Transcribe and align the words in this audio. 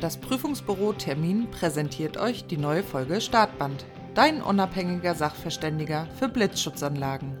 Das 0.00 0.16
Prüfungsbüro 0.16 0.92
Termin 0.94 1.50
präsentiert 1.50 2.16
euch 2.16 2.44
die 2.46 2.56
neue 2.56 2.82
Folge 2.82 3.20
Startband. 3.20 3.84
Dein 4.14 4.42
unabhängiger 4.42 5.14
Sachverständiger 5.14 6.06
für 6.18 6.28
Blitzschutzanlagen. 6.28 7.36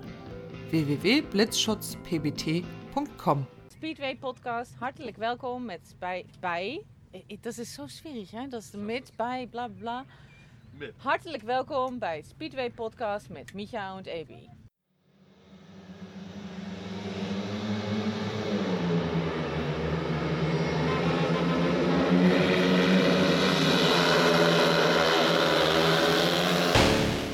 www.blitzschutzpbt.com 0.70 3.46
Speedway 3.70 4.16
Podcast, 4.16 4.74
hartelijk 4.78 5.16
welkom 5.16 5.64
met 5.64 5.96
bij, 5.98 6.24
bij. 6.40 6.84
eh, 7.12 7.20
Dat 7.40 7.58
is 7.58 7.72
zo 7.72 7.86
schwierig, 7.86 8.30
hè? 8.30 8.48
Dat 8.48 8.62
is 8.62 8.70
mit, 8.76 9.12
bij, 9.16 9.46
bla 9.50 9.68
bla. 9.68 10.04
Hartelijk 10.96 11.42
welkom 11.42 11.98
bij 11.98 12.22
Speedway 12.22 12.70
Podcast 12.70 13.28
met 13.28 13.54
Micha 13.54 13.96
en 13.98 14.04
Ebi. 14.04 14.48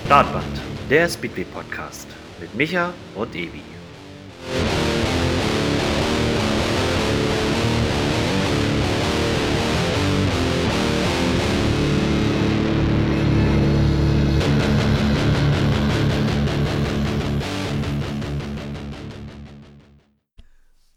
Startband, 0.07 0.61
der 0.89 1.09
Speedway 1.09 1.45
Podcast 1.45 2.07
mit 2.41 2.55
Micha 2.55 2.93
und 3.17 3.35
Evi. 3.35 3.76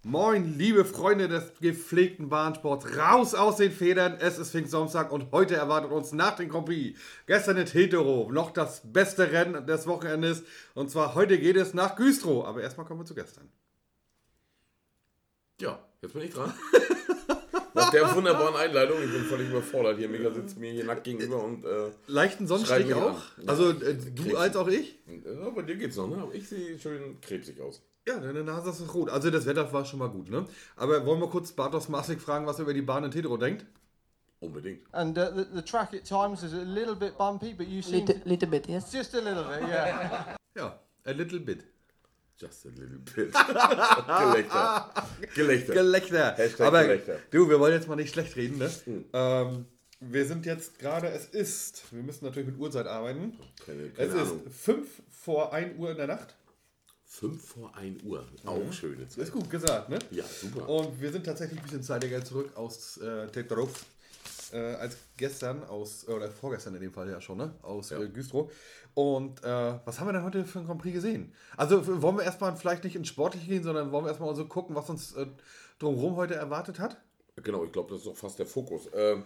Moin, 0.04 0.58
liebe 0.58 0.86
Freunde 0.86 1.28
des 1.28 1.52
gepflegten 1.60 2.30
Bahnsports. 2.30 2.96
Raus 2.98 3.36
aus 3.36 3.58
den 3.58 3.70
Federn. 3.70 4.16
Es 4.22 4.40
ist 4.40 4.52
Pfingstsamstag 4.52 5.12
und 5.12 5.34
heute 5.34 5.58
erwartet 5.58 5.92
uns 5.92 6.14
nach 6.14 6.38
dem 6.38 6.48
Grand 6.48 6.68
Prix 6.68 6.98
gestern 7.28 7.58
in 7.58 7.68
Hetero 7.68 8.30
noch 8.32 8.52
das 8.52 8.82
beste 8.86 9.30
Rennen 9.34 9.68
des 9.68 9.88
Wochenendes. 9.88 10.44
Und 10.74 10.90
zwar 10.90 11.16
heute 11.16 11.38
geht 11.38 11.58
es 11.58 11.74
nach 11.74 11.98
Güstrow. 11.98 12.46
Aber 12.46 12.62
erstmal 12.62 12.86
kommen 12.86 13.02
wir 13.02 13.06
zu 13.06 13.14
gestern. 13.14 13.50
Ja, 15.60 15.84
jetzt 16.02 16.14
bin 16.14 16.22
ich 16.22 16.34
dran. 16.34 16.54
Nach 17.74 17.92
der 17.92 18.16
wunderbaren 18.16 18.56
Einleitung, 18.56 18.98
ich 19.04 19.12
bin 19.12 19.24
völlig 19.26 19.50
überfordert 19.50 19.98
hier. 19.98 20.10
Mega 20.10 20.32
sitzt 20.32 20.58
mir 20.58 20.72
hier 20.72 20.86
nackt 20.86 21.04
gegenüber 21.04 21.44
und. 21.44 21.66
Äh, 21.66 21.92
Leichten 22.08 22.48
Sonnenstich 22.48 22.94
auch. 22.94 23.22
an. 23.38 23.48
Also 23.48 23.70
äh, 23.70 23.96
du 23.96 24.24
Krebs. 24.24 24.36
als 24.36 24.56
auch 24.56 24.68
ich. 24.68 24.98
ja, 25.08 25.50
bei 25.50 25.62
dir 25.62 25.76
geht's 25.76 25.96
noch, 25.96 26.08
ne? 26.08 26.18
Aber 26.18 26.34
ich 26.34 26.48
sehe 26.50 26.80
schön 26.80 27.22
krebsig 27.22 27.62
aus. 27.62 27.82
Ja, 28.10 28.20
deine 28.20 28.44
Nase 28.44 28.72
ist 28.72 28.92
rot. 28.96 29.10
Also 29.12 29.30
das 29.30 29.46
Wetter 29.46 29.72
war 29.72 29.86
schon 29.86 30.00
mal 30.00 30.10
gut, 30.10 30.32
ne? 30.32 30.46
Aber 30.76 31.06
wollen 31.06 31.20
wir 31.22 31.28
kurz 31.30 31.52
Bartos 31.52 31.90
Masik 31.90 32.20
fragen, 32.20 32.48
was 32.48 32.58
er 32.58 32.64
über 32.64 32.74
die 32.74 32.82
Bahn 32.82 33.04
in 33.04 33.12
Hetero 33.12 33.38
denkt? 33.38 33.66
Unbedingt. 34.40 34.82
And 34.94 35.16
uh, 35.16 35.26
the, 35.36 35.46
the 35.54 35.62
track 35.62 35.94
at 35.94 36.06
times 36.06 36.42
is 36.42 36.54
a 36.54 36.64
little 36.64 36.96
bit 36.96 37.18
bumpy, 37.20 37.54
but 37.54 37.68
you 37.68 37.84
seem 37.84 38.06
Little, 38.08 38.22
little 38.26 38.48
bit, 38.50 38.68
yes. 38.68 38.92
just 38.92 39.14
a 39.14 39.20
little 39.20 39.44
bit, 39.44 39.70
yeah. 39.70 40.36
Ja, 40.58 40.80
a 41.06 41.12
little 41.12 41.40
bit. 41.40 41.66
Just 42.38 42.66
a 42.66 42.70
little 42.70 42.98
bit. 43.00 43.32
Gelächter. 44.18 44.94
Gelächter. 45.36 45.74
Gelächter. 45.74 46.34
Hashtag 46.38 46.68
Aber 46.68 46.84
Gelächter. 46.84 47.20
du, 47.30 47.48
wir 47.50 47.60
wollen 47.60 47.74
jetzt 47.74 47.88
mal 47.88 47.96
nicht 47.96 48.14
schlecht 48.14 48.36
reden, 48.38 48.58
ne? 48.58 48.72
Ähm, 49.14 49.66
wir 50.00 50.26
sind 50.26 50.46
jetzt 50.48 50.80
gerade, 50.80 51.10
es 51.10 51.26
ist, 51.26 51.84
wir 51.94 52.02
müssen 52.02 52.26
natürlich 52.26 52.48
mit 52.50 52.58
Uhrzeit 52.58 52.88
arbeiten. 52.88 53.38
Keine, 53.66 53.90
keine 53.90 54.08
Es 54.08 54.16
Ahnung. 54.16 54.46
ist 54.48 54.56
5 54.62 54.88
vor 55.12 55.54
1 55.54 55.78
Uhr 55.78 55.92
in 55.92 55.98
der 55.98 56.08
Nacht. 56.08 56.34
5 57.12 57.44
vor 57.44 57.76
1 57.76 58.04
Uhr. 58.04 58.24
Auch 58.46 58.72
schöne 58.72 59.08
Zeit. 59.08 59.24
Ist 59.24 59.32
gut 59.34 59.50
gesagt, 59.50 59.90
ne? 59.90 59.98
Ja, 60.12 60.24
super. 60.24 60.70
Und 60.70 61.02
wir 61.02 61.12
sind 61.12 61.26
tatsächlich 61.26 61.60
ein 61.60 61.64
bisschen 61.64 61.82
zeitiger 61.84 62.24
zurück 62.24 62.52
aus 62.56 62.98
äh, 62.98 63.28
Tetrov. 63.28 63.86
Äh, 64.52 64.58
als 64.76 64.98
gestern 65.18 65.64
aus, 65.66 66.08
oder 66.08 66.30
vorgestern 66.32 66.74
in 66.76 66.82
dem 66.82 66.94
Fall 66.94 67.10
ja 67.10 67.20
schon, 67.20 67.38
ne? 67.38 67.54
Aus 67.64 67.90
Ja. 67.90 68.00
äh, 68.02 68.08
Güstrow. 68.10 68.52
Und 68.94 69.44
äh, 69.44 69.80
was 69.86 70.00
haben 70.00 70.08
wir 70.08 70.14
denn 70.14 70.24
heute 70.24 70.46
für 70.46 70.60
ein 70.60 70.66
Grand 70.66 70.82
Prix 70.82 70.94
gesehen? 70.94 71.34
Also 71.58 71.86
wollen 72.02 72.18
wir 72.18 72.24
erstmal 72.24 72.56
vielleicht 72.56 72.84
nicht 72.84 72.96
ins 72.96 73.08
Sportliche 73.08 73.46
gehen, 73.48 73.64
sondern 73.64 73.92
wollen 73.92 74.06
wir 74.06 74.10
erstmal 74.10 74.36
so 74.36 74.46
gucken, 74.46 74.76
was 74.76 74.90
uns 74.90 75.14
äh, 75.14 75.26
drumherum 75.80 76.16
heute 76.16 76.36
erwartet 76.36 76.80
hat? 76.80 76.98
Genau, 77.44 77.64
ich 77.64 77.72
glaube, 77.72 77.90
das 77.92 78.00
ist 78.00 78.08
doch 78.08 78.16
fast 78.18 78.38
der 78.40 78.46
Fokus. 78.48 78.88
Ähm, 78.94 79.24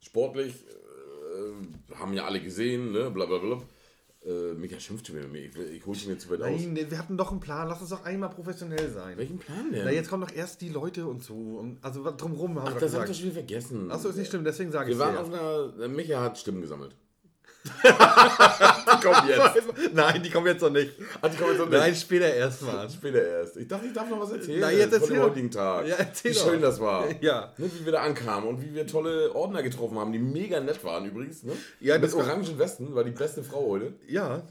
sportlich 0.00 0.54
äh, 0.66 1.94
haben 1.96 2.12
ja 2.12 2.24
alle 2.24 2.40
gesehen, 2.40 2.92
ne? 2.92 3.10
Blablabla. 3.10 3.60
Äh, 4.22 4.52
Mika 4.52 4.78
schimpfte 4.78 5.12
mir 5.14 5.22
mit 5.22 5.32
mir. 5.32 5.40
Ich, 5.46 5.56
ich 5.78 5.86
hole 5.86 5.96
mir 6.06 6.12
jetzt 6.12 6.30
weit 6.30 6.42
aus. 6.42 6.48
Nein, 6.50 6.76
wir 6.90 6.98
hatten 6.98 7.16
doch 7.16 7.30
einen 7.30 7.40
Plan. 7.40 7.66
Lass 7.68 7.80
uns 7.80 7.88
doch 7.90 8.04
einmal 8.04 8.28
professionell 8.28 8.90
sein. 8.90 9.16
Welchen 9.16 9.38
Plan 9.38 9.72
denn? 9.72 9.82
Na, 9.84 9.90
jetzt 9.90 10.10
kommen 10.10 10.26
doch 10.26 10.34
erst 10.34 10.60
die 10.60 10.68
Leute 10.68 11.06
und 11.06 11.22
so. 11.22 11.34
Und 11.34 11.78
also 11.82 12.04
drumherum 12.14 12.58
haben 12.60 12.68
Ach, 12.68 12.74
wir 12.74 12.80
das 12.80 12.92
doch 12.92 12.98
habt 13.00 13.08
ihr 13.08 13.12
gesagt. 13.14 13.16
schon 13.16 13.24
wieder 13.24 13.34
vergessen. 13.34 13.90
Achso, 13.90 14.10
ist 14.10 14.16
nicht 14.16 14.28
schlimm, 14.28 14.44
deswegen 14.44 14.70
sage 14.72 14.90
ich 14.92 14.98
Wir 14.98 15.04
es 15.06 15.14
waren 15.16 15.30
dir. 15.30 15.40
auf 15.40 15.74
einer. 15.78 15.88
Micha 15.88 16.20
hat 16.20 16.36
Stimmen 16.38 16.60
gesammelt. 16.60 16.94
Die 17.62 19.06
kommen 19.06 19.28
jetzt. 19.28 19.92
Nein, 19.94 20.22
die 20.22 20.30
kommen 20.30 20.46
jetzt 20.46 20.62
noch 20.62 20.70
nicht. 20.70 20.92
Ach, 21.20 21.28
die 21.30 21.36
kommen 21.36 21.50
jetzt 21.50 21.58
noch 21.60 21.68
Nein, 21.68 21.90
nicht. 21.90 22.00
später 22.02 22.32
erstmal. 22.32 22.88
Später 22.90 23.22
erst. 23.22 23.56
Ich 23.58 23.68
dachte, 23.68 23.86
ich 23.86 23.92
darf 23.92 24.08
noch 24.08 24.20
was 24.20 24.32
erzählen. 24.32 24.60
Na, 24.60 24.70
jetzt 24.70 24.84
von 24.94 25.00
erzähl 25.00 25.08
dem 25.08 25.16
doch. 25.22 25.28
heutigen 25.30 25.50
Tag. 25.50 25.86
Ja, 25.86 25.96
erzähl 25.96 26.30
Wie 26.30 26.34
doch. 26.36 26.44
schön 26.50 26.62
das 26.62 26.80
war. 26.80 27.04
Ja. 27.20 27.52
Ne, 27.58 27.70
wie 27.78 27.84
wir 27.84 27.92
da 27.92 28.02
ankamen 28.02 28.48
und 28.48 28.62
wie 28.62 28.74
wir 28.74 28.86
tolle 28.86 29.34
Ordner 29.34 29.62
getroffen 29.62 29.98
haben, 29.98 30.12
die 30.12 30.18
mega 30.18 30.58
nett 30.60 30.82
waren 30.84 31.04
übrigens. 31.06 31.42
Ne? 31.42 31.52
Ja, 31.80 31.98
Mit 31.98 32.14
orangen 32.14 32.58
Westen 32.58 32.94
war 32.94 33.04
die 33.04 33.10
beste 33.10 33.42
Frau 33.42 33.66
heute. 33.68 33.92
Ja, 34.08 34.42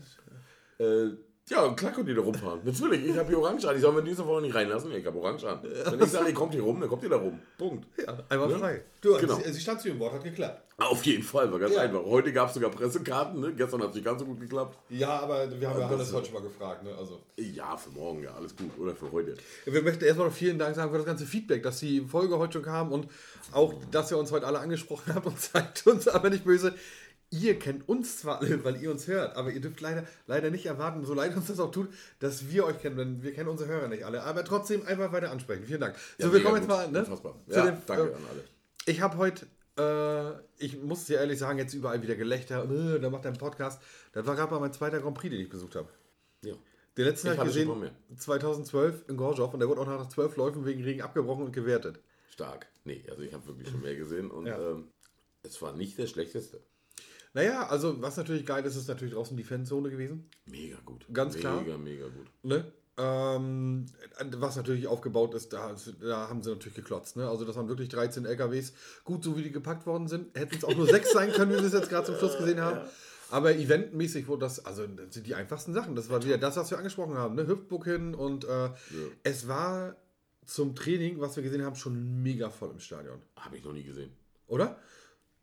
Äh, 0.80 1.08
ja, 1.50 1.68
klar 1.74 1.92
könnt 1.92 2.08
ihr 2.10 2.16
da 2.16 2.22
rumfahren. 2.22 2.60
Natürlich, 2.64 3.06
ich 3.06 3.18
habe 3.18 3.28
hier 3.30 3.40
Orange 3.40 3.66
an. 3.68 3.76
Ich 3.76 3.82
soll 3.82 3.92
mir 3.94 4.04
diese 4.04 4.26
Woche 4.26 4.42
nicht 4.42 4.54
reinlassen. 4.56 4.92
Ich 4.92 5.06
habe 5.06 5.18
Orange 5.18 5.46
an. 5.46 5.60
Wenn 5.64 6.00
ich 6.02 6.10
sage, 6.10 6.28
ihr 6.30 6.34
kommt 6.34 6.54
hier 6.54 6.62
rum, 6.62 6.80
dann 6.80 6.88
kommt 6.90 7.04
ihr 7.04 7.10
da 7.10 7.18
rum. 7.18 7.40
Punkt. 7.58 7.86
ja 7.98 8.18
einmal 8.30 8.48
Ne? 8.50 8.60
frei. 8.60 8.82
Du, 9.02 9.18
Genau. 9.18 9.36
sie, 9.36 9.52
sie 9.54 9.60
stand 9.62 9.82
zu 9.82 9.88
ihrem 9.88 10.00
Wort, 10.00 10.14
hat 10.14 10.24
geklappt. 10.24 10.62
Auf 10.78 11.04
jeden 11.06 11.24
Fall, 11.24 11.52
war 11.52 11.60
ganz 11.60 11.74
Ja. 11.74 11.82
einfach. 11.82 12.06
Heute 12.06 12.32
gab 12.32 12.48
es 12.50 12.54
sogar 12.54 12.70
Pressekarten. 12.70 13.42
Ne? 13.42 13.54
Gestern 13.54 13.82
hat 13.82 13.90
es 13.90 13.96
nicht 13.96 14.06
ganz 14.06 14.20
so 14.20 14.26
gut 14.26 14.40
geklappt. 14.40 14.78
Ja, 14.90 15.20
aber 15.20 15.50
wir 15.60 15.70
haben 15.70 15.80
ja 15.80 15.90
ist- 16.02 16.14
heute 16.14 16.26
schon 16.28 16.36
mal 16.36 16.44
gefragt. 16.44 16.84
Ne? 16.84 16.92
Also, 16.98 17.20
Ja, 17.38 17.76
für 17.76 17.90
morgen, 17.90 18.24
ja, 18.24 18.34
alles 18.36 18.56
gut. 18.56 18.72
Oder 18.80 18.96
für 18.96 19.12
heute. 19.12 19.36
wir 19.66 19.81
möchten 19.81 20.04
erstmal 20.06 20.28
noch 20.28 20.34
vielen 20.36 20.60
Dank 20.60 20.76
sagen 20.76 20.92
für 20.92 20.98
das 20.98 21.06
ganze 21.06 21.26
Feedback, 21.26 21.64
dass 21.64 21.80
die 21.80 22.02
Folge 22.02 22.38
heute 22.38 22.54
schon 22.54 22.62
kam 22.64 22.92
und 22.92 23.08
auch, 23.52 23.74
dass 23.92 24.12
ihr 24.12 24.18
uns 24.18 24.31
heute 24.31 24.46
alle 24.46 24.60
angesprochen 24.60 25.14
habt 25.16 25.26
und 25.26 25.40
seid 25.42 25.86
uns 25.88 26.08
aber 26.08 26.30
nicht 26.30 26.44
böse. 26.46 26.74
Ihr 27.31 27.59
kennt 27.59 27.88
uns 27.88 28.17
zwar 28.17 28.41
alle, 28.41 28.63
weil 28.63 28.81
ihr 28.81 28.90
uns 28.90 29.06
hört, 29.07 29.35
aber 29.35 29.51
ihr 29.51 29.62
dürft 29.62 29.81
leider, 29.81 30.03
leider 30.25 30.50
nicht 30.50 30.66
erwarten, 30.66 31.06
so 31.06 31.13
leid 31.13 31.35
uns 31.35 31.47
das 31.47 31.59
auch 31.59 31.69
tut, 31.72 31.90
dass 32.19 32.50
wir 32.50 32.66
euch 32.66 32.79
kennen, 32.79 32.97
denn 32.97 33.23
wir 33.23 33.34
kennen 33.34 33.50
unsere 33.50 33.69
Hörer 33.69 33.88
nicht 33.88 34.03
alle. 34.03 34.23
Aber 34.23 34.44
trotzdem 34.44 34.84
einfach 34.85 35.12
weiter 35.12 35.29
ansprechen. 35.31 35.63
Vielen 35.66 35.81
Dank. 35.81 35.95
Ja, 36.18 36.25
so, 36.28 36.34
wir 36.34 36.41
kommen 36.41 36.56
jetzt 36.56 36.68
gut. 36.68 36.75
mal 36.75 36.91
ne, 36.91 37.06
Ja, 37.47 37.66
dem, 37.66 37.78
danke 37.85 38.03
äh, 38.09 38.16
an 38.16 38.22
alle. 38.31 38.44
Ich 38.85 39.01
habe 39.01 39.18
heute, 39.18 39.45
äh, 39.78 40.63
ich 40.63 40.81
muss 40.81 41.06
dir 41.06 41.19
ehrlich 41.19 41.38
sagen, 41.38 41.59
jetzt 41.59 41.73
überall 41.75 42.01
wieder 42.01 42.16
Gelächter, 42.16 42.63
äh, 42.63 43.00
da 43.00 43.09
macht 43.12 43.25
er 43.25 43.29
einen 43.29 43.38
Podcast. 43.39 43.79
Das 44.12 44.25
war 44.25 44.35
gerade 44.35 44.51
mal 44.51 44.59
mein 44.59 44.73
zweiter 44.73 45.00
Grand 45.00 45.16
Prix, 45.16 45.31
den 45.31 45.41
ich 45.41 45.50
besucht 45.50 45.75
habe. 45.75 45.89
Ja. 46.44 46.53
Den 46.97 47.06
letzten 47.06 47.29
habe 47.29 47.47
ich 47.47 47.56
gesehen, 47.56 47.68
mal 47.68 47.91
2012 48.18 49.06
in 49.07 49.18
Gorzow 49.18 49.53
und 49.53 49.59
der 49.59 49.69
wurde 49.69 49.81
auch 49.81 49.88
nach 49.88 50.09
zwölf 50.09 50.35
Läufen 50.35 50.66
wegen 50.66 50.84
Regen 50.84 51.01
abgebrochen 51.01 51.45
und 51.45 51.53
gewertet. 51.53 52.00
Stark. 52.31 52.68
Nee, 52.84 53.03
also 53.09 53.22
ich 53.22 53.34
habe 53.34 53.45
wirklich 53.47 53.69
schon 53.69 53.81
mehr 53.81 53.95
gesehen 53.95 54.31
und 54.31 54.47
Ja. 54.47 54.57
ähm, 54.72 54.88
es 55.44 55.62
war 55.62 55.73
nicht 55.73 55.97
der 55.97 56.07
schlechteste. 56.07 56.59
Naja, 57.34 57.67
also 57.67 58.01
was 58.01 58.17
natürlich 58.17 58.45
geil 58.45 58.66
ist, 58.66 58.75
ist 58.75 58.88
natürlich 58.88 59.13
draußen 59.13 59.38
die 59.38 59.44
Fanzone 59.44 59.90
gewesen. 59.90 60.29
Mega 60.45 60.78
gut. 60.84 61.06
Ganz 61.13 61.35
mega, 61.35 61.50
klar. 61.50 61.62
Mega, 61.62 61.78
mega 61.78 62.06
gut. 62.07 62.28
Ne? 62.44 62.72
Ähm, 62.97 63.85
was 64.38 64.57
natürlich 64.57 64.88
aufgebaut 64.88 65.34
ist, 65.34 65.53
da, 65.53 65.73
da 66.01 66.28
haben 66.28 66.44
sie 66.44 66.50
natürlich 66.50 66.75
geklotzt. 66.75 67.16
Ne? 67.16 67.29
Also 67.29 67.45
das 67.45 67.56
waren 67.56 67.69
wirklich 67.69 67.88
13 67.89 68.25
LKWs. 68.25 68.73
Gut, 69.06 69.23
so 69.23 69.38
wie 69.38 69.44
die 69.44 69.51
gepackt 69.51 69.85
worden 69.85 70.07
sind, 70.07 70.38
hätten 70.38 70.57
es 70.57 70.63
auch 70.63 70.75
nur 70.75 70.88
sechs 70.88 71.13
sein 71.13 71.31
können, 71.31 71.51
wie 71.51 71.57
wir 71.57 71.63
es 71.63 71.73
jetzt 71.73 71.89
gerade 71.89 72.07
zum 72.07 72.16
Schluss 72.18 72.38
gesehen 72.39 72.59
haben. 72.59 72.81
Aber 73.31 73.56
eventmäßig 73.56 74.28
wurde 74.28 74.41
das, 74.41 74.66
also 74.66 74.85
das 74.88 75.13
sind 75.13 75.28
die 75.28 75.35
einfachsten 75.35 75.73
Sachen. 75.73 75.95
Das 75.95 76.09
war 76.09 76.23
wieder 76.25 76.38
das, 76.38 76.57
was 76.57 76.72
wir 76.72 76.78
angesprochen 76.78 77.16
haben. 77.16 77.35
Ne? 77.35 77.47
Hüpfburg 77.47 77.85
hin 77.85 78.16
und 78.16 78.44
äh, 78.45 78.69
es 79.23 79.47
war 79.47 79.95
zum 80.45 80.75
Training, 80.75 81.22
was 81.22 81.35
wir 81.35 81.44
gesehen 81.44 81.63
haben, 81.63 81.75
schon 81.75 82.23
mega 82.23 82.50
voll 82.50 82.72
im 82.72 82.79
Stadion. 82.79 83.22
Habe 83.35 83.56
ich 83.56 83.63
noch 83.63 83.72
nie 83.72 83.84
gesehen. 83.84 84.12
Oder? 84.47 84.78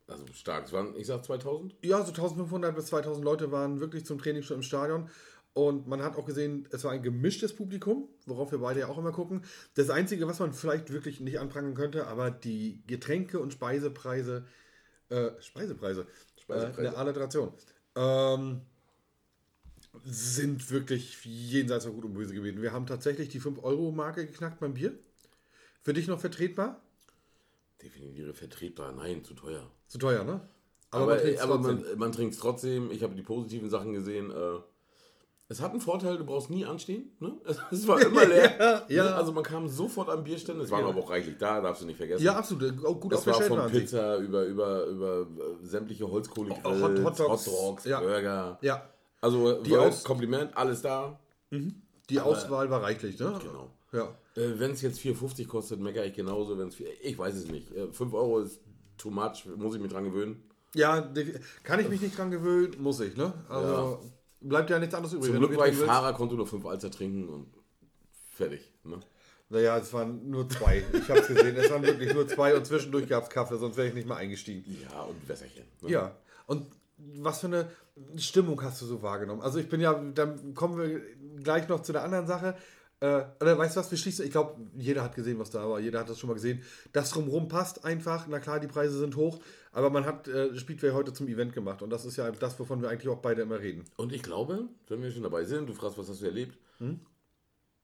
Also 0.09 0.25
stark. 0.33 0.67
Es 0.67 0.73
waren, 0.73 0.95
ich 0.97 1.07
sag 1.07 1.25
2000? 1.25 1.75
Ja, 1.83 1.99
so 2.03 2.09
1500 2.09 2.75
bis 2.75 2.87
2000 2.87 3.25
Leute 3.25 3.51
waren 3.51 3.81
wirklich 3.81 4.07
zum 4.07 4.19
Training 4.19 4.43
schon 4.43 4.59
im 4.59 4.63
Stadion. 4.63 5.11
Und 5.53 5.87
man 5.87 6.03
hat 6.03 6.17
auch 6.17 6.27
gesehen, 6.27 6.69
es 6.71 6.85
war 6.85 6.93
ein 6.93 7.03
gemischtes 7.03 7.55
Publikum, 7.55 8.09
worauf 8.27 8.53
wir 8.53 8.59
beide 8.59 8.81
ja 8.81 8.89
auch 8.89 8.99
immer 8.99 9.13
gucken. 9.13 9.43
Das 9.75 9.89
Einzige, 9.89 10.29
was 10.29 10.39
man 10.39 10.53
vielleicht 10.53 10.93
wirklich 10.93 11.21
nicht 11.21 11.41
anprangern 11.41 11.75
könnte, 11.75 12.07
aber 12.09 12.31
die 12.31 12.83
Getränke 12.87 13.41
und 13.41 13.55
Speisepreise, 13.55 14.45
äh, 15.09 15.31
Speisepreise, 15.41 16.07
Speisepreise. 16.39 16.83
Äh, 16.83 16.89
eine 16.89 16.97
Alliteration, 16.99 17.55
ähm, 17.97 18.61
sind 20.05 20.71
wirklich 20.71 21.25
jenseits 21.25 21.87
von 21.87 21.95
Gut 21.95 22.05
und 22.05 22.13
Böse 22.13 22.35
gewesen. 22.35 22.61
Wir 22.61 22.73
haben 22.73 22.87
tatsächlich 22.87 23.31
die 23.31 23.41
5-Euro-Marke 23.41 24.27
geknackt 24.27 24.61
beim 24.61 24.75
Bier. 24.75 24.93
Für 25.81 25.95
dich 25.95 26.07
noch 26.07 26.21
vertretbar? 26.21 26.83
Definiere 27.83 28.33
vertretbar. 28.35 28.93
Nein, 28.93 29.25
zu 29.25 29.35
teuer. 29.35 29.71
Zu 29.87 29.99
teuer, 29.99 30.25
ne? 30.25 30.41
Aber, 30.91 31.07
man 31.07 31.19
aber, 31.19 31.43
aber 31.43 31.75
trotzdem. 31.75 31.99
man, 31.99 32.13
trinkt 32.13 32.35
es 32.35 32.41
trotzdem. 32.41 32.91
Ich 32.91 33.03
habe 33.03 33.15
die 33.15 33.23
positiven 33.23 33.69
Sachen 33.69 33.93
gesehen. 33.93 34.31
Äh, 34.31 34.59
Es 35.49 35.61
hat 35.61 35.73
einen 35.73 35.81
Vorteil, 35.81 36.17
du 36.17 36.25
brauchst 36.25 36.49
nie 36.49 36.65
anstehen. 36.65 37.11
Ne? 37.21 37.33
Es 37.71 37.87
war 37.87 38.01
immer 38.01 38.25
leer. 38.27 38.57
Ja, 38.59 38.83
ja. 38.89 39.05
Ne? 39.05 39.15
Also 39.15 39.33
man 39.33 39.45
kam 39.45 39.69
sofort 39.69 40.09
an 40.09 40.25
Bierstände. 40.25 40.65
Es 40.65 40.71
waren 40.71 40.85
aber 40.85 41.01
auch 41.01 41.11
reichlich 41.11 41.37
da, 41.39 41.61
darfst 41.61 41.83
du 41.83 41.87
nicht 41.87 41.97
vergessen. 41.99 42.23
Ja, 42.25 42.37
absolut. 42.37 42.85
Auch 42.85 42.99
gut 43.01 43.13
Das 43.13 43.27
war 43.27 43.35
von. 43.43 43.71
Pizza 43.71 44.17
über, 44.19 44.45
über, 44.45 44.87
über 44.87 45.21
äh, 45.23 45.67
sämtliche 45.67 46.11
Holzkohlegrills, 46.11 46.83
Hot- 46.83 46.99
Hot 46.99 47.05
Hot, 47.05 47.19
Dogs. 47.19 47.45
Dogs, 47.45 47.85
Ja. 47.85 48.01
Burger. 48.01 48.59
Ja, 48.63 48.89
Also 49.21 49.61
Die 49.63 49.77
Aus- 49.77 50.03
Kompliment, 50.05 50.57
alles 50.57 50.81
da. 50.83 51.19
die 52.09 52.21
Auswahl 52.21 52.71
war 52.71 52.83
reichlich, 52.83 53.19
ne? 53.19 53.39
Genau. 53.43 53.71
Ja. 53.93 54.15
Äh, 54.35 54.59
Wenn 54.59 54.73
es 54.73 54.83
jetzt 54.83 55.01
4,50 55.01 55.47
kostet, 55.47 55.81
meckere 55.81 56.05
ich 56.07 56.15
genauso. 56.15 56.59
Wenn's 56.59 56.77
ich 57.03 57.19
weiß 57.19 57.35
es 57.35 57.49
nicht. 57.49 57.73
Äh, 57.73 57.93
5 57.93 58.13
Euro 58.15 58.41
ist 58.41 58.61
too 58.99 59.11
much, 59.11 59.47
muss 59.57 59.75
ich 59.75 59.81
mich 59.81 59.93
dran 59.93 60.05
gewöhnen. 60.05 60.43
Ja, 60.75 61.13
kann 61.63 61.81
ich 61.81 61.89
mich 61.89 62.01
nicht 62.01 62.19
dran 62.19 62.31
gewöhnen, 62.31 62.75
muss 62.79 63.01
ich, 63.01 63.17
ne? 63.17 63.33
Also 63.49 64.01
bleibt 64.41 64.69
ja 64.69 64.79
nichts 64.79 64.95
anderes 64.95 65.15
übrig. 65.15 65.31
Zum 65.31 65.39
Glück 65.39 65.57
war 65.57 65.69
ich 65.69 65.77
Fahrer, 65.77 66.13
konnte 66.13 66.35
nur 66.35 66.47
5 66.47 66.65
Alzer 66.67 66.91
trinken 66.91 67.29
und 67.29 67.47
fertig. 68.35 68.73
Ne? 68.85 69.01
Naja, 69.49 69.79
es 69.79 69.93
waren 69.93 70.29
nur 70.29 70.49
zwei. 70.49 70.83
Ich 70.93 71.09
hab's 71.09 71.29
gesehen, 71.29 71.57
es 71.57 71.71
waren 71.71 71.83
wirklich 71.83 72.13
nur 72.13 72.27
zwei 72.27 72.57
und 72.57 72.67
zwischendurch 72.67 73.09
gab's 73.09 73.31
Kaffee, 73.31 73.59
sonst 73.59 73.77
wäre 73.77 73.89
ich 73.89 73.95
nicht 73.95 74.09
mal 74.09 74.17
eingestiegen. 74.17 74.77
Ja, 74.91 75.03
und 75.03 75.29
Wässerchen. 75.29 75.65
Ne? 75.83 75.91
Ja, 75.91 76.17
und 76.47 76.67
was 76.99 77.41
für 77.41 77.47
eine 77.47 77.71
Stimmung 78.17 78.61
hast 78.63 78.83
du 78.83 78.87
so 78.87 79.03
wahrgenommen? 79.03 79.43
Also 79.43 79.59
ich 79.59 79.69
bin 79.69 79.81
ja, 79.81 79.95
dann 79.95 80.55
kommen 80.55 80.79
wir 80.79 81.01
gleich 81.43 81.69
noch 81.69 81.83
zu 81.83 81.93
der 81.93 82.03
anderen 82.03 82.27
Sache. 82.27 82.57
Äh, 83.01 83.25
oder 83.41 83.59
weißt 83.59 83.77
du 83.77 83.81
was, 83.81 83.91
wir 83.91 83.99
schließen, 83.99 84.25
ich 84.25 84.31
glaube, 84.31 84.55
jeder 84.77 85.03
hat 85.03 85.15
gesehen, 85.15 85.39
was 85.39 85.51
da 85.51 85.69
war, 85.69 85.79
jeder 85.81 86.01
hat 86.01 86.09
das 86.09 86.19
schon 86.19 86.29
mal 86.29 86.35
gesehen. 86.35 86.63
Das 86.93 87.11
drumherum 87.11 87.47
passt 87.49 87.85
einfach, 87.85 88.27
na 88.27 88.41
klar, 88.41 88.59
die 88.59 88.69
Preise 88.69 88.99
sind 88.99 89.17
hoch, 89.17 89.39
aber 89.73 89.91
man 89.91 90.07
hat 90.07 90.29
äh, 90.29 90.57
Speedway 90.57 90.93
heute 90.93 91.13
zum 91.13 91.29
Event 91.29 91.53
gemacht 91.53 91.83
und 91.83 91.91
das 91.91 92.07
ist 92.07 92.17
ja 92.17 92.31
das, 92.31 92.59
wovon 92.59 92.81
wir 92.81 92.89
eigentlich 92.89 93.11
auch 93.13 93.19
beide 93.19 93.43
immer 93.43 93.61
reden. 93.61 93.85
Und 93.97 94.13
ich 94.15 94.23
glaube, 94.23 94.69
wenn 94.89 95.03
wir 95.03 95.11
schon 95.11 95.23
dabei 95.25 95.45
sind, 95.45 95.69
du 95.69 95.75
fragst, 95.75 95.99
was 95.99 96.09
hast 96.09 96.23
du 96.23 96.27
erlebt? 96.27 96.57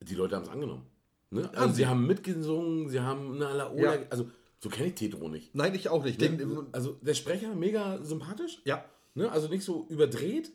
Die 0.01 0.15
Leute 0.15 0.37
haben 0.37 0.45
es 0.45 0.49
angenommen. 0.49 0.87
Ne? 1.31 1.49
Also 1.51 1.61
Haben 1.61 1.75
sie 1.75 1.87
haben 1.87 2.07
mitgesungen, 2.07 2.89
sie 2.89 3.01
haben 3.01 3.35
eine 3.35 3.53
Laola, 3.55 3.95
Ja. 3.97 4.01
also 4.11 4.27
so 4.61 4.69
kenne 4.71 4.89
ich 4.89 4.95
Tetro 4.95 5.29
nicht. 5.29 5.55
Nein, 5.55 5.75
ich 5.75 5.89
auch 5.91 6.05
nicht. 6.05 6.21
Ne? 6.21 6.31
Den, 6.31 6.67
Also 6.73 6.97
der 7.03 7.15
Sprecher 7.15 7.55
mega 7.55 8.03
sympathisch, 8.03 8.63
ja, 8.65 8.85
ne? 9.15 9.31
also 9.31 9.49
nicht 9.49 9.65
so 9.65 9.87
überdreht. 9.91 10.53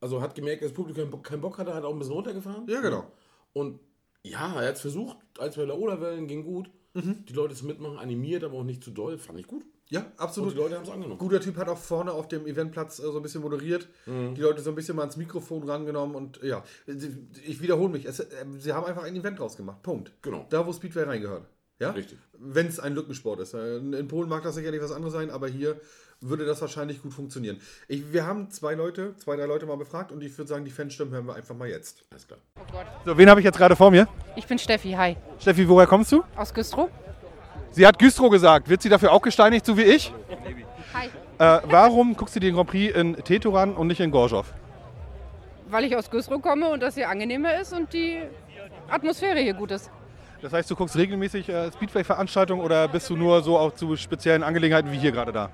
Also 0.00 0.20
hat 0.20 0.34
gemerkt, 0.34 0.62
dass 0.62 0.70
das 0.70 0.76
Publikum 0.76 1.22
keinen 1.22 1.40
Bock 1.40 1.58
hatte, 1.58 1.72
hat 1.74 1.84
auch 1.84 1.92
ein 1.92 1.98
bisschen 1.98 2.14
runtergefahren. 2.14 2.66
ja, 2.68 2.80
genau. 2.80 3.06
Und 3.54 3.80
ja, 4.22 4.60
er 4.60 4.68
hat 4.68 4.74
es 4.74 4.80
versucht, 4.82 5.16
ein, 5.38 5.50
zwei 5.52 5.64
Laola-Wellen 5.64 6.26
ging 6.28 6.44
gut. 6.44 6.70
Die 6.94 7.32
Leute 7.32 7.54
zum 7.56 7.66
Mitmachen 7.66 7.98
animiert, 7.98 8.44
aber 8.44 8.58
auch 8.58 8.62
nicht 8.62 8.84
zu 8.84 8.90
doll, 8.92 9.18
fand 9.18 9.40
ich 9.40 9.46
gut. 9.48 9.64
Ja, 9.90 10.00
Und 10.00 10.06
absolut. 10.20 10.52
die 10.52 10.56
Leute 10.58 10.76
haben 10.76 10.84
es 10.84 10.90
angenommen. 10.90 11.18
Guter 11.18 11.40
Typ 11.40 11.56
hat 11.56 11.68
auch 11.68 11.76
vorne 11.78 12.12
auf 12.12 12.28
dem 12.28 12.46
Eventplatz 12.46 13.00
äh, 13.00 13.02
so 13.02 13.16
ein 13.16 13.22
bisschen 13.22 13.42
moderiert, 13.42 13.88
Mhm. 14.06 14.34
die 14.36 14.40
Leute 14.42 14.62
so 14.62 14.70
ein 14.70 14.76
bisschen 14.76 14.94
mal 14.96 15.02
ans 15.02 15.16
Mikrofon 15.16 15.68
rangenommen 15.68 16.14
und 16.14 16.40
ja, 16.42 16.62
ich 16.86 17.60
wiederhole 17.60 17.90
mich, 17.90 18.04
es, 18.04 18.20
äh, 18.20 18.26
sie 18.58 18.72
haben 18.72 18.86
einfach 18.86 19.02
ein 19.02 19.14
Event 19.16 19.38
draus 19.40 19.56
gemacht. 19.56 19.82
Punkt. 19.82 20.12
Genau. 20.22 20.46
Da, 20.50 20.64
wo 20.66 20.72
Speedway 20.72 21.02
reingehört. 21.02 21.46
Ja? 21.80 21.90
Richtig. 21.90 22.18
Wenn 22.38 22.68
es 22.68 22.78
ein 22.78 22.94
Lückensport 22.94 23.40
ist. 23.40 23.52
Äh, 23.54 23.78
In 23.78 24.06
Polen 24.08 24.28
mag 24.28 24.44
das 24.44 24.54
sicherlich 24.54 24.80
was 24.80 24.92
anderes 24.92 25.12
sein, 25.12 25.30
aber 25.30 25.48
hier 25.48 25.80
würde 26.20 26.44
das 26.44 26.60
wahrscheinlich 26.60 27.02
gut 27.02 27.12
funktionieren. 27.12 27.60
Ich, 27.88 28.12
wir 28.12 28.26
haben 28.26 28.50
zwei 28.50 28.74
Leute, 28.74 29.14
zwei, 29.16 29.36
drei 29.36 29.46
Leute 29.46 29.66
mal 29.66 29.76
befragt 29.76 30.12
und 30.12 30.22
ich 30.22 30.36
würde 30.38 30.48
sagen, 30.48 30.64
die 30.64 30.70
Fanstimmen 30.70 31.12
hören 31.12 31.26
wir 31.26 31.34
einfach 31.34 31.54
mal 31.54 31.68
jetzt. 31.68 32.04
Alles 32.10 32.26
klar. 32.26 32.38
So, 33.04 33.16
wen 33.16 33.28
habe 33.28 33.40
ich 33.40 33.44
jetzt 33.44 33.58
gerade 33.58 33.76
vor 33.76 33.90
mir? 33.90 34.08
Ich 34.36 34.46
bin 34.46 34.58
Steffi, 34.58 34.92
hi. 34.92 35.16
Steffi, 35.38 35.68
woher 35.68 35.86
kommst 35.86 36.12
du? 36.12 36.24
Aus 36.36 36.52
Güstrow. 36.52 36.88
Sie 37.70 37.86
hat 37.86 37.98
Güstrow 37.98 38.30
gesagt. 38.30 38.68
Wird 38.68 38.82
sie 38.82 38.88
dafür 38.88 39.12
auch 39.12 39.22
gesteinigt, 39.22 39.66
so 39.66 39.76
wie 39.76 39.82
ich? 39.82 40.12
Hi. 40.94 41.08
Äh, 41.38 41.60
warum 41.64 42.16
guckst 42.16 42.36
du 42.36 42.40
den 42.40 42.54
Grand 42.54 42.70
Prix 42.70 42.94
in 42.96 43.16
Teturan 43.16 43.74
und 43.74 43.88
nicht 43.88 44.00
in 44.00 44.10
Gorzow? 44.10 44.46
Weil 45.68 45.84
ich 45.84 45.96
aus 45.96 46.08
Güstrow 46.08 46.40
komme 46.40 46.70
und 46.70 46.80
das 46.80 46.94
hier 46.94 47.08
angenehmer 47.08 47.58
ist 47.60 47.72
und 47.72 47.92
die 47.92 48.22
Atmosphäre 48.88 49.40
hier 49.40 49.54
gut 49.54 49.72
ist. 49.72 49.90
Das 50.40 50.52
heißt, 50.52 50.70
du 50.70 50.76
guckst 50.76 50.94
regelmäßig 50.94 51.48
äh, 51.48 51.72
Speedway-Veranstaltungen 51.72 52.62
oder 52.62 52.86
bist 52.86 53.08
du 53.08 53.16
nur 53.16 53.42
so 53.42 53.58
auch 53.58 53.74
zu 53.74 53.96
speziellen 53.96 54.42
Angelegenheiten 54.42 54.92
wie 54.92 54.98
hier 54.98 55.10
gerade 55.10 55.32
da? 55.32 55.50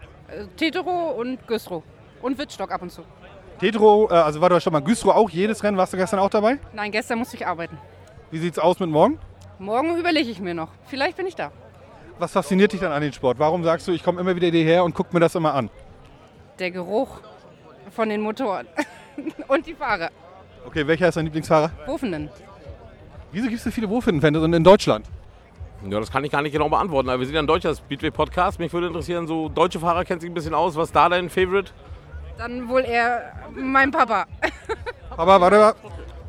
Tetero 0.57 1.11
und 1.11 1.47
Güstrow. 1.47 1.83
Und 2.23 2.39
Wittstock 2.39 2.71
ab 2.71 2.83
und 2.83 2.91
zu. 2.91 3.03
Tetro, 3.59 4.09
äh, 4.11 4.15
also 4.15 4.41
war 4.41 4.49
du 4.49 4.61
schon 4.61 4.73
mal 4.73 4.81
Güstrow 4.81 5.15
auch, 5.15 5.31
jedes 5.31 5.63
Rennen, 5.63 5.77
warst 5.77 5.93
du 5.93 5.97
gestern 5.97 6.19
auch 6.19 6.31
dabei? 6.31 6.59
Nein, 6.73 6.91
gestern 6.91 7.19
musste 7.19 7.37
ich 7.37 7.47
arbeiten. 7.47 7.79
Wie 8.31 8.39
sieht's 8.39 8.59
aus 8.59 8.81
mit 8.81 8.89
morgen? 8.89 9.19
Morgen 9.59 9.97
überlege 9.99 10.31
ich 10.31 10.41
mir 10.41 10.55
noch. 10.55 10.69
Vielleicht 10.87 11.17
bin 11.17 11.27
ich 11.27 11.35
da. 11.35 11.51
Was 12.19 12.33
fasziniert 12.33 12.73
dich 12.73 12.81
dann 12.81 12.93
an 12.93 13.03
den 13.03 13.13
Sport? 13.13 13.39
Warum 13.39 13.65
sagst 13.65 13.87
du, 13.89 13.93
ich 13.93 14.03
komme 14.03 14.21
immer 14.21 14.35
wieder 14.35 14.49
hierher 14.49 14.85
und 14.85 14.95
guck 14.95 15.13
mir 15.13 15.21
das 15.21 15.35
immer 15.35 15.55
an? 15.55 15.71
Der 16.59 16.71
Geruch 16.71 17.21
von 17.91 18.09
den 18.09 18.21
Motoren. 18.21 18.67
und 19.49 19.67
die 19.67 19.75
Fahrer. 19.75 20.11
Okay, 20.67 20.87
welcher 20.87 21.09
ist 21.09 21.17
dein 21.17 21.25
Lieblingsfahrer? 21.27 21.71
Wofenden. 21.87 22.31
Wieso 23.33 23.47
gibt 23.47 23.59
es 23.59 23.65
so 23.65 23.71
viele 23.71 23.89
Wurfhittenfans 23.89 24.37
in 24.37 24.65
Deutschland? 24.65 25.07
Ja, 25.89 25.99
das 25.99 26.11
kann 26.11 26.25
ich 26.25 26.31
gar 26.31 26.43
nicht 26.43 26.53
genau 26.53 26.69
beantworten, 26.69 27.09
aber 27.09 27.21
wir 27.21 27.27
sind 27.27 27.35
ja 27.35 27.41
ein 27.41 27.47
deutscher 27.47 27.75
Speedway-Podcast. 27.75 28.59
Mich 28.59 28.73
würde 28.73 28.89
interessieren, 28.89 29.27
so 29.27 29.49
deutsche 29.49 29.81
Fahrer 29.81 30.05
kennt 30.05 30.21
sich 30.21 30.31
ein 30.31 30.35
bisschen 30.35 30.53
aus. 30.53 30.77
Was 30.77 30.89
ist 30.89 30.97
da 30.97 31.09
dein 31.09 31.31
Favorite? 31.31 31.73
Dann 32.37 32.69
wohl 32.69 32.83
eher 32.83 33.33
mein 33.55 33.91
Papa. 33.91 34.27
Papa, 35.11 35.41
warte 35.41 35.57
mal. 35.59 35.75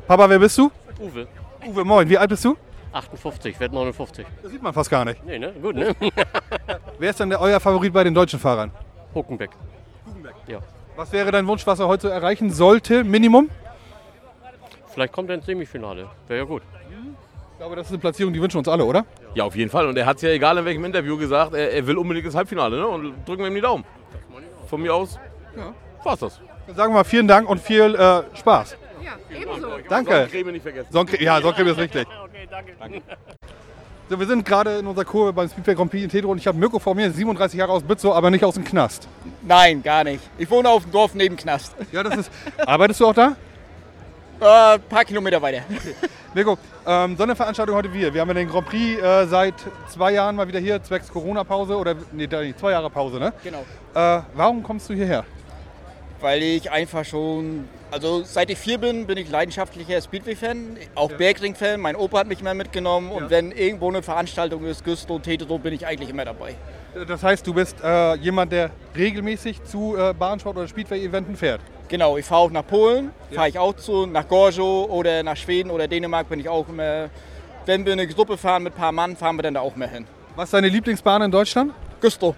Papa, 0.06 0.28
wer 0.30 0.38
bist 0.38 0.56
du? 0.56 0.70
Uwe, 0.98 1.26
Uwe, 1.66 1.84
moin. 1.84 2.08
Wie 2.08 2.16
alt 2.16 2.30
bist 2.30 2.44
du? 2.44 2.56
58, 2.92 3.58
werd 3.60 3.72
59. 3.72 4.26
Das 4.42 4.52
sieht 4.52 4.62
man 4.62 4.72
fast 4.72 4.90
gar 4.90 5.04
nicht. 5.04 5.24
Nee, 5.24 5.38
ne? 5.38 5.52
Gut, 5.52 5.76
ne? 5.76 5.94
Wer 6.98 7.10
ist 7.10 7.20
denn 7.20 7.30
der, 7.30 7.40
euer 7.40 7.60
Favorit 7.60 7.92
bei 7.92 8.04
den 8.04 8.14
deutschen 8.14 8.38
Fahrern? 8.38 8.70
Huckenbeck. 9.14 9.50
Ja. 10.46 10.58
Was 10.96 11.12
wäre 11.12 11.30
dein 11.30 11.46
Wunsch, 11.46 11.66
was 11.66 11.78
er 11.78 11.88
heute 11.88 12.10
erreichen 12.10 12.50
sollte, 12.50 13.04
Minimum? 13.04 13.48
Vielleicht 14.88 15.12
kommt 15.12 15.30
er 15.30 15.36
ins 15.36 15.46
Semifinale. 15.46 16.08
Wäre 16.28 16.40
ja 16.40 16.44
gut. 16.44 16.62
Ich 17.62 17.64
glaube, 17.64 17.76
das 17.76 17.86
ist 17.86 17.92
eine 17.92 18.00
Platzierung, 18.00 18.32
die 18.32 18.42
wünschen 18.42 18.58
uns 18.58 18.66
alle, 18.66 18.84
oder? 18.84 19.06
Ja, 19.36 19.44
auf 19.44 19.54
jeden 19.54 19.70
Fall. 19.70 19.86
Und 19.86 19.96
er 19.96 20.04
hat 20.04 20.16
es 20.16 20.22
ja 20.22 20.30
egal 20.30 20.58
in 20.58 20.64
welchem 20.64 20.84
Interview 20.84 21.16
gesagt, 21.16 21.54
er, 21.54 21.70
er 21.70 21.86
will 21.86 21.96
unbedingt 21.96 22.26
das 22.26 22.34
Halbfinale. 22.34 22.76
Ne? 22.76 22.84
Und 22.88 23.14
drücken 23.24 23.42
wir 23.42 23.46
ihm 23.46 23.54
die 23.54 23.60
Daumen. 23.60 23.84
Von 24.66 24.82
mir 24.82 24.92
aus 24.92 25.16
war's 26.02 26.18
das. 26.18 26.40
Dann 26.66 26.74
sagen 26.74 26.92
wir 26.92 26.98
mal 26.98 27.04
vielen 27.04 27.28
Dank 27.28 27.48
und 27.48 27.60
viel 27.60 27.94
äh, 27.94 28.22
Spaß. 28.36 28.76
Ja, 29.04 29.12
ebenso. 29.30 29.68
Danke. 29.88 30.26
Creme 30.28 30.50
nicht 30.50 30.62
vergessen. 30.62 30.88
Sonnencreme, 30.90 31.22
ja, 31.22 31.40
Sonnencreme 31.40 31.68
ist 31.68 31.78
richtig. 31.78 32.08
So, 34.10 34.18
wir 34.18 34.26
sind 34.26 34.44
gerade 34.44 34.78
in 34.78 34.86
unserer 34.86 35.06
Kurve 35.06 35.32
beim 35.32 35.48
Speedway 35.48 35.74
Grand 35.74 35.90
Prix 35.90 36.02
in 36.04 36.10
Tedro 36.10 36.32
und 36.32 36.38
ich 36.38 36.46
habe 36.46 36.58
Mirko 36.58 36.78
vor 36.78 36.94
mir, 36.94 37.10
37 37.10 37.58
Jahre 37.58 37.72
aus 37.72 37.82
Bützow, 37.82 38.14
aber 38.14 38.30
nicht 38.30 38.44
aus 38.44 38.54
dem 38.54 38.64
Knast. 38.64 39.08
Nein, 39.40 39.82
gar 39.82 40.04
nicht. 40.04 40.22
Ich 40.36 40.50
wohne 40.50 40.68
auf 40.68 40.82
dem 40.82 40.92
Dorf 40.92 41.14
neben 41.14 41.36
Knast. 41.36 41.74
Ja, 41.92 42.02
das 42.02 42.16
ist. 42.16 42.32
Arbeitest 42.58 43.00
du 43.00 43.06
auch 43.06 43.14
da? 43.14 43.36
Äh, 44.42 44.78
paar 44.80 45.04
Kilometer 45.04 45.40
weiter. 45.40 45.62
Mirko, 46.34 46.58
ähm, 46.84 47.16
so 47.16 47.22
eine 47.22 47.36
Veranstaltung 47.36 47.76
heute 47.76 47.92
wir. 47.94 48.12
Wir 48.12 48.20
haben 48.20 48.28
ja 48.28 48.34
den 48.34 48.48
Grand 48.48 48.66
Prix 48.66 49.00
äh, 49.00 49.26
seit 49.26 49.54
zwei 49.88 50.12
Jahren 50.14 50.34
mal 50.34 50.48
wieder 50.48 50.58
hier, 50.58 50.82
zwecks 50.82 51.08
Corona-Pause 51.12 51.76
oder 51.76 51.94
nee, 52.10 52.28
zwei 52.28 52.72
Jahre 52.72 52.90
Pause, 52.90 53.20
ne? 53.20 53.32
Genau. 53.44 53.64
Äh, 53.94 54.22
warum 54.34 54.64
kommst 54.64 54.90
du 54.90 54.94
hierher? 54.94 55.24
Weil 56.20 56.42
ich 56.42 56.72
einfach 56.72 57.04
schon, 57.04 57.68
also 57.92 58.24
seit 58.24 58.50
ich 58.50 58.58
vier 58.58 58.78
bin, 58.78 59.06
bin 59.06 59.16
ich 59.16 59.30
leidenschaftlicher 59.30 60.00
Speedway-Fan, 60.00 60.76
auch 60.96 61.12
Bergring-Fan. 61.12 61.80
Mein 61.80 61.94
Opa 61.94 62.18
hat 62.18 62.26
mich 62.26 62.40
immer 62.40 62.54
mitgenommen 62.54 63.12
und 63.12 63.30
wenn 63.30 63.52
irgendwo 63.52 63.90
eine 63.90 64.02
Veranstaltung 64.02 64.64
ist, 64.64 64.84
Güstrow, 64.84 65.22
Tetero, 65.22 65.58
bin 65.58 65.72
ich 65.72 65.86
eigentlich 65.86 66.10
immer 66.10 66.24
dabei. 66.24 66.56
Das 67.06 67.22
heißt, 67.22 67.46
du 67.46 67.54
bist 67.54 67.76
äh, 67.82 68.16
jemand, 68.16 68.50
der 68.50 68.70
regelmäßig 68.96 69.62
zu 69.62 69.96
äh, 69.96 70.12
Bahnsport- 70.12 70.56
oder 70.56 70.66
Speedway-Eventen 70.66 71.36
fährt. 71.36 71.60
Genau, 71.92 72.16
ich 72.16 72.24
fahre 72.24 72.40
auch 72.40 72.50
nach 72.50 72.66
Polen, 72.66 73.10
fahre 73.32 73.50
ich 73.50 73.58
auch 73.58 73.76
zu, 73.76 74.06
nach 74.06 74.26
Gorzo 74.26 74.86
oder 74.86 75.22
nach 75.22 75.36
Schweden 75.36 75.70
oder 75.70 75.86
Dänemark 75.86 76.26
bin 76.26 76.40
ich 76.40 76.48
auch 76.48 76.66
immer. 76.66 77.10
Wenn 77.66 77.84
wir 77.84 77.92
eine 77.92 78.06
Gruppe 78.06 78.38
fahren 78.38 78.62
mit 78.62 78.72
ein 78.72 78.76
paar 78.76 78.92
Mann, 78.92 79.14
fahren 79.14 79.36
wir 79.36 79.42
dann 79.42 79.52
da 79.52 79.60
auch 79.60 79.76
mehr 79.76 79.88
hin. 79.88 80.06
Was 80.34 80.44
ist 80.44 80.54
deine 80.54 80.68
Lieblingsbahn 80.68 81.20
in 81.20 81.30
Deutschland? 81.30 81.74
Güstrow. 82.00 82.34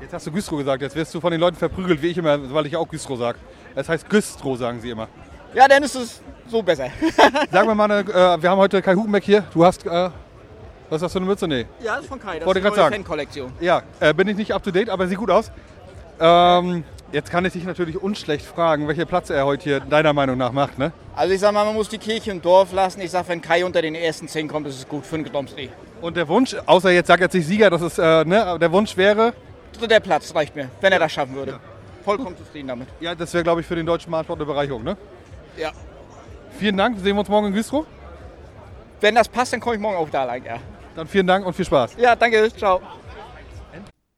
Jetzt 0.00 0.14
hast 0.14 0.26
du 0.26 0.32
Güstrow 0.32 0.58
gesagt, 0.58 0.82
jetzt 0.82 0.96
wirst 0.96 1.14
du 1.14 1.20
von 1.20 1.30
den 1.30 1.40
Leuten 1.40 1.56
verprügelt, 1.56 2.02
wie 2.02 2.08
ich 2.08 2.18
immer, 2.18 2.52
weil 2.52 2.66
ich 2.66 2.76
auch 2.76 2.88
Güstrow 2.88 3.16
sage. 3.16 3.38
Das 3.76 3.88
heißt 3.88 4.10
Güstrow, 4.10 4.58
sagen 4.58 4.80
sie 4.80 4.90
immer. 4.90 5.06
Ja, 5.54 5.68
dann 5.68 5.84
ist 5.84 5.94
es 5.94 6.20
so 6.48 6.60
besser. 6.60 6.88
Sagen 7.52 7.68
wir 7.68 7.74
mal, 7.76 7.88
äh, 7.88 8.42
wir 8.42 8.50
haben 8.50 8.58
heute 8.58 8.82
Kai 8.82 8.96
Hugenbeck 8.96 9.22
hier. 9.22 9.44
Du 9.54 9.64
hast, 9.64 9.86
äh, 9.86 10.10
was 10.90 11.02
hast 11.02 11.14
du, 11.14 11.20
eine 11.20 11.26
Mütze? 11.26 11.46
Nee. 11.46 11.66
Ja, 11.80 11.94
das 11.94 12.02
ist 12.02 12.08
von 12.08 12.18
Kai, 12.18 12.40
das 12.40 12.46
Wollte 12.46 12.58
ist 12.58 12.78
eine. 12.78 12.96
Fan-Kollektion. 12.96 13.52
Ja, 13.60 13.82
äh, 14.00 14.12
bin 14.12 14.26
ich 14.26 14.36
nicht 14.36 14.52
up 14.52 14.64
to 14.64 14.72
date, 14.72 14.90
aber 14.90 15.06
sieht 15.06 15.18
gut 15.18 15.30
aus. 15.30 15.52
Ähm, 16.18 16.82
jetzt 17.12 17.30
kann 17.30 17.44
ich 17.44 17.52
dich 17.52 17.64
natürlich 17.64 18.00
unschlecht 18.00 18.44
fragen, 18.44 18.88
welche 18.88 19.06
Platz 19.06 19.30
er 19.30 19.44
heute 19.46 19.64
hier 19.64 19.80
deiner 19.80 20.12
Meinung 20.12 20.36
nach 20.38 20.52
macht, 20.52 20.78
ne? 20.78 20.92
Also 21.14 21.34
ich 21.34 21.40
sag 21.40 21.52
mal, 21.52 21.64
man 21.64 21.74
muss 21.74 21.88
die 21.88 21.98
Kirche 21.98 22.30
im 22.30 22.40
Dorf 22.42 22.72
lassen. 22.72 23.00
Ich 23.00 23.10
sag, 23.10 23.28
wenn 23.28 23.40
Kai 23.40 23.64
unter 23.64 23.82
den 23.82 23.94
ersten 23.94 24.28
zehn 24.28 24.48
kommt, 24.48 24.66
ist 24.66 24.76
es 24.76 24.88
gut 24.88 25.04
für 25.04 25.16
den 25.16 25.24
Gdomsee. 25.24 25.70
Und 26.00 26.16
der 26.16 26.28
Wunsch, 26.28 26.54
außer 26.66 26.90
jetzt 26.90 27.08
sagt 27.08 27.22
er 27.22 27.28
nicht 27.32 27.46
Sieger, 27.46 27.70
das 27.70 27.82
ist, 27.82 27.98
äh, 27.98 28.24
ne, 28.24 28.44
aber 28.44 28.58
der 28.58 28.70
Wunsch 28.70 28.96
wäre, 28.96 29.32
Dritter 29.72 30.00
Platz 30.00 30.34
reicht 30.34 30.56
mir, 30.56 30.70
wenn 30.80 30.92
er 30.92 30.98
das 30.98 31.12
schaffen 31.12 31.34
würde. 31.34 31.58
Vollkommen 32.04 32.36
zufrieden 32.36 32.68
damit. 32.68 32.88
ja, 33.00 33.14
das 33.14 33.34
wäre, 33.34 33.44
glaube 33.44 33.60
ich, 33.60 33.66
für 33.66 33.74
den 33.76 33.86
deutschen 33.86 34.10
Bahnsport 34.10 34.38
eine 34.38 34.46
Bereicherung, 34.46 34.82
ne? 34.82 34.96
Ja. 35.56 35.72
Vielen 36.58 36.76
Dank, 36.76 36.98
sehen 36.98 37.14
wir 37.16 37.20
uns 37.20 37.28
morgen 37.28 37.48
in 37.48 37.52
Güstrow. 37.52 37.84
Wenn 39.00 39.14
das 39.14 39.28
passt, 39.28 39.52
dann 39.52 39.60
komme 39.60 39.76
ich 39.76 39.80
morgen 39.80 39.96
auch 39.96 40.08
da 40.08 40.24
lang, 40.24 40.44
ja. 40.44 40.58
Dann 40.96 41.06
vielen 41.06 41.26
Dank 41.26 41.46
und 41.46 41.52
viel 41.54 41.64
Spaß. 41.64 41.96
Ja, 41.98 42.16
danke, 42.16 42.50
ciao. 42.56 42.80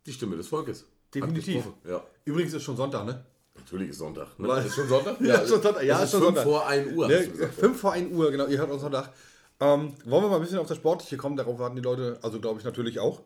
Die 0.06 0.12
Stimme 0.12 0.36
des 0.36 0.48
Volkes. 0.48 0.86
Definitiv. 1.14 1.64
Ja. 1.86 2.00
Übrigens 2.30 2.54
ist 2.54 2.62
schon 2.62 2.76
Sonntag, 2.76 3.04
ne? 3.06 3.24
Natürlich 3.56 3.90
ist 3.90 3.98
Sonntag. 3.98 4.38
Ne? 4.38 4.48
Ist 4.64 4.74
schon 4.76 4.88
Sonntag? 4.88 5.20
Ja, 5.20 5.34
ist 5.34 5.50
schon 5.50 5.60
Sonntag. 5.60 5.82
Ja, 5.82 6.02
ist 6.02 6.12
schon 6.12 6.20
fünf 6.22 6.36
Sonntag. 6.36 6.44
vor 6.44 6.66
1 6.66 6.92
Uhr. 6.92 7.08
Ne, 7.08 7.16
hast 7.18 7.26
du 7.26 7.32
gesagt. 7.32 7.54
5 7.54 7.80
vor 7.80 7.92
1 7.92 8.12
Uhr, 8.12 8.30
genau. 8.30 8.46
Ihr 8.46 8.58
hört 8.58 8.70
uns 8.70 8.82
Sonntag. 8.82 9.12
Ähm, 9.58 9.92
wollen 10.04 10.24
wir 10.24 10.28
mal 10.28 10.36
ein 10.36 10.42
bisschen 10.42 10.58
auf 10.58 10.68
das 10.68 10.76
Sportliche 10.76 11.16
kommen? 11.16 11.36
Darauf 11.36 11.58
warten 11.58 11.74
die 11.74 11.82
Leute, 11.82 12.18
also 12.22 12.40
glaube 12.40 12.60
ich 12.60 12.64
natürlich 12.64 13.00
auch. 13.00 13.22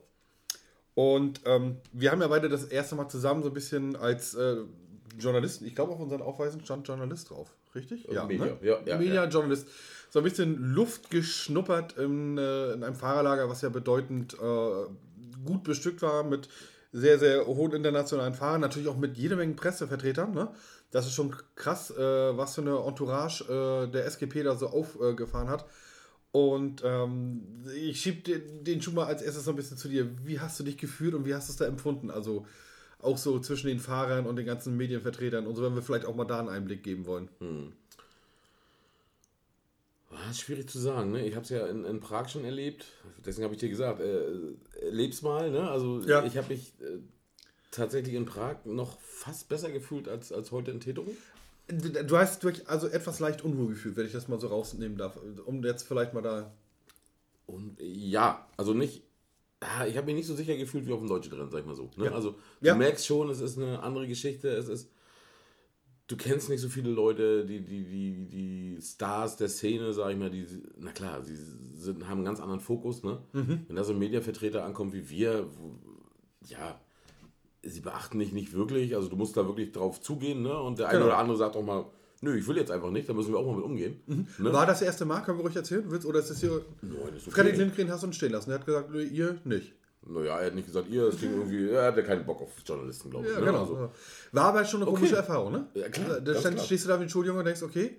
Und 0.94 1.42
ähm, 1.44 1.76
wir 1.92 2.10
haben 2.10 2.22
ja 2.22 2.28
beide 2.28 2.48
das 2.48 2.64
erste 2.64 2.94
Mal 2.94 3.08
zusammen 3.08 3.42
so 3.42 3.50
ein 3.50 3.54
bisschen 3.54 3.94
als 3.94 4.34
äh, 4.34 4.56
Journalisten, 5.18 5.66
ich 5.66 5.74
glaube 5.74 5.92
auf 5.92 6.00
unseren 6.00 6.22
Aufweisen 6.22 6.64
stand 6.64 6.88
Journalist 6.88 7.30
drauf, 7.30 7.54
richtig? 7.74 8.08
Äh, 8.08 8.24
Media, 8.24 8.56
ja, 8.62 8.78
ja, 8.84 8.96
Media 8.96 9.24
ja. 9.24 9.28
Journalist. 9.28 9.68
So 10.10 10.20
ein 10.20 10.24
bisschen 10.24 10.74
Luft 10.74 11.10
geschnuppert 11.10 11.98
in, 11.98 12.38
äh, 12.38 12.72
in 12.72 12.82
einem 12.82 12.94
Fahrerlager, 12.94 13.48
was 13.48 13.62
ja 13.62 13.68
bedeutend 13.68 14.34
äh, 14.34 14.86
gut 15.44 15.64
bestückt 15.64 16.00
war 16.02 16.22
mit 16.22 16.48
sehr, 16.94 17.18
sehr 17.18 17.44
hohen 17.46 17.72
internationalen 17.72 18.34
Fahrern, 18.34 18.60
natürlich 18.60 18.86
auch 18.86 18.96
mit 18.96 19.18
jede 19.18 19.34
Menge 19.34 19.54
Pressevertretern. 19.54 20.32
Ne? 20.32 20.48
Das 20.92 21.06
ist 21.06 21.14
schon 21.14 21.34
krass, 21.56 21.90
äh, 21.90 22.36
was 22.36 22.54
für 22.54 22.60
eine 22.60 22.78
Entourage 22.78 23.42
äh, 23.44 23.90
der 23.90 24.06
SGP 24.06 24.44
da 24.44 24.54
so 24.54 24.68
aufgefahren 24.68 25.48
hat. 25.48 25.66
Und 26.30 26.82
ähm, 26.84 27.64
ich 27.76 28.00
schiebe 28.00 28.22
den, 28.22 28.62
den 28.62 28.80
Schuh 28.80 28.92
mal 28.92 29.06
als 29.06 29.22
erstes 29.22 29.44
so 29.44 29.50
ein 29.50 29.56
bisschen 29.56 29.76
zu 29.76 29.88
dir. 29.88 30.08
Wie 30.24 30.38
hast 30.38 30.58
du 30.60 30.62
dich 30.62 30.78
gefühlt 30.78 31.14
und 31.14 31.24
wie 31.24 31.34
hast 31.34 31.48
du 31.48 31.52
es 31.52 31.56
da 31.56 31.66
empfunden? 31.66 32.12
Also 32.12 32.46
auch 33.00 33.18
so 33.18 33.40
zwischen 33.40 33.66
den 33.66 33.80
Fahrern 33.80 34.26
und 34.26 34.36
den 34.36 34.46
ganzen 34.46 34.76
Medienvertretern 34.76 35.48
und 35.48 35.56
so, 35.56 35.64
wenn 35.64 35.74
wir 35.74 35.82
vielleicht 35.82 36.06
auch 36.06 36.14
mal 36.14 36.24
da 36.24 36.38
einen 36.38 36.48
Einblick 36.48 36.84
geben 36.84 37.06
wollen. 37.06 37.28
Ah, 40.14 40.30
ist 40.30 40.40
schwierig 40.40 40.68
zu 40.70 40.78
sagen. 40.78 41.10
Ne? 41.12 41.26
Ich 41.26 41.34
habe 41.34 41.44
es 41.44 41.50
ja 41.50 41.66
in, 41.66 41.84
in 41.84 42.00
Prag 42.00 42.28
schon 42.28 42.44
erlebt. 42.44 42.86
Deswegen 43.24 43.44
habe 43.44 43.54
ich 43.54 43.60
dir 43.60 43.68
gesagt, 43.68 44.00
äh, 44.00 44.22
erleb's 44.82 45.22
mal. 45.22 45.50
Ne? 45.50 45.68
Also 45.68 46.00
Ja. 46.00 46.24
ich 46.24 46.36
habe 46.36 46.48
mich 46.54 46.72
äh, 46.80 46.98
tatsächlich 47.70 48.14
in 48.14 48.24
Prag 48.26 48.64
noch 48.64 49.00
fast 49.00 49.48
besser 49.48 49.70
gefühlt 49.72 50.08
als, 50.08 50.32
als 50.32 50.52
heute 50.52 50.70
in 50.70 50.80
Tetering. 50.80 51.16
Du 51.68 52.18
hast 52.18 52.44
durch 52.44 52.68
also 52.68 52.86
etwas 52.88 53.20
leicht 53.20 53.42
Unruhe 53.42 53.68
gefühlt, 53.70 53.96
wenn 53.96 54.06
ich 54.06 54.12
das 54.12 54.28
mal 54.28 54.38
so 54.38 54.48
rausnehmen 54.48 54.98
darf, 54.98 55.18
um 55.46 55.64
jetzt 55.64 55.88
vielleicht 55.88 56.12
mal 56.12 56.20
da. 56.22 56.52
Und 57.46 57.76
ja, 57.80 58.46
also 58.56 58.74
nicht. 58.74 59.02
ah, 59.60 59.86
Ich 59.86 59.96
habe 59.96 60.06
mich 60.06 60.14
nicht 60.16 60.26
so 60.26 60.34
sicher 60.34 60.56
gefühlt 60.56 60.86
wie 60.86 60.92
auf 60.92 60.98
dem 61.00 61.08
deutschen 61.08 61.32
Rennen, 61.32 61.50
sag 61.50 61.60
ich 61.60 61.66
mal 61.66 61.74
so. 61.74 61.90
Ne? 61.96 62.06
Ja. 62.06 62.12
Also 62.12 62.32
du 62.60 62.66
Ja. 62.66 62.74
merkst 62.74 63.06
schon, 63.06 63.30
es 63.30 63.40
ist 63.40 63.58
eine 63.58 63.82
andere 63.82 64.06
Geschichte. 64.06 64.48
Es 64.50 64.68
ist. 64.68 64.90
Du 66.06 66.16
kennst 66.16 66.50
nicht 66.50 66.60
so 66.60 66.68
viele 66.68 66.90
Leute, 66.90 67.46
die, 67.46 67.60
die, 67.64 67.84
die, 67.84 68.26
die 68.28 68.78
Stars 68.82 69.36
der 69.36 69.48
Szene, 69.48 69.92
sag 69.94 70.10
ich 70.12 70.18
mal, 70.18 70.28
die, 70.28 70.46
na 70.78 70.92
klar, 70.92 71.22
sie 71.22 71.34
sind, 71.74 72.04
haben 72.06 72.18
einen 72.18 72.24
ganz 72.26 72.40
anderen 72.40 72.60
Fokus, 72.60 73.02
ne? 73.02 73.20
Mhm. 73.32 73.60
Wenn 73.66 73.76
da 73.76 73.84
so 73.84 73.92
ein 73.94 73.98
Mediavertreter 73.98 74.64
ankommt 74.64 74.92
wie 74.92 75.08
wir, 75.08 75.46
wo, 75.58 75.78
ja, 76.46 76.78
sie 77.62 77.80
beachten 77.80 78.18
dich 78.18 78.32
nicht 78.32 78.52
wirklich, 78.52 78.94
also 78.94 79.08
du 79.08 79.16
musst 79.16 79.34
da 79.38 79.46
wirklich 79.46 79.72
drauf 79.72 80.00
zugehen, 80.02 80.42
ne? 80.42 80.58
Und 80.60 80.78
der 80.78 80.88
eine 80.88 80.98
Genau. 80.98 81.06
oder 81.10 81.18
andere 81.18 81.38
sagt 81.38 81.56
auch 81.56 81.64
mal, 81.64 81.86
nö, 82.20 82.36
ich 82.36 82.46
will 82.46 82.58
jetzt 82.58 82.70
einfach 82.70 82.90
nicht, 82.90 83.08
da 83.08 83.14
müssen 83.14 83.32
wir 83.32 83.38
auch 83.38 83.46
mal 83.46 83.56
mit 83.56 83.64
umgehen. 83.64 84.00
Ne? 84.06 84.52
War 84.52 84.66
das 84.66 84.82
erste 84.82 85.06
Mal, 85.06 85.20
können 85.22 85.38
wir 85.38 85.42
ruhig 85.44 85.56
erzählen? 85.56 85.84
Willst, 85.88 86.06
oder 86.06 86.18
ist 86.18 86.28
das 86.28 86.40
hier. 86.40 86.64
Nein, 86.82 86.92
ist 87.16 87.26
okay. 87.28 87.30
Fredrik 87.30 87.56
Lindgren 87.56 87.90
hast 87.90 88.02
du 88.02 88.08
uns 88.08 88.16
stehen 88.16 88.32
lassen. 88.32 88.50
Er 88.50 88.58
hat 88.58 88.66
gesagt, 88.66 88.90
nö, 88.90 89.02
ihr 89.02 89.38
nicht. 89.44 89.72
Naja, 90.06 90.38
er 90.40 90.46
hat 90.46 90.54
nicht 90.54 90.66
gesagt, 90.66 90.88
ihr, 90.90 91.04
es 91.08 91.18
ging 91.18 91.32
irgendwie, 91.32 91.70
er 91.70 91.84
hatte 91.86 92.02
keinen 92.02 92.26
Bock 92.26 92.42
auf 92.42 92.50
Journalisten, 92.66 93.10
glaube 93.10 93.26
ich. 93.26 93.32
Ja, 93.32 93.40
ne? 93.40 93.46
genau. 93.46 93.60
Also, 93.60 93.90
War 94.32 94.44
aber 94.46 94.64
schon 94.64 94.82
eine 94.82 94.90
Okay. 94.90 94.96
komische 95.00 95.16
Erfahrung, 95.16 95.52
ne? 95.52 95.66
Ja, 95.74 95.88
klar, 95.88 96.20
Da 96.20 96.32
ganz 96.32 96.40
stand, 96.40 96.60
stehst 96.60 96.84
du 96.84 96.88
da 96.90 96.98
wie 96.98 97.04
ein 97.04 97.08
Schuljunge 97.08 97.38
und 97.38 97.44
denkst, 97.46 97.62
okay, 97.62 97.98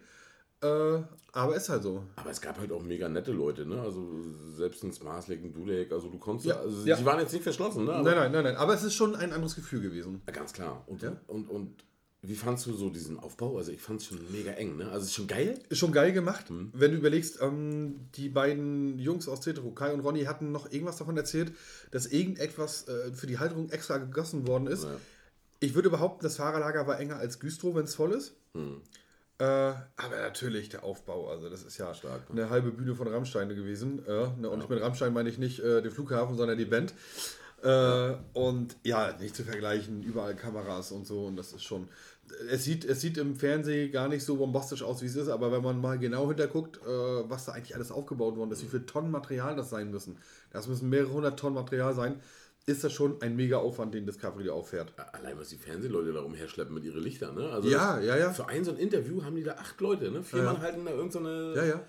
äh, 0.62 1.00
aber 1.34 1.56
ist 1.56 1.68
halt 1.70 1.84
so. 1.84 2.04
aber 2.16 2.30
es 2.30 2.40
gab 2.40 2.58
halt 2.60 2.72
auch 2.72 2.82
mega 2.84 3.10
nette 3.10 3.32
Leute, 3.32 3.66
ne? 3.66 3.82
Also 3.82 4.08
selbst 4.56 4.84
ein 4.84 4.94
Smarslik, 4.94 5.44
ein 5.44 5.52
Dulek, 5.54 5.92
also 5.92 6.08
du 6.10 6.18
konntest, 6.18 6.48
Ja, 6.48 6.60
also 6.60 6.86
ja. 6.88 6.96
die 6.96 7.06
waren 7.06 7.20
jetzt 7.20 7.34
nicht 7.34 7.44
verschlossen, 7.44 7.86
ne? 7.86 7.94
Aber- 7.94 8.04
Nein, 8.04 8.16
nein, 8.18 8.32
nein, 8.32 8.44
nein. 8.46 8.56
Aber 8.58 8.74
es 8.74 8.84
ist 8.84 8.94
schon 8.94 9.16
ein 9.16 9.34
anderes 9.34 9.56
Gefühl 9.56 9.82
gewesen. 9.82 10.22
Ja, 10.28 10.34
Ganz 10.34 10.54
klar. 10.54 10.84
Und, 10.88 11.02
Ja. 11.02 11.14
und, 11.28 11.50
und 11.50 11.84
wie 12.28 12.36
fandst 12.36 12.66
du 12.66 12.74
so 12.74 12.90
diesen 12.90 13.20
Aufbau? 13.20 13.58
Also 13.58 13.72
ich 13.72 13.82
fand 13.82 14.02
es 14.02 14.08
schon 14.08 14.20
mega 14.32 14.52
eng, 14.52 14.78
ne? 14.78 14.86
Also 14.86 15.00
es 15.00 15.08
ist 15.08 15.14
schon 15.14 15.28
geil. 15.28 15.60
Ist 15.70 15.80
schon 15.80 15.92
geil 15.92 16.12
gemacht. 16.12 16.50
Mhm. 16.50 16.72
Wenn 16.74 16.92
du 16.92 16.98
überlegst, 16.98 17.42
ähm, 17.42 18.08
die 18.16 18.30
beiden 18.30 19.00
Jungs 19.00 19.28
aus 19.28 19.42
Tetro, 19.42 19.72
Kai 19.72 19.94
und 19.94 20.02
Ronny, 20.02 20.24
hatten 20.24 20.52
noch 20.52 20.72
irgendwas 20.72 20.98
davon 20.98 21.18
erzählt, 21.18 21.54
dass 21.92 22.08
irgendetwas 22.08 22.88
äh, 22.88 23.12
für 23.14 23.28
die 23.28 23.40
Halterung 23.40 23.70
extra 23.70 23.98
gegossen 23.98 24.48
worden 24.48 24.68
ist. 24.68 24.84
Ja. 24.84 24.98
Ich 25.60 25.76
würde 25.76 25.90
behaupten, 25.90 26.24
das 26.24 26.38
Fahrerlager 26.38 26.88
war 26.88 27.00
enger 27.00 27.18
als 27.18 27.40
Güstrow, 27.40 27.76
wenn 27.76 27.86
es 27.86 27.96
voll 27.96 28.12
ist. 28.12 28.34
Hm. 28.54 28.82
Äh, 29.38 29.44
aber 29.44 30.16
natürlich 30.22 30.70
der 30.70 30.86
Aufbau, 30.86 31.30
also 31.30 31.50
das 31.50 31.64
ist 31.64 31.78
ja 31.78 31.94
Stark, 31.94 32.34
ne? 32.34 32.44
eine 32.44 32.50
halbe 32.50 32.72
Bühne 32.72 32.96
von 32.96 33.08
Rammstein 33.08 33.50
gewesen. 33.50 34.06
Äh, 34.06 34.28
ne, 34.40 34.50
und 34.50 34.70
mit 34.70 34.82
Rammstein 34.82 35.12
meine 35.12 35.28
ich 35.28 35.38
nicht 35.38 35.60
äh, 35.60 35.82
den 35.82 35.92
Flughafen, 35.92 36.38
sondern 36.38 36.58
die 36.58 36.66
Band. 36.66 36.94
Äh, 37.64 38.14
Und 38.34 38.78
ja, 38.84 39.14
nicht 39.20 39.36
zu 39.36 39.44
vergleichen, 39.44 40.04
überall 40.04 40.36
Kameras 40.36 40.92
und 40.92 41.08
so. 41.08 41.26
Und 41.26 41.36
das 41.38 41.54
ist 41.54 41.64
schon. 41.64 41.88
Es 42.50 42.64
sieht, 42.64 42.86
es 42.86 43.02
sieht 43.02 43.18
im 43.20 43.36
Fernsehen 43.36 43.92
gar 43.92 44.08
nicht 44.08 44.24
so 44.24 44.38
bombastisch 44.38 44.82
aus, 44.82 45.02
wie 45.04 45.06
es 45.06 45.16
ist, 45.16 45.28
aber 45.30 45.52
wenn 45.52 45.62
man 45.62 45.80
mal 45.80 46.00
genau 46.00 46.28
hinterguckt, 46.28 46.78
äh, 46.78 47.30
was 47.30 47.46
da 47.46 47.52
eigentlich 47.52 47.76
alles 47.76 47.92
aufgebaut 47.92 48.36
worden 48.36 48.52
ist, 48.52 48.64
wie 48.64 48.68
viel 48.68 48.86
Tonnen 48.86 49.12
Material 49.12 49.56
das 49.56 49.70
sein 49.70 49.92
müssen, 49.92 50.18
das 50.52 50.68
müssen 50.68 50.90
mehrere 50.90 51.14
hundert 51.14 51.40
Tonnen 51.40 51.54
Material 51.54 51.94
sein, 51.94 52.20
ist 52.66 52.84
das 52.84 52.94
schon 52.94 53.22
ein 53.22 53.36
mega 53.36 53.58
Aufwand, 53.58 53.94
den 53.94 54.08
Discovery 54.08 54.50
auffährt. 54.50 54.92
Allein 55.14 55.38
was 55.38 55.50
die 55.50 55.58
Fernsehleute 55.58 56.14
da 56.14 56.22
umherschleppen 56.22 56.74
mit 56.74 56.84
ihren 56.84 57.04
Lichtern, 57.04 57.36
ne? 57.36 57.48
Also 57.52 57.70
Ja, 57.70 58.00
ja, 58.00 58.18
ja. 58.18 58.34
Für 58.34 58.48
ein 58.48 58.66
so 58.66 58.72
ein 58.72 58.78
Interview 58.78 59.24
haben 59.24 59.36
die 59.36 59.44
da 59.44 59.54
acht 59.54 59.80
Leute, 59.80 60.10
ne? 60.10 60.24
Vier 60.24 60.40
Ja, 60.40 60.46
Mann 60.46 60.62
halten 60.62 60.84
da 60.84 60.92
irgendeine 60.92 61.12
so 61.12 61.20
eine, 61.20 61.56
Ja, 61.56 61.64
ja. 61.76 61.84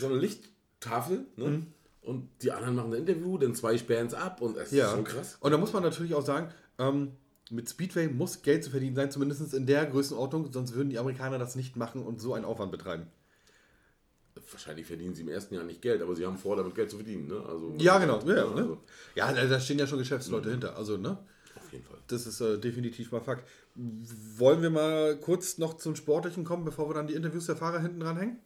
so 0.00 0.06
eine 0.06 0.16
Lichttafel, 0.16 1.26
ne? 1.36 1.48
Mhm. 1.48 1.66
Und 2.02 2.28
die 2.42 2.50
anderen 2.50 2.74
machen 2.74 2.92
ein 2.92 3.00
Interview, 3.00 3.38
dann 3.38 3.54
zwei 3.54 3.78
sperren 3.78 4.08
es 4.08 4.14
ab 4.14 4.40
und 4.40 4.56
es 4.56 4.72
Ja, 4.72 4.86
ist 4.86 4.92
schon 4.92 5.04
krass. 5.04 5.36
Und 5.40 5.52
da 5.52 5.58
muss 5.58 5.72
man 5.72 5.82
natürlich 5.84 6.14
auch 6.14 6.24
sagen, 6.24 6.52
ähm, 6.78 7.12
mit 7.50 7.68
Speedway 7.68 8.08
muss 8.08 8.42
Geld 8.42 8.64
zu 8.64 8.70
verdienen 8.70 8.96
sein, 8.96 9.10
zumindest 9.10 9.54
in 9.54 9.66
der 9.66 9.86
Größenordnung, 9.86 10.50
sonst 10.52 10.74
würden 10.74 10.90
die 10.90 10.98
Amerikaner 10.98 11.38
das 11.38 11.54
nicht 11.54 11.76
machen 11.76 12.02
und 12.02 12.20
so 12.20 12.34
einen 12.34 12.44
Aufwand 12.44 12.72
betreiben. 12.72 13.06
Wahrscheinlich 14.50 14.86
verdienen 14.86 15.14
sie 15.14 15.22
im 15.22 15.28
ersten 15.28 15.54
Jahr 15.54 15.64
nicht 15.64 15.82
Geld, 15.82 16.02
aber 16.02 16.16
sie 16.16 16.26
haben 16.26 16.38
vor, 16.38 16.56
damit 16.56 16.74
Geld 16.74 16.90
zu 16.90 16.96
verdienen, 16.96 17.28
ne? 17.28 17.40
Also, 17.46 17.74
Ja, 17.78 17.98
genau. 17.98 18.18
Ja, 18.20 18.36
Ja, 18.36 18.44
ne? 18.46 18.60
also, 18.62 18.78
ja 19.14 19.32
da, 19.32 19.60
stehen 19.60 19.78
ja 19.78 19.86
schon 19.86 19.98
Geschäftsleute 19.98 20.50
hinter. 20.50 20.76
Also, 20.76 20.96
ne? 20.96 21.18
auf 21.54 21.70
jeden 21.72 21.84
Fall. 21.84 21.98
Das 22.08 22.26
ist 22.26 22.40
äh, 22.40 22.58
definitiv 22.58 23.12
mal 23.12 23.20
Fakt. 23.20 23.46
Wollen 23.74 24.62
wir 24.62 24.70
mal 24.70 25.16
kurz 25.18 25.58
noch 25.58 25.74
zum 25.74 25.94
Sportlichen 25.96 26.44
kommen, 26.44 26.64
bevor 26.64 26.88
wir 26.88 26.94
dann 26.94 27.06
die 27.06 27.14
Interviews 27.14 27.46
der 27.46 27.56
Fahrer 27.56 27.80
hinten 27.80 28.00
dranhängen? 28.00 28.38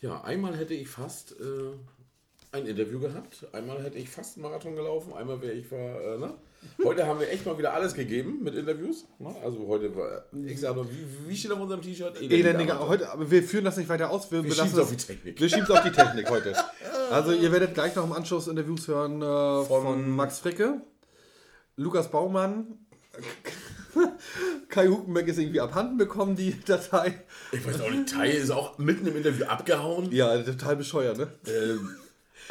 Ja, 0.00 0.22
einmal 0.22 0.56
hätte 0.56 0.74
ich 0.74 0.88
fast 0.88 1.32
äh, 1.40 1.72
ein 2.52 2.66
Interview 2.66 2.98
gehabt, 2.98 3.46
einmal 3.52 3.82
hätte 3.82 3.98
ich 3.98 4.08
fast 4.08 4.36
einen 4.36 4.42
Marathon 4.42 4.74
gelaufen, 4.74 5.12
einmal 5.12 5.40
wäre 5.40 5.52
ich 5.52 5.70
war, 5.70 5.78
äh, 5.78 6.18
ne? 6.18 6.34
Heute 6.84 7.06
haben 7.06 7.20
wir 7.20 7.30
echt 7.30 7.46
mal 7.46 7.56
wieder 7.56 7.72
alles 7.72 7.94
gegeben 7.94 8.42
mit 8.42 8.54
Interviews. 8.54 9.06
Ne? 9.18 9.34
Also 9.42 9.66
heute 9.66 9.94
war, 9.96 10.24
ich 10.44 10.60
sage 10.60 10.74
nur, 10.74 10.90
wie, 10.90 11.06
wie 11.28 11.34
steht 11.36 11.52
auf 11.52 11.60
unserem 11.60 11.80
T-Shirt? 11.80 12.20
Elendiger, 12.20 12.86
heute, 12.86 13.10
aber 13.10 13.30
wir 13.30 13.42
führen 13.42 13.64
das 13.64 13.76
nicht 13.78 13.88
weiter 13.88 14.10
aus. 14.10 14.30
Wir, 14.30 14.42
Wir 14.42 14.50
belassen 14.50 14.66
schieben's 14.66 14.78
auf 14.82 14.90
es- 14.92 15.06
die 15.06 15.12
Technik. 15.14 15.40
Wir 15.40 15.48
schieben 15.48 15.64
es 15.64 15.70
auf 15.70 15.82
die 15.82 15.90
Technik 15.92 16.28
heute. 16.30 16.54
Also 17.10 17.32
ihr 17.32 17.50
werdet 17.52 17.72
gleich 17.74 17.94
noch 17.96 18.04
im 18.04 18.12
Anschluss 18.12 18.46
Interviews 18.46 18.88
hören 18.88 19.22
äh, 19.22 19.64
von, 19.66 20.10
Max 20.10 20.40
Fricke, 20.40 20.82
Lukas 21.76 22.10
Baumann, 22.10 22.66
Kai 24.68 24.88
Huckenbeck 24.88 25.28
ist 25.28 25.38
irgendwie 25.38 25.60
abhanden 25.60 25.96
bekommen, 25.96 26.36
die 26.36 26.60
Datei. 26.64 27.22
Ich 27.52 27.66
weiß 27.66 27.80
auch 27.80 27.90
nicht, 27.90 28.08
Tai 28.10 28.28
ist 28.28 28.50
auch 28.50 28.76
mitten 28.78 29.06
im 29.06 29.16
Interview 29.16 29.46
abgehauen. 29.46 30.12
Ja, 30.12 30.36
total 30.42 30.76
bescheuert, 30.76 31.16
ne? 31.18 31.28
Ähm, 31.46 31.90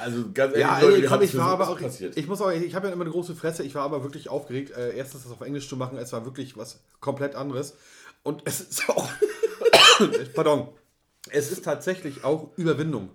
also 0.01 0.25
ganz 0.33 0.53
ehrlich, 0.53 0.67
Ja, 0.67 0.79
Leute, 0.79 0.95
ey, 0.97 1.03
wie 1.03 1.05
komm, 1.07 1.21
ich 1.21 1.37
war 1.37 1.47
aber 1.49 1.69
auch, 1.69 1.79
passiert? 1.79 2.17
ich 2.17 2.27
muss 2.27 2.41
auch, 2.41 2.51
ich 2.51 2.75
habe 2.75 2.87
ja 2.87 2.93
immer 2.93 3.03
eine 3.03 3.11
große 3.11 3.35
Fresse, 3.35 3.63
ich 3.63 3.75
war 3.75 3.83
aber 3.83 4.03
wirklich 4.03 4.29
aufgeregt, 4.29 4.71
äh, 4.71 4.95
erstens 4.95 5.23
das 5.23 5.31
auf 5.31 5.41
Englisch 5.41 5.67
zu 5.69 5.75
machen, 5.77 5.97
es 5.97 6.11
war 6.13 6.25
wirklich 6.25 6.57
was 6.57 6.79
komplett 6.99 7.35
anderes. 7.35 7.75
Und 8.23 8.41
es 8.45 8.59
ist 8.61 8.89
auch, 8.89 9.07
pardon, 10.33 10.69
es 11.31 11.51
ist 11.51 11.63
tatsächlich 11.63 12.23
auch 12.23 12.49
Überwindung. 12.57 13.09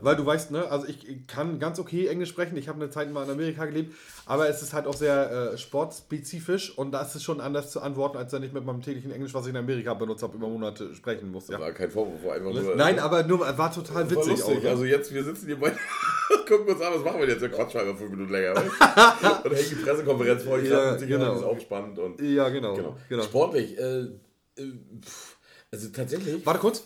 Weil 0.00 0.16
du 0.16 0.26
weißt, 0.26 0.50
ne, 0.50 0.70
also 0.70 0.86
ich 0.86 1.26
kann 1.26 1.58
ganz 1.58 1.78
okay 1.78 2.06
Englisch 2.06 2.28
sprechen, 2.28 2.56
ich 2.56 2.68
habe 2.68 2.80
eine 2.80 2.90
Zeit 2.90 3.10
mal 3.12 3.24
in 3.24 3.30
Amerika 3.30 3.64
gelebt, 3.64 3.94
aber 4.26 4.48
es 4.48 4.62
ist 4.62 4.72
halt 4.72 4.86
auch 4.86 4.94
sehr 4.94 5.52
äh, 5.52 5.58
sportspezifisch 5.58 6.76
und 6.76 6.92
da 6.92 7.02
ist 7.02 7.14
es 7.14 7.22
schon 7.22 7.40
anders 7.40 7.70
zu 7.70 7.80
antworten, 7.80 8.18
als 8.18 8.32
wenn 8.32 8.42
ich 8.42 8.52
mit 8.52 8.64
meinem 8.64 8.82
täglichen 8.82 9.10
Englisch, 9.12 9.34
was 9.34 9.44
ich 9.44 9.50
in 9.50 9.56
Amerika 9.56 9.94
benutzt 9.94 10.22
habe, 10.22 10.36
über 10.36 10.48
Monate 10.48 10.94
sprechen 10.94 11.30
muss. 11.30 11.48
Ja. 11.48 11.58
War 11.58 11.72
kein 11.72 11.90
Vorwurf, 11.90 12.22
war 12.24 12.34
einfach 12.34 12.52
nur. 12.52 12.76
Nein, 12.76 12.98
aber 12.98 13.22
nur, 13.24 13.40
war 13.40 13.72
total 13.72 14.04
war 14.04 14.10
witzig 14.10 14.38
lustig. 14.38 14.58
auch. 14.58 14.62
ne? 14.62 14.68
Also 14.68 14.84
jetzt, 14.84 15.12
wir 15.12 15.24
sitzen 15.24 15.46
hier 15.46 15.58
beide, 15.58 15.76
gucken 16.48 16.68
uns 16.68 16.80
an, 16.82 16.94
was 16.94 17.04
machen 17.04 17.20
wir 17.20 17.28
jetzt? 17.28 17.40
Wir 17.40 17.48
quatschen 17.48 17.80
einfach 17.80 17.96
fünf 17.96 18.10
Minuten 18.10 18.32
länger. 18.32 18.54
weißt 18.54 19.44
und 19.44 19.52
hängen 19.54 19.68
die 19.70 19.74
Pressekonferenz 19.76 20.42
vor, 20.42 20.58
ich 20.58 20.68
Ja, 20.68 20.96
ja, 20.96 21.06
genau. 21.06 21.34
ist 21.34 21.44
auch 21.44 21.60
spannend. 21.60 21.98
Und, 21.98 22.20
Ja, 22.20 22.48
genau. 22.50 22.74
genau. 22.74 22.96
genau. 23.08 23.22
Sportlich, 23.22 23.78
äh, 23.78 24.00
äh, 24.02 24.72
also 25.72 25.88
tatsächlich. 25.88 26.44
Warte 26.44 26.60
kurz. 26.60 26.84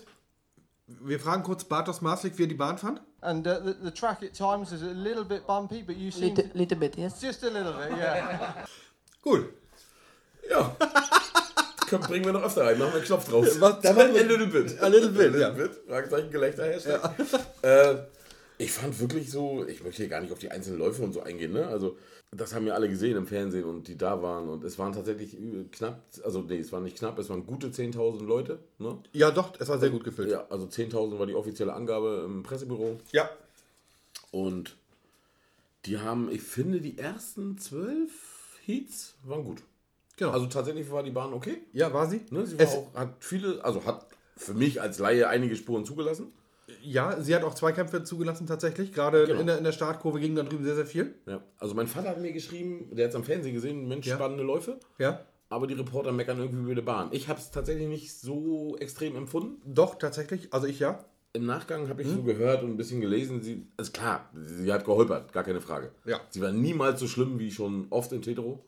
Wir 0.88 1.19
fragen 1.19 1.43
kurz 1.43 1.64
Bartos 1.64 2.00
Marslik, 2.00 2.38
wie 2.38 2.45
er 2.45 2.49
die 2.49 2.55
Bahn 2.55 2.78
fand. 2.78 3.00
And 3.21 3.45
uh, 3.47 3.55
the, 3.64 3.75
the 3.83 3.90
track 3.90 4.23
at 4.23 4.35
times 4.35 4.71
is 4.71 4.83
a 4.83 4.93
little 4.93 5.25
bit 5.25 5.45
bumpy, 5.47 5.83
but 5.83 5.97
you 5.97 6.12
seem 6.12 6.35
Little, 6.35 6.50
little 6.55 6.78
bit, 6.78 6.97
yes. 6.97 7.21
just 7.21 7.43
a 7.43 7.49
little 7.49 7.73
bit, 7.73 7.99
yeah. 7.99 8.64
Gut. 9.23 9.47
Ja. 10.49 10.76
Können, 11.88 12.02
bringen 12.05 12.25
wir 12.25 12.33
noch 12.33 12.43
öfter 12.45 12.64
rein, 12.66 12.78
machen 12.78 12.90
wir 12.93 12.97
einen 12.99 13.05
Knopf 13.05 13.28
draus. 13.28 13.61
Was- 13.61 13.81
da 13.81 13.93
machen 13.93 14.14
wir- 14.14 14.21
a 14.21 14.25
little 14.25 14.47
bit. 14.47 14.78
A 14.81 14.87
little 14.87 15.11
bit, 15.11 15.35
ja. 15.35 15.50
bit. 15.50 15.71
Fragezeichen, 15.88 16.31
Gelächter, 16.31 16.64
Hashtag. 16.66 17.11
Äh, 17.62 17.97
ich 18.59 18.71
fand 18.73 18.99
wirklich 19.00 19.31
so, 19.31 19.66
ich 19.66 19.83
möchte 19.83 20.02
hier 20.02 20.09
gar 20.09 20.21
nicht 20.21 20.33
auf 20.33 20.38
die 20.38 20.50
einzelnen 20.50 20.78
Läufe 20.78 21.02
und 21.02 21.12
so 21.12 21.23
eingehen, 21.23 21.52
ne? 21.52 21.66
Also, 21.66 21.97
das 22.33 22.54
haben 22.54 22.66
ja 22.66 22.75
alle 22.75 22.88
gesehen 22.88 23.16
im 23.16 23.26
Fernsehen 23.26 23.64
und 23.64 23.88
die 23.88 23.97
da 23.97 24.23
waren. 24.23 24.49
Und 24.49 24.64
es 24.64 24.78
waren 24.78 24.92
tatsächlich 24.92 25.37
knapp, 25.73 26.02
also 26.25 26.42
nee, 26.42 26.59
es 26.59 26.73
waren 26.73 26.83
nicht 26.83 26.99
knapp, 26.99 27.18
es 27.18 27.28
waren 27.28 27.47
gute 27.47 27.68
10.000 27.68 28.25
Leute. 28.25 28.59
Ne? 28.78 28.99
Ja, 29.12 29.30
doch, 29.30 29.59
es 29.59 29.68
war 29.68 29.78
sehr 29.78 29.90
gut 29.90 30.04
gefüllt. 30.04 30.30
Ja, 30.30 30.47
also 30.49 30.66
10.000 30.66 31.18
war 31.18 31.26
die 31.26 31.35
offizielle 31.35 31.73
Angabe 31.73 32.23
im 32.25 32.42
Pressebüro. 32.42 32.99
Ja. 33.12 33.30
Und 34.33 34.76
die 35.87 35.99
haben, 35.99 36.30
ich 36.30 36.42
finde, 36.42 36.80
die 36.80 36.99
ersten 36.99 37.59
zwölf 37.59 38.59
Heats 38.64 39.14
waren 39.23 39.45
gut. 39.45 39.62
Genau. 40.16 40.33
Also 40.33 40.47
tatsächlich 40.47 40.90
war 40.90 41.02
die 41.02 41.11
Bahn 41.11 41.33
okay. 41.33 41.59
Ja, 41.73 41.92
war 41.92 42.09
sie? 42.09 42.23
Ne? 42.30 42.47
Sie 42.47 42.59
war 42.59 42.66
auch, 42.66 42.95
hat 42.95 43.14
viele, 43.21 43.64
also 43.64 43.85
hat 43.85 44.06
für 44.37 44.54
mich 44.54 44.80
als 44.80 44.99
Laie 44.99 45.28
einige 45.28 45.56
Spuren 45.56 45.85
zugelassen. 45.85 46.33
Ja, 46.88 47.21
sie 47.21 47.35
hat 47.35 47.43
auch 47.43 47.55
Zweikämpfe 47.55 48.05
zugelassen 48.05 48.47
tatsächlich. 48.47 48.93
Gerade 48.93 49.26
Genau. 49.26 49.40
in, 49.40 49.47
der, 49.47 49.59
in 49.59 49.64
der 49.64 49.73
Startkurve 49.73 50.21
ging 50.21 50.35
da 50.37 50.43
drüben 50.43 50.64
sehr, 50.64 50.76
sehr 50.76 50.87
viel. 50.87 51.14
Ja. 51.26 51.43
Also 51.59 51.75
mein 51.75 51.87
Vater 51.88 52.11
hat 52.11 52.21
mir 52.21 52.33
geschrieben, 52.33 52.88
der 52.95 53.07
hat 53.07 53.11
es 53.11 53.16
am 53.16 53.25
Fernsehen 53.25 53.55
gesehen, 53.55 53.88
Mensch, 53.88 54.07
Ja. 54.07 54.14
spannende 54.16 54.45
Läufe. 54.45 54.78
Ja. 54.99 55.21
Aber 55.49 55.66
die 55.66 55.75
Reporter 55.75 56.12
meckern 56.12 56.38
irgendwie 56.38 56.62
über 56.64 56.75
die 56.75 56.83
Bahn. 56.83 57.09
Ich 57.12 57.28
habe 57.28 57.38
es 57.40 57.50
tatsächlich 57.50 57.88
nicht 57.88 58.12
so 58.12 58.76
extrem 58.78 59.16
empfunden. 59.16 59.61
Doch, 59.64 59.97
tatsächlich. 59.97 60.52
Also 60.52 60.66
ich 60.66 60.78
ja. 60.81 61.05
Im 61.33 61.45
Nachgang 61.47 61.88
habe 61.88 62.02
ich 62.02 62.09
Hm? 62.09 62.14
so 62.16 62.23
gehört 62.23 62.62
und 62.62 62.71
ein 62.71 62.76
bisschen 62.76 63.00
gelesen. 63.00 63.43
Sie, 63.43 63.66
ist 63.78 63.93
klar, 63.93 64.31
sie 64.35 64.73
hat 64.73 64.85
geholpert, 64.85 65.33
gar 65.33 65.45
keine 65.45 65.61
Frage. 65.61 65.90
Ja. 66.05 66.21
Sie 66.31 66.40
war 66.40 66.50
niemals 66.52 66.99
so 67.00 67.07
schlimm 67.07 67.38
wie 67.38 67.50
schon 67.50 67.87
oft 67.90 68.11
in 68.12 68.23
Tetero. 68.23 68.64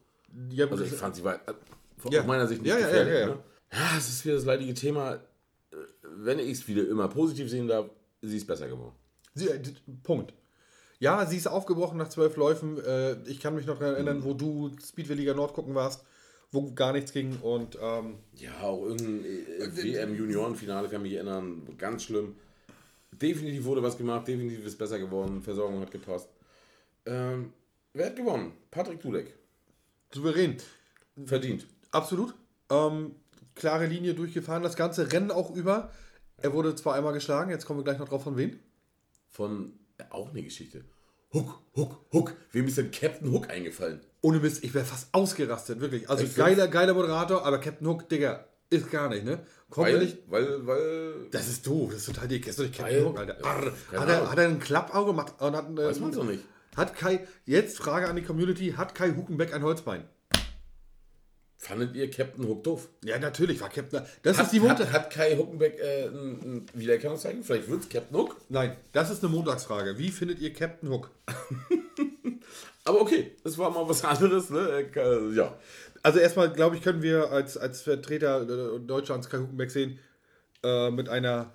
Ja, 0.51 0.67
Also 0.69 0.85
ich 0.85 0.91
fand, 0.93 1.17
sie 1.17 1.25
war 1.25 1.37
äh, 1.37 1.55
von 1.97 2.13
Ja. 2.13 2.21
aus 2.21 2.27
meiner 2.27 2.47
Sicht 2.47 2.63
nicht 2.63 2.71
Ja, 2.71 2.79
ja, 2.79 2.87
gefährlich. 2.87 3.13
ja, 3.15 3.21
ja, 3.21 3.27
ja. 3.29 3.35
Ne? 3.35 3.41
ja, 3.73 3.97
es 3.97 4.09
ist 4.09 4.25
wieder 4.25 4.35
das 4.35 4.45
leidige 4.45 4.75
Thema. 4.75 5.15
Äh, 5.15 5.19
Wenn 6.17 6.39
ich 6.39 6.51
es 6.51 6.69
wieder 6.69 6.87
immer 6.89 7.09
positiv 7.09 7.49
sehen 7.49 7.69
darf, 7.69 7.87
sie 8.23 8.37
ist 8.37 8.47
besser 8.47 8.69
geworden. 8.69 8.95
Sie, 9.35 9.49
äh, 9.49 9.61
Punkt. 10.03 10.33
Ja, 11.01 11.25
sie 11.27 11.37
ist 11.37 11.47
aufgebrochen 11.47 11.99
nach 11.99 12.09
zwölf 12.09 12.37
Läufen. 12.37 12.83
Äh, 12.85 13.23
ich 13.27 13.41
kann 13.41 13.55
mich 13.55 13.67
noch 13.67 13.79
daran 13.79 13.95
erinnern, 13.95 14.25
wo 14.25 14.35
du 14.35 14.71
Speedway 14.85 15.15
Liga 15.15 15.35
Nord 15.35 15.55
gucken 15.55 15.75
warst, 15.75 16.05
wo 16.51 16.73
gar 16.73 16.93
nichts 16.93 17.13
ging. 17.13 17.39
Und 17.41 17.79
ähm, 17.81 18.17
Ja, 18.35 18.61
auch 18.63 18.83
irgendein 18.85 19.25
äh, 19.25 19.77
WM-Juniorenfinale 19.77 20.89
kann 20.89 21.03
mich 21.03 21.13
erinnern. 21.13 21.63
Ganz 21.79 22.03
schlimm. 22.05 22.35
Definitiv 23.13 23.65
wurde 23.65 23.83
was 23.83 23.97
gemacht, 23.97 24.27
definitiv 24.29 24.67
ist 24.67 24.77
besser 24.79 24.99
geworden. 24.99 25.41
Versorgung 25.43 25.81
hat 25.81 25.91
gepasst. 25.91 26.29
Ähm, 27.07 27.53
wer 27.95 28.07
hat 28.07 28.17
gewonnen? 28.17 28.53
Patrick 28.71 29.01
Dudek. 29.01 29.35
souverän. 30.13 30.57
Verdient. 31.25 31.67
Absolut. 31.91 32.35
Ähm, 32.71 33.15
klare 33.55 33.87
Linie 33.87 34.15
durchgefahren, 34.15 34.63
das 34.63 34.77
ganze 34.77 35.11
Rennen 35.13 35.31
auch 35.31 35.55
über. 35.55 35.91
Er 36.40 36.52
wurde 36.52 36.75
zwar 36.75 36.95
einmal 36.95 37.12
geschlagen, 37.12 37.50
jetzt 37.50 37.66
kommen 37.66 37.80
wir 37.80 37.85
gleich 37.85 37.99
noch 37.99 38.09
drauf 38.09 38.23
von 38.23 38.37
wem. 38.37 38.59
Von, 39.30 39.73
ja, 39.99 40.07
auch 40.11 40.30
eine 40.30 40.42
Geschichte. 40.42 40.85
Hook, 41.35 41.61
Hook, 41.76 42.04
Hook. 42.12 42.35
Wem 42.52 42.66
ist 42.68 42.78
denn 42.78 42.90
Captain 42.90 43.30
Hook 43.30 43.50
eingefallen? 43.50 44.00
Ohne 44.23 44.38
Mist, 44.38 44.64
ich 44.64 44.73
wäre 44.73 44.85
fast 44.85 45.09
ausgerastet, 45.12 45.80
wirklich. 45.80 46.09
Also 46.09 46.25
Ich 46.25 46.35
geiler, 46.35 46.68
geiler 46.68 46.95
Moderator, 46.95 47.45
aber 47.45 47.59
Captain 47.59 47.87
Hook, 47.87 48.09
Digga, 48.09 48.47
ist 48.71 48.90
gar 48.90 49.09
nicht, 49.09 49.25
ne? 49.25 49.40
Kommt 49.71 49.88
Weil, 49.88 49.99
nicht. 49.99 50.18
weil, 50.30 50.66
weil. 50.66 51.28
Das 51.30 51.49
ist 51.49 51.66
doof, 51.66 51.90
das 51.92 52.00
ist 52.00 52.07
total 52.07 52.28
dick. 52.28 52.47
Ist 52.47 52.59
doch 52.59 52.64
nicht 52.64 52.76
Captain 52.78 53.04
Hook, 53.04 53.18
Alter. 53.18 53.45
Arr. 53.45 53.73
Hat 53.92 54.09
er, 54.09 54.30
hat 54.30 54.38
er 54.38 54.49
ein 54.49 54.59
Klappauge 54.61 55.11
gemacht 55.11 55.35
und 55.40 55.54
hat. 55.57 55.71
äh, 55.71 55.76
Weiß 55.76 56.00
man's 56.00 56.16
doch 56.16 56.25
nicht. 56.25 56.45
Hat 56.76 56.95
Kai, 56.97 57.26
jetzt 57.45 57.76
Frage 57.78 58.09
an 58.09 58.16
die 58.16 58.23
Community, 58.23 58.73
hat 58.76 58.95
Kai 58.95 59.11
Huckenbeck 59.14 59.52
ein 59.52 59.62
Holzbein? 59.62 60.04
Fandet 61.61 61.97
ihr 61.97 62.09
Captain 62.09 62.47
Hook 62.47 62.62
doof? 62.62 62.88
Ja, 63.05 63.19
natürlich 63.19 63.61
war 63.61 63.69
Captain. 63.69 64.05
Das 64.23 64.38
hat, 64.38 64.45
ist 64.47 64.53
die 64.53 64.61
Monta 64.61 64.85
hat, 64.85 64.93
hat 64.93 65.11
Kai 65.11 65.37
Huckenbeck 65.37 65.79
äh, 65.81 66.05
ein, 66.07 66.41
ein 66.41 66.67
Wiedererkennungszeichen? 66.73 67.43
Vielleicht 67.43 67.69
wird 67.69 67.83
es 67.83 67.88
Captain 67.88 68.17
Hook? 68.17 68.37
Nein, 68.49 68.77
das 68.93 69.11
ist 69.11 69.25
eine 69.25 69.35
Montagsfrage. 69.35 69.99
Wie 69.99 70.11
findet 70.11 70.38
ihr 70.38 70.53
Captain 70.53 70.88
Hook? 70.88 71.11
Aber 72.85 73.00
okay, 73.00 73.33
das 73.43 73.59
war 73.59 73.71
mal 73.71 73.88
was 73.88 74.05
anderes, 74.05 74.50
ne? 74.50 74.87
Äh, 74.95 75.35
Ja. 75.35 75.59
Also 76.05 76.21
erstmal, 76.21 76.53
glaube 76.53 76.77
ich, 76.77 76.83
können 76.83 77.03
wir 77.03 77.33
als, 77.33 77.57
als 77.57 77.83
Vertreter 77.83 78.43
äh, 78.43 78.79
Deutschlands 78.79 79.29
Kai 79.29 79.38
Huckenbeck 79.38 79.73
sehen, 79.73 79.99
äh, 80.62 80.91
mit 80.93 81.09
einer 81.09 81.53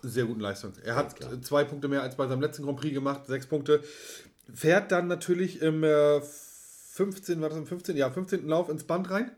sehr 0.00 0.24
guten 0.24 0.40
Leistung. 0.40 0.72
Er 0.84 0.96
hat 0.96 1.16
zwei 1.44 1.64
Punkte 1.64 1.88
mehr 1.88 2.02
als 2.02 2.16
bei 2.16 2.26
seinem 2.26 2.40
letzten 2.40 2.64
Grand 2.64 2.80
Prix 2.80 2.94
gemacht, 2.94 3.26
sechs 3.26 3.46
Punkte. 3.46 3.82
Fährt 4.54 4.90
dann 4.90 5.06
natürlich 5.06 5.60
im 5.60 5.84
äh, 5.84 6.20
15, 6.94 7.40
war 7.40 7.48
das 7.48 7.58
im 7.58 7.66
15? 7.66 7.96
Ja, 7.96 8.10
15. 8.10 8.46
Lauf 8.48 8.68
ins 8.68 8.84
Band 8.84 9.10
rein. 9.10 9.30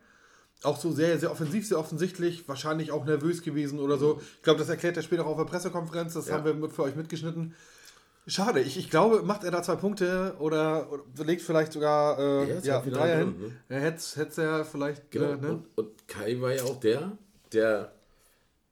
Auch 0.63 0.79
so 0.79 0.91
sehr, 0.93 1.19
sehr 1.19 1.31
offensiv, 1.31 1.67
sehr 1.69 1.79
offensichtlich, 1.79 2.49
wahrscheinlich 2.49 2.91
auch 2.91 3.05
nervös 3.05 3.43
gewesen 3.43 3.79
oder 3.79 3.99
so. 3.99 4.21
Ich 4.39 4.43
glaube, 4.43 4.59
das 4.59 4.69
erklärt 4.69 4.97
er 4.97 5.03
später 5.03 5.25
auch 5.27 5.31
auf 5.31 5.37
der 5.39 5.45
Pressekonferenz, 5.45 6.15
das 6.15 6.29
Ja. 6.29 6.35
haben 6.35 6.45
wir 6.45 6.55
mit, 6.55 6.73
für 6.73 6.83
euch 6.83 6.97
mitgeschnitten. 6.97 7.55
Schade, 8.27 8.61
ich, 8.61 8.77
ich 8.77 8.91
glaube, 8.91 9.23
macht 9.23 9.45
er 9.45 9.51
da 9.51 9.63
zwei 9.63 9.77
Punkte 9.77 10.35
oder, 10.39 10.91
oder 10.91 11.25
legt 11.25 11.43
vielleicht 11.43 11.73
sogar 11.73 12.19
äh, 12.19 12.59
Ja, 12.59 12.81
ja, 12.81 12.81
Dreier 12.81 13.19
hin. 13.19 13.35
ne? 13.39 13.53
Er 13.69 13.81
hätte 13.81 13.99
es 13.99 14.37
ja 14.37 14.65
vielleicht. 14.65 15.11
Genau. 15.11 15.33
Äh, 15.33 15.37
ne? 15.37 15.49
und, 15.51 15.67
und 15.77 16.09
Kai 16.09 16.41
war 16.41 16.53
ja 16.55 16.65
auch 16.65 16.81
der, 16.81 17.17
der. 17.53 17.93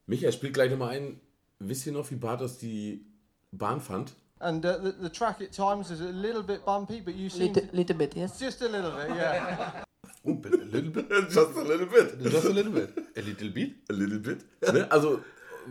Michael 0.07 0.33
spielt 0.33 0.55
gleich 0.55 0.71
nochmal 0.71 0.91
ein. 0.97 1.21
Wisst 1.61 1.87
ihr 1.87 1.93
noch, 1.93 2.11
wie 2.11 2.17
Bartos 2.17 2.59
die 2.59 3.07
Bahn 3.53 3.81
fand? 3.81 4.15
And 4.45 4.65
uh, 4.65 4.77
the, 4.79 4.93
the 4.93 5.09
track 5.09 5.41
at 5.41 5.53
times 5.53 5.91
is 5.91 6.01
a 6.01 6.13
little 6.27 6.43
bit 6.43 6.65
bumpy, 6.67 7.01
but 7.01 7.15
you 7.15 7.31
seem 7.31 7.53
Little, 7.55 7.63
to, 7.69 7.77
little 7.77 7.97
bit, 7.97 8.15
yes. 8.15 8.39
just 8.39 8.61
a 8.63 8.69
little 8.69 8.91
bit, 8.91 9.09
yeah. 9.17 9.85
Oh, 10.27 10.31
a 10.31 10.75
little 10.75 10.91
bit. 10.91 11.07
Just 11.31 11.55
a 11.55 11.63
little 11.63 11.87
bit. 11.87 12.19
Just 12.23 12.47
a 12.47 12.49
little 12.49 12.73
bit. 12.73 12.91
A 13.15 13.21
little 13.21 13.51
bit. 13.51 13.73
A 13.91 13.93
little 13.93 14.19
bit. 14.19 14.39
ne? 14.73 14.91
Also 14.91 15.21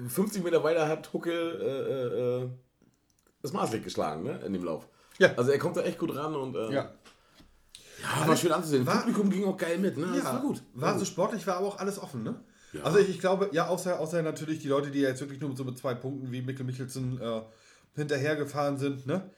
50 0.08 0.44
Meter 0.44 0.64
weiter 0.64 0.88
hat 0.88 1.12
Hucke 1.12 1.32
äh, 1.32 2.44
äh, 2.44 2.50
das 3.42 3.52
Maßlicht 3.52 3.84
geschlagen 3.84 4.24
ne? 4.24 4.40
in 4.46 4.54
dem 4.54 4.64
Lauf. 4.64 4.88
Ja. 5.18 5.34
Also 5.38 5.50
er 5.52 5.58
kommt 5.58 5.78
da 5.78 5.82
echt 5.82 5.98
gut 5.98 6.16
ran 6.16 6.36
und 6.36 6.56
ähm, 6.56 6.72
Ja. 6.72 6.92
ja, 8.22 8.28
war 8.28 8.36
schön 8.38 8.52
anzusehen. 8.52 8.86
Das 8.86 8.94
War- 8.94 9.02
Publikum 9.02 9.32
ging 9.32 9.44
auch 9.46 9.58
geil 9.58 9.80
mit, 9.80 9.98
ne? 9.98 10.06
Das 10.14 10.18
Ja, 10.24 10.34
war 10.34 10.42
gut. 10.42 10.62
War 10.76 11.00
so 11.00 11.06
sportlich, 11.06 11.48
war 11.48 11.58
aber 11.58 11.68
auch 11.68 11.80
alles 11.80 11.98
offen, 11.98 12.22
ne? 12.22 12.36
Ja. 12.74 12.84
Also 12.84 13.00
ich, 13.00 13.10
ich 13.10 13.20
glaube, 13.20 13.50
ja, 13.54 13.68
außer, 13.68 14.00
außer 14.00 14.22
natürlich 14.22 14.60
die 14.60 14.68
Leute, 14.68 14.92
die 14.92 15.00
jetzt 15.00 15.20
wirklich 15.22 15.40
nur 15.40 15.50
mit 15.50 15.58
so 15.58 15.64
mit 15.64 15.80
zwei 15.80 15.96
Punkten 15.96 16.32
wie 16.32 16.44
Mikkel 16.44 16.64
Michelsen 16.66 17.20
äh, 17.20 17.42
hinterhergefahren 17.96 18.78
sind, 18.78 19.06
ne? 19.06 19.30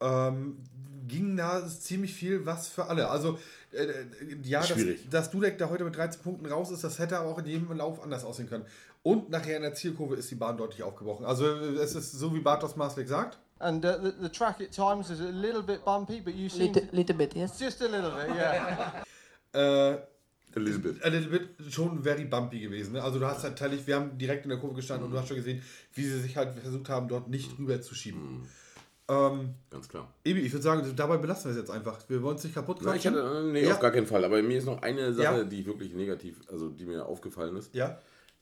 Ähm, 0.00 0.58
ging 1.06 1.36
da 1.36 1.66
ziemlich 1.66 2.14
viel 2.14 2.46
was 2.46 2.68
für 2.68 2.86
alle. 2.86 3.08
Also, 3.08 3.38
äh, 3.72 3.84
äh, 3.84 4.06
ja, 4.42 4.60
dass, 4.60 4.68
Schwierig. 4.70 5.08
dass 5.10 5.30
Dudek 5.30 5.58
da 5.58 5.68
heute 5.68 5.84
mit 5.84 5.96
13 5.96 6.22
Punkten 6.22 6.46
raus 6.46 6.70
ist, 6.70 6.84
das 6.84 6.98
hätte 6.98 7.18
aber 7.18 7.30
auch 7.30 7.38
in 7.38 7.46
jedem 7.46 7.72
Lauf 7.72 8.02
anders 8.02 8.24
aussehen 8.24 8.48
können. 8.48 8.64
Und 9.02 9.30
nachher 9.30 9.56
in 9.56 9.62
der 9.62 9.74
Zielkurve 9.74 10.16
ist 10.16 10.30
die 10.30 10.34
Bahn 10.34 10.56
deutlich 10.56 10.82
aufgebrochen. 10.82 11.26
Also, 11.26 11.46
es 11.46 11.94
ist 11.94 12.12
so, 12.12 12.34
wie 12.34 12.40
Bartos 12.40 12.76
Maaslik 12.76 13.08
sagt. 13.08 13.38
And 13.58 13.84
uh, 13.84 13.98
the, 14.02 14.12
the 14.20 14.28
track 14.28 14.60
at 14.60 14.72
times 14.72 15.10
is 15.10 15.20
a 15.20 15.30
little 15.30 15.62
bit 15.62 15.84
bumpy, 15.84 16.20
but 16.20 16.34
you 16.34 16.48
seem 16.48 16.72
Little, 16.72 16.88
little 16.92 17.16
bit, 17.16 17.34
yes. 17.34 17.58
just 17.58 17.80
a 17.82 17.86
little 17.86 18.10
bit, 18.10 18.34
yeah. 18.34 19.04
Äh, 19.52 19.98
A 20.56 20.60
little 20.60 20.78
bit. 20.78 21.04
A 21.04 21.08
little 21.08 21.30
bit 21.38 21.72
schon 21.72 22.02
very 22.02 22.24
bumpy 22.24 22.60
gewesen. 22.60 22.92
Ne? 22.92 23.02
Also 23.02 23.18
du 23.18 23.26
hast 23.26 23.42
halt 23.42 23.58
tatsächlich, 23.58 23.86
wir 23.86 23.96
haben 23.96 24.16
direkt 24.18 24.44
in 24.44 24.50
der 24.50 24.58
Kurve 24.58 24.76
gestanden 24.76 25.06
und 25.06 25.12
du 25.12 25.18
hast 25.18 25.28
schon 25.28 25.36
gesehen, 25.36 25.62
wie 25.94 26.04
sie 26.04 26.20
sich 26.20 26.36
halt 26.36 26.54
versucht 26.58 26.88
haben, 26.88 27.08
dort 27.08 27.28
nicht 27.28 27.58
rüber 27.58 27.80
zu 27.80 27.94
schieben. 27.94 28.46
Ähm, 29.08 29.54
Ganz 29.70 29.88
klar. 29.88 30.14
Ebi, 30.24 30.40
ich 30.40 30.52
würde 30.52 30.62
sagen, 30.62 30.92
dabei 30.96 31.18
belassen 31.18 31.46
wir 31.46 31.50
es 31.52 31.58
jetzt 31.58 31.70
einfach. 31.70 31.98
Wir 32.08 32.22
wollen 32.22 32.36
es 32.36 32.44
nicht 32.44 32.54
kaputt 32.54 32.78
Na, 32.82 32.94
ich 32.94 33.06
hatte, 33.06 33.20
äh, 33.20 33.52
nee, 33.52 33.64
Ja. 33.66 33.74
auf 33.74 33.80
gar 33.80 33.90
keinen 33.90 34.06
Fall. 34.06 34.24
Aber 34.24 34.40
mir 34.42 34.56
ist 34.56 34.64
noch 34.64 34.80
eine 34.80 35.12
Sache, 35.12 35.38
Ja. 35.38 35.44
die 35.44 35.66
wirklich 35.66 35.92
negativ, 35.92 36.40
also 36.50 36.70
die 36.70 36.86
mir 36.86 37.04
aufgefallen 37.04 37.54
ist, 37.56 37.74
Ja. 37.74 37.98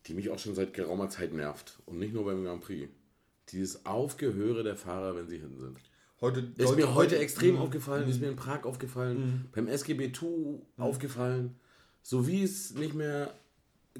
die 0.06 0.14
mich 0.14 0.30
auch 0.30 0.38
schon 0.38 0.54
seit 0.54 0.72
geraumer 0.72 1.08
Zeit 1.08 1.32
nervt. 1.32 1.78
Und 1.86 1.98
nicht 1.98 2.14
nur 2.14 2.24
beim 2.26 2.44
Grand 2.44 2.62
Prix. 2.62 2.88
Dieses 3.48 3.84
Aufgehöre 3.86 4.62
der 4.62 4.76
Fahrer, 4.76 5.16
wenn 5.16 5.26
sie 5.28 5.38
hinten 5.38 5.58
sind. 5.58 5.78
Heute, 6.20 6.52
Ist 6.56 6.76
mir 6.76 6.94
heute 6.94 7.18
extrem 7.18 7.56
Mhm. 7.56 7.62
aufgefallen, 7.62 8.08
ist 8.08 8.20
mir 8.20 8.28
in 8.28 8.36
Prag 8.36 8.62
aufgefallen, 8.64 9.48
beim 9.52 9.66
SGB2 9.66 10.60
aufgefallen. 10.78 11.56
So 12.02 12.26
wie 12.26 12.42
es 12.42 12.74
nicht 12.74 12.94
mehr 12.94 13.32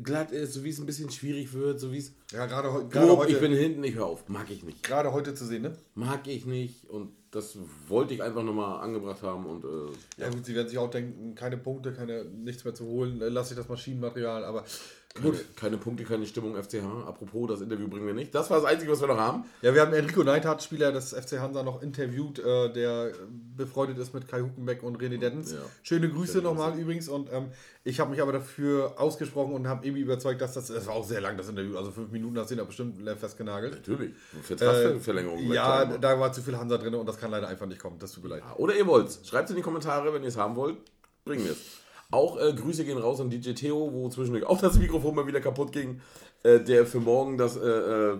glatt 0.02 0.32
ist, 0.32 0.54
so 0.54 0.64
wie 0.64 0.70
es 0.70 0.78
ein 0.78 0.86
bisschen 0.86 1.10
schwierig 1.10 1.52
wird, 1.52 1.80
so 1.80 1.92
wie 1.92 1.98
es. 1.98 2.12
Ja, 2.32 2.46
gerade, 2.46 2.72
heute. 2.72 3.32
ich 3.32 3.40
bin 3.40 3.52
hinten, 3.52 3.84
ich 3.84 3.94
hör 3.94 4.06
auf. 4.06 4.28
Mag 4.28 4.50
ich 4.50 4.62
nicht. 4.62 4.82
gerade 4.82 5.12
heute 5.12 5.34
zu 5.34 5.44
sehen, 5.44 5.62
ne? 5.62 5.76
Mag 5.94 6.26
ich 6.26 6.46
nicht. 6.46 6.88
Und 6.88 7.12
das 7.30 7.56
wollte 7.88 8.14
ich 8.14 8.22
einfach 8.22 8.42
nochmal 8.42 8.80
angebracht 8.82 9.22
haben. 9.22 9.46
Und 9.46 9.64
äh, 9.64 10.22
Ja 10.22 10.28
gut, 10.30 10.44
sie 10.44 10.54
werden 10.54 10.68
sich 10.68 10.78
auch 10.78 10.90
denken, 10.90 11.34
keine 11.34 11.56
Punkte, 11.56 11.92
keine, 11.92 12.24
nichts 12.24 12.64
mehr 12.64 12.74
zu 12.74 12.86
holen, 12.86 13.18
lasse 13.18 13.54
ich 13.54 13.58
das 13.58 13.68
Maschinenmaterial, 13.68 14.44
aber 14.44 14.64
keine, 15.14 15.30
gut. 15.30 15.56
keine 15.56 15.76
Punkte, 15.76 16.04
keine 16.04 16.26
Stimmung 16.26 16.54
FCH. 16.56 16.84
Apropos, 17.06 17.48
das 17.48 17.60
Interview 17.60 17.88
bringen 17.88 18.06
wir 18.06 18.14
nicht. 18.14 18.34
Das 18.34 18.50
war 18.50 18.60
das 18.60 18.66
Einzige, 18.66 18.92
was 18.92 19.00
wir 19.00 19.08
noch 19.08 19.18
haben. 19.18 19.44
Ja, 19.60 19.74
wir 19.74 19.82
haben 19.82 19.92
Enrico 19.92 20.22
Neithardt, 20.22 20.62
Spieler 20.62 20.90
des 20.92 21.12
FC 21.12 21.38
Hansa, 21.38 21.62
noch 21.62 21.82
interviewt, 21.82 22.38
äh, 22.38 22.72
der 22.72 23.12
befreundet 23.56 23.98
ist 23.98 24.14
mit 24.14 24.28
Kai 24.28 24.40
Huckenbeck 24.40 24.82
und 24.82 24.98
René 24.98 25.18
Dettens. 25.18 25.52
Ja. 25.52 25.58
Schöne 25.82 26.08
Grüße 26.08 26.38
nochmal 26.38 26.78
übrigens 26.78 27.08
und 27.08 27.30
ähm, 27.32 27.48
ich 27.84 28.00
habe 28.00 28.10
mich 28.10 28.22
aber 28.22 28.32
dafür 28.32 28.94
ausgesprochen 28.98 29.54
und 29.54 29.68
habe 29.68 29.86
Emi 29.86 30.00
überzeugt, 30.00 30.40
dass 30.40 30.54
das, 30.54 30.70
es 30.70 30.86
war 30.86 30.94
auch 30.94 31.06
sehr 31.06 31.20
lang, 31.20 31.36
das 31.36 31.48
Interview, 31.48 31.76
also 31.76 31.90
fünf 31.90 32.10
Minuten, 32.10 32.38
hast 32.38 32.50
du 32.50 32.54
ihn 32.54 32.58
da 32.58 32.64
bestimmt 32.64 32.98
festgenagelt. 33.18 33.74
Natürlich. 33.74 34.10
Äh, 34.10 34.42
Vertragsverlängerung. 34.42 35.52
ja, 35.52 35.84
da 35.84 36.18
war 36.18 36.32
zu 36.32 36.42
viel 36.42 36.56
Hansa 36.56 36.78
drin 36.78 36.94
und 36.94 37.06
das 37.06 37.18
kann 37.18 37.30
leider 37.30 37.48
einfach 37.48 37.66
nicht 37.66 37.80
kommen, 37.80 37.98
das 37.98 38.12
tut 38.12 38.24
mir 38.24 38.30
leid. 38.30 38.42
Oder 38.56 38.76
ihr 38.76 38.86
wollt's. 38.86 39.20
Schreibt 39.28 39.50
in 39.50 39.56
die 39.56 39.62
Kommentare, 39.62 40.14
wenn 40.14 40.22
ihr 40.22 40.28
es 40.28 40.36
haben 40.36 40.56
wollt. 40.56 40.76
Bringen 41.24 41.44
wir 41.44 41.52
es. 41.52 41.81
Auch 42.12 42.38
äh, 42.38 42.52
Grüße 42.52 42.84
gehen 42.84 42.98
raus 42.98 43.20
an 43.20 43.30
DJ 43.30 43.52
Theo, 43.52 43.90
wo 43.92 44.08
zwischendurch 44.08 44.44
auch 44.44 44.60
das 44.60 44.78
Mikrofon 44.78 45.14
mal 45.14 45.26
wieder 45.26 45.40
kaputt 45.40 45.72
ging. 45.72 46.00
Äh, 46.44 46.60
der 46.60 46.86
für 46.86 47.00
morgen 47.00 47.38
das 47.38 47.56
äh, 47.56 47.60
äh, 47.60 48.18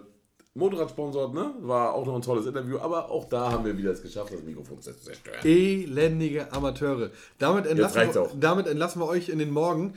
Motorrad 0.55 0.91
sponsort, 0.91 1.35
ne? 1.35 1.55
War 1.61 1.95
auch 1.95 2.07
noch 2.07 2.15
ein 2.15 2.23
tolles 2.23 2.47
Interview, 2.47 2.79
aber 2.79 3.11
auch 3.11 3.27
da 3.29 3.51
haben 3.53 3.65
wir 3.65 3.77
wieder 3.77 3.91
es 3.91 4.03
geschafft, 4.03 4.33
das 4.33 4.43
Mikrofon 4.43 4.81
zu 4.81 4.93
zerstören. 4.93 5.39
Elendige 5.45 6.53
Amateure. 6.53 7.11
Damit 7.39 7.67
entlassen, 7.67 8.15
wir, 8.15 8.23
auch. 8.23 8.31
damit 8.39 8.67
entlassen 8.67 9.01
wir 9.01 9.09
euch 9.09 9.29
in 9.29 9.39
den 9.39 9.51
Morgen. 9.51 9.95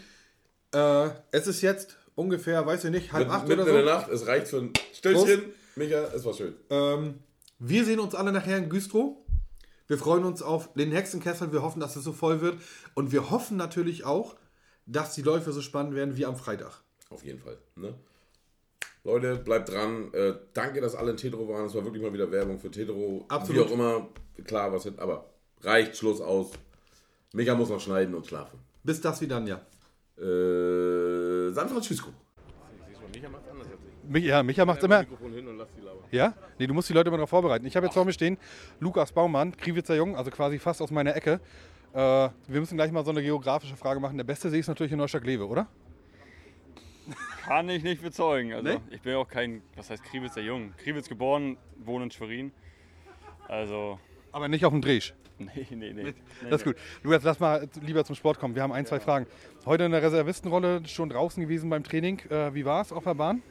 Äh, 0.73 1.09
es 1.31 1.47
ist 1.47 1.61
jetzt 1.61 1.97
ungefähr, 2.15 2.65
weiß 2.65 2.85
ich 2.85 2.91
nicht, 2.91 3.13
halb 3.13 3.29
acht 3.29 3.47
Mitten 3.47 3.61
oder 3.61 3.71
in 3.71 3.77
so. 3.77 3.85
der 3.85 3.95
Nacht, 3.95 4.09
es 4.09 4.27
reicht 4.27 4.47
für 4.47 4.57
ein 4.57 4.73
Stößchen. 4.93 5.41
Micha, 5.75 6.03
es 6.13 6.25
war 6.25 6.33
schön. 6.33 6.53
Ähm, 6.69 7.15
wir 7.59 7.85
sehen 7.85 7.99
uns 7.99 8.15
alle 8.15 8.31
nachher 8.31 8.57
in 8.57 8.69
Güstrow. 8.69 9.17
Wir 9.87 9.97
freuen 9.97 10.23
uns 10.25 10.41
auf 10.41 10.73
den 10.73 10.91
Hexenkessel. 10.91 11.51
Wir 11.51 11.61
hoffen, 11.61 11.79
dass 11.79 11.95
es 11.95 12.03
so 12.03 12.11
voll 12.13 12.41
wird. 12.41 12.57
Und 12.95 13.11
wir 13.11 13.29
hoffen 13.29 13.57
natürlich 13.57 14.03
auch, 14.05 14.35
dass 14.85 15.13
die 15.15 15.21
Läufe 15.21 15.51
so 15.51 15.61
spannend 15.61 15.93
werden 15.95 16.17
wie 16.17 16.25
am 16.25 16.35
Freitag. 16.35 16.81
Auf 17.09 17.23
jeden 17.23 17.39
Fall. 17.39 17.57
Ne? 17.75 17.93
Leute, 19.03 19.35
bleibt 19.35 19.69
dran. 19.69 20.11
Äh, 20.13 20.33
danke, 20.53 20.81
dass 20.81 20.95
alle 20.95 21.11
in 21.11 21.17
Tetro 21.17 21.47
waren. 21.47 21.67
Es 21.67 21.75
war 21.75 21.83
wirklich 21.85 22.01
mal 22.01 22.11
wieder 22.13 22.31
Werbung 22.31 22.59
für 22.59 22.71
Tetro. 22.71 23.25
Absolut. 23.27 23.61
Wie 23.61 23.67
auch 23.69 23.71
immer. 23.73 24.09
Klar, 24.45 24.73
was 24.73 24.83
hin, 24.83 24.95
aber 24.97 25.29
reicht, 25.61 25.95
Schluss 25.97 26.19
aus. 26.21 26.51
Micha 27.33 27.53
muss 27.53 27.69
noch 27.69 27.79
schneiden 27.79 28.15
und 28.15 28.25
schlafen. 28.25 28.59
Bis 28.83 29.01
das 29.01 29.21
wie 29.21 29.27
dann, 29.27 29.45
ja. 29.45 29.61
Äh, 30.17 31.51
San 31.53 31.69
Francisco. 31.69 32.09
Mich- 34.07 34.25
Ja, 34.25 34.43
Micha 34.43 34.65
macht 34.65 34.83
immer. 34.83 35.05
Ja? 36.15 36.33
Nee, 36.57 36.67
du 36.67 36.73
musst 36.73 36.89
die 36.89 36.93
Leute 36.93 37.09
immer 37.09 37.17
darauf 37.17 37.29
vorbereiten. 37.29 37.65
Ich 37.65 37.75
habe 37.75 37.85
jetzt 37.85 37.93
vor 37.93 38.05
mir 38.05 38.13
stehen 38.13 38.37
Lukas 38.79 39.11
Baumann, 39.11 39.55
Kriwitzer 39.55 39.95
Jung, 39.95 40.15
also 40.15 40.31
quasi 40.31 40.57
fast 40.59 40.81
aus 40.81 40.91
meiner 40.91 41.15
Ecke. 41.15 41.39
Äh, 41.93 41.97
wir 41.97 42.59
müssen 42.59 42.75
gleich 42.75 42.91
mal 42.91 43.05
so 43.05 43.11
eine 43.11 43.21
geografische 43.21 43.75
Frage 43.77 43.99
machen. 43.99 44.17
Der 44.17 44.23
beste 44.25 44.49
See 44.49 44.59
ist 44.59 44.67
natürlich 44.67 44.91
in 44.91 44.97
Neustadt-Glewe, 44.97 45.47
oder? 45.47 45.67
Kann 47.45 47.69
ich 47.69 47.83
nicht 47.83 48.01
bezeugen. 48.01 48.53
Also 48.53 48.67
Nee? 48.67 48.79
ich 48.89 49.01
bin 49.01 49.11
ja 49.13 49.19
auch 49.19 49.27
kein, 49.27 49.61
was 49.75 49.89
heißt 49.89 50.03
Kriwitzer 50.03 50.41
Jung. 50.41 50.73
Kriwitz 50.77 51.07
geboren, 51.07 51.57
wohne 51.83 52.05
in 52.05 52.11
Schwerin. 52.11 52.51
Also. 53.47 53.99
Aber 54.31 54.47
nicht 54.47 54.65
auf 54.65 54.71
dem 54.73 54.81
Dresch. 54.81 55.13
Nee, 55.37 55.67
nee, 55.69 55.91
nee. 55.91 56.13
Das 56.49 56.61
ist 56.61 56.63
gut. 56.63 56.77
Lukas, 57.03 57.21
lass 57.23 57.41
mal 57.41 57.67
lieber 57.81 58.05
zum 58.05 58.15
Sport 58.15 58.39
kommen. 58.39 58.55
Wir 58.55 58.63
haben 58.63 58.71
ein, 58.71 58.85
zwei 58.85 59.01
Fragen. 59.01 59.27
Heute 59.65 59.83
in 59.83 59.91
der 59.91 60.01
Reservistenrolle 60.01 60.87
schon 60.87 61.09
draußen 61.09 61.43
gewesen 61.43 61.69
beim 61.69 61.83
Training. 61.83 62.19
Äh, 62.29 62.53
wie 62.53 62.63
war 62.63 62.81
es 62.81 62.93
auf 62.93 63.03
der 63.03 63.15
Bahn? 63.15 63.43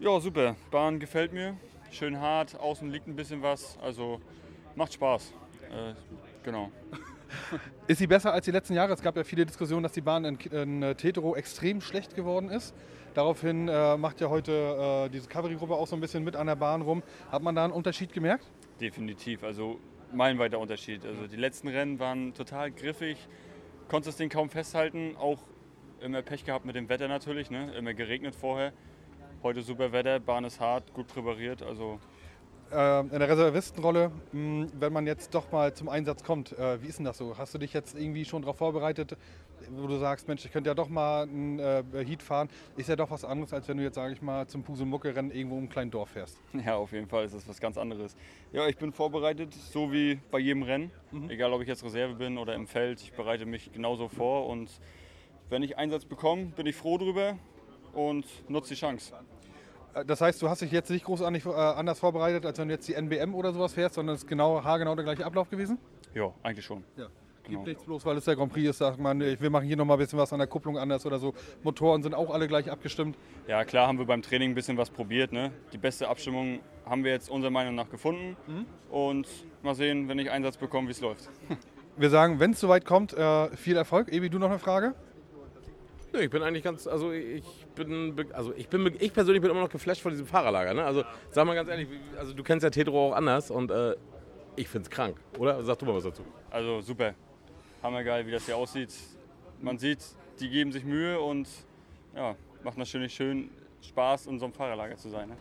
Ja, 0.00 0.18
super. 0.18 0.56
Bahn 0.72 0.98
gefällt 0.98 1.32
mir. 1.32 1.56
Schön 1.90 2.20
hart, 2.20 2.58
außen 2.58 2.90
liegt 2.90 3.06
ein 3.06 3.16
bisschen 3.16 3.42
was. 3.42 3.78
Also 3.80 4.20
macht 4.74 4.92
Spaß. 4.92 5.32
Äh, 5.70 5.94
genau. 6.44 6.70
Ist 7.86 7.98
sie 7.98 8.06
besser 8.06 8.32
als 8.32 8.44
die 8.44 8.50
letzten 8.50 8.74
Jahre? 8.74 8.92
Es 8.92 9.02
gab 9.02 9.16
ja 9.16 9.24
viele 9.24 9.44
Diskussionen, 9.46 9.82
dass 9.82 9.92
die 9.92 10.00
Bahn 10.00 10.24
in, 10.24 10.36
in 10.36 10.82
äh, 10.82 10.94
Tetero 10.94 11.34
extrem 11.34 11.80
schlecht 11.80 12.14
geworden 12.14 12.50
ist. 12.50 12.74
Daraufhin 13.14 13.68
äh, 13.68 13.96
macht 13.96 14.20
ja 14.20 14.28
heute 14.28 15.06
äh, 15.06 15.10
diese 15.10 15.28
Cavalry-Gruppe 15.28 15.74
auch 15.74 15.86
so 15.86 15.96
ein 15.96 16.00
bisschen 16.00 16.24
mit 16.24 16.36
an 16.36 16.46
der 16.46 16.56
Bahn 16.56 16.82
rum. 16.82 17.02
Hat 17.32 17.42
man 17.42 17.54
da 17.54 17.64
einen 17.64 17.72
Unterschied 17.72 18.12
gemerkt? 18.12 18.46
Definitiv. 18.80 19.42
Also 19.42 19.80
meilenweiter 20.12 20.58
Unterschied. 20.58 21.04
Also 21.04 21.26
die 21.26 21.36
letzten 21.36 21.68
Rennen 21.68 21.98
waren 21.98 22.34
total 22.34 22.70
griffig. 22.70 23.18
Konntest 23.88 24.14
das 24.14 24.16
Ding 24.18 24.28
kaum 24.28 24.50
festhalten. 24.50 25.16
Auch 25.16 25.40
immer 26.00 26.22
Pech 26.22 26.44
gehabt 26.44 26.64
mit 26.64 26.76
dem 26.76 26.88
Wetter 26.88 27.08
natürlich. 27.08 27.50
Ne? 27.50 27.74
Immer 27.74 27.94
geregnet 27.94 28.34
vorher. 28.34 28.72
Heute 29.42 29.62
super 29.62 29.92
Wetter, 29.92 30.18
Bahn 30.18 30.44
ist 30.44 30.58
hart, 30.60 30.92
gut 30.94 31.06
präpariert. 31.06 31.62
Also 31.62 32.00
Äh, 32.70 33.00
in 33.00 33.08
der 33.10 33.28
Reservistenrolle, 33.30 34.10
mh, 34.32 34.66
wenn 34.78 34.92
man 34.92 35.06
jetzt 35.06 35.32
doch 35.34 35.50
mal 35.52 35.72
zum 35.72 35.88
Einsatz 35.88 36.22
kommt, 36.22 36.52
äh, 36.58 36.82
wie 36.82 36.86
ist 36.88 36.98
denn 36.98 37.06
das 37.06 37.16
so? 37.16 37.38
Hast 37.38 37.54
du 37.54 37.58
dich 37.58 37.72
jetzt 37.72 37.96
irgendwie 37.98 38.26
schon 38.26 38.42
darauf 38.42 38.58
vorbereitet, 38.58 39.16
wo 39.70 39.86
du 39.86 39.96
sagst, 39.96 40.28
Mensch, 40.28 40.44
ich 40.44 40.52
könnte 40.52 40.68
ja 40.68 40.74
doch 40.74 40.88
mal 40.90 41.22
einen 41.22 41.58
äh, 41.60 41.82
Heat 42.04 42.22
fahren? 42.22 42.50
Ist 42.76 42.88
ja 42.90 42.96
doch 42.96 43.10
was 43.10 43.24
anderes, 43.24 43.54
als 43.54 43.68
wenn 43.68 43.78
du 43.78 43.84
jetzt, 43.84 43.94
sage 43.94 44.12
ich 44.12 44.20
mal, 44.20 44.46
zum 44.48 44.64
Pusemucke-Rennen 44.64 45.30
irgendwo 45.30 45.56
im 45.56 45.68
kleinen 45.70 45.90
Dorf 45.90 46.10
fährst. 46.10 46.36
Ja, 46.66 46.76
auf 46.76 46.92
jeden 46.92 47.06
Fall 47.08 47.24
ist 47.24 47.34
das 47.34 47.48
was 47.48 47.58
ganz 47.60 47.78
anderes. 47.78 48.16
Ja, 48.52 48.66
ich 48.66 48.76
bin 48.76 48.92
vorbereitet, 48.92 49.54
so 49.54 49.90
wie 49.92 50.18
bei 50.30 50.38
jedem 50.40 50.62
Rennen. 50.64 50.90
Egal, 51.28 51.52
ob 51.54 51.62
ich 51.62 51.68
jetzt 51.68 51.84
Reserve 51.84 52.16
bin 52.16 52.36
oder 52.36 52.54
im 52.54 52.66
Feld, 52.66 53.00
ich 53.00 53.12
bereite 53.12 53.46
mich 53.46 53.72
genauso 53.72 54.08
vor. 54.08 54.46
Und 54.46 54.68
wenn 55.48 55.62
ich 55.62 55.78
Einsatz 55.78 56.04
bekomme, 56.04 56.46
bin 56.54 56.66
ich 56.66 56.76
froh 56.76 56.98
drüber 56.98 57.38
und 57.92 58.24
nutze 58.48 58.74
die 58.74 58.80
Chance. 58.80 59.14
Äh, 59.94 60.04
Das 60.04 60.20
heißt, 60.20 60.40
du 60.42 60.48
hast 60.48 60.62
dich 60.62 60.72
jetzt 60.72 60.90
nicht 60.90 61.04
großartig 61.04 61.46
äh, 61.46 61.50
anders 61.50 61.98
vorbereitet, 61.98 62.44
als 62.46 62.58
wenn 62.58 62.68
du 62.68 62.74
jetzt 62.74 62.88
die 62.88 62.94
NBM 62.94 63.34
oder 63.34 63.52
sowas 63.52 63.72
fährst, 63.74 63.94
sondern 63.96 64.14
es 64.16 64.22
ist 64.22 64.28
genau, 64.28 64.62
haargenau 64.62 64.94
der 64.94 65.04
gleiche 65.04 65.24
Ablauf 65.26 65.48
gewesen? 65.50 65.78
Ja, 66.14 66.32
eigentlich 66.42 66.64
schon. 66.64 66.84
Ja. 66.96 67.06
Genau. 67.44 67.60
Gibt 67.60 67.68
nichts 67.68 67.84
bloß, 67.84 68.04
weil 68.04 68.16
es 68.18 68.26
der 68.26 68.36
Grand 68.36 68.52
Prix 68.52 68.68
ist, 68.68 68.78
sagt 68.78 68.98
man, 68.98 69.20
wir 69.20 69.50
machen 69.50 69.66
hier 69.66 69.76
nochmal 69.76 69.96
ein 69.96 70.00
bisschen 70.00 70.18
was 70.18 70.30
an 70.34 70.38
der 70.38 70.48
Kupplung 70.48 70.76
anders 70.76 71.06
oder 71.06 71.18
so. 71.18 71.32
Motoren 71.62 72.02
sind 72.02 72.14
auch 72.14 72.28
alle 72.28 72.46
gleich 72.46 72.70
abgestimmt. 72.70 73.16
Ja, 73.46 73.64
klar 73.64 73.88
haben 73.88 73.98
wir 73.98 74.04
beim 74.04 74.20
Training 74.20 74.50
ein 74.50 74.54
bisschen 74.54 74.76
was 74.76 74.90
probiert. 74.90 75.32
Ne? 75.32 75.50
Die 75.72 75.78
beste 75.78 76.08
Abstimmung 76.08 76.60
haben 76.84 77.04
wir 77.04 77.12
jetzt 77.12 77.30
unserer 77.30 77.50
Meinung 77.50 77.74
nach 77.74 77.88
gefunden. 77.88 78.36
Und 78.90 79.26
mal 79.62 79.74
sehen, 79.74 80.08
wenn 80.08 80.18
ich 80.18 80.30
Einsatz 80.30 80.58
bekomme, 80.58 80.88
wie 80.88 80.92
es 80.92 81.00
läuft. 81.00 81.30
Wir 81.96 82.10
sagen, 82.10 82.38
wenn 82.38 82.50
es 82.50 82.60
soweit 82.60 82.84
kommt, 82.84 83.14
äh, 83.14 83.48
viel 83.56 83.76
Erfolg. 83.78 84.12
Ebi, 84.12 84.28
du 84.28 84.38
noch 84.38 84.50
eine 84.50 84.58
Frage? 84.58 84.94
Nö, 86.12 86.20
ich 86.20 86.30
bin 86.30 86.42
eigentlich 86.42 86.64
ganz, 86.64 86.86
also 86.86 87.12
ich 87.12 87.44
bin, 87.74 88.14
also 88.32 88.54
ich 88.56 88.68
bin, 88.68 88.94
ich 88.98 89.12
persönlich 89.12 89.42
bin 89.42 89.50
immer 89.50 89.60
noch 89.60 89.70
geflasht 89.70 90.00
von 90.00 90.12
diesem 90.12 90.26
Fahrerlager. 90.26 90.72
Ne? 90.74 90.84
Also 90.84 91.04
sag 91.30 91.46
mal 91.46 91.54
ganz 91.54 91.68
ehrlich, 91.68 91.88
also 92.18 92.32
du 92.32 92.42
kennst 92.42 92.64
ja 92.64 92.70
Tetro 92.70 93.08
auch 93.08 93.12
anders 93.14 93.50
und 93.50 93.70
äh, 93.70 93.94
ich 94.56 94.68
find's 94.68 94.88
krank, 94.88 95.16
oder? 95.38 95.62
Sag 95.62 95.78
du 95.78 95.86
mal 95.86 95.94
was 95.94 96.04
dazu. 96.04 96.22
Also 96.50 96.80
super. 96.80 97.14
Hammergeil, 97.82 98.26
wie 98.26 98.30
das 98.30 98.46
hier 98.46 98.56
aussieht. 98.56 98.92
Man 99.60 99.78
sieht, 99.78 100.00
die 100.40 100.48
geben 100.48 100.72
sich 100.72 100.84
Mühe 100.84 101.20
und 101.20 101.46
ja, 102.16 102.34
macht 102.64 102.78
natürlich 102.78 103.14
schön 103.14 103.50
Spaß, 103.82 104.26
in 104.26 104.38
so 104.38 104.46
einem 104.46 104.54
Fahrerlager 104.54 104.96
zu 104.96 105.10
sein. 105.10 105.28
Ne? 105.28 105.36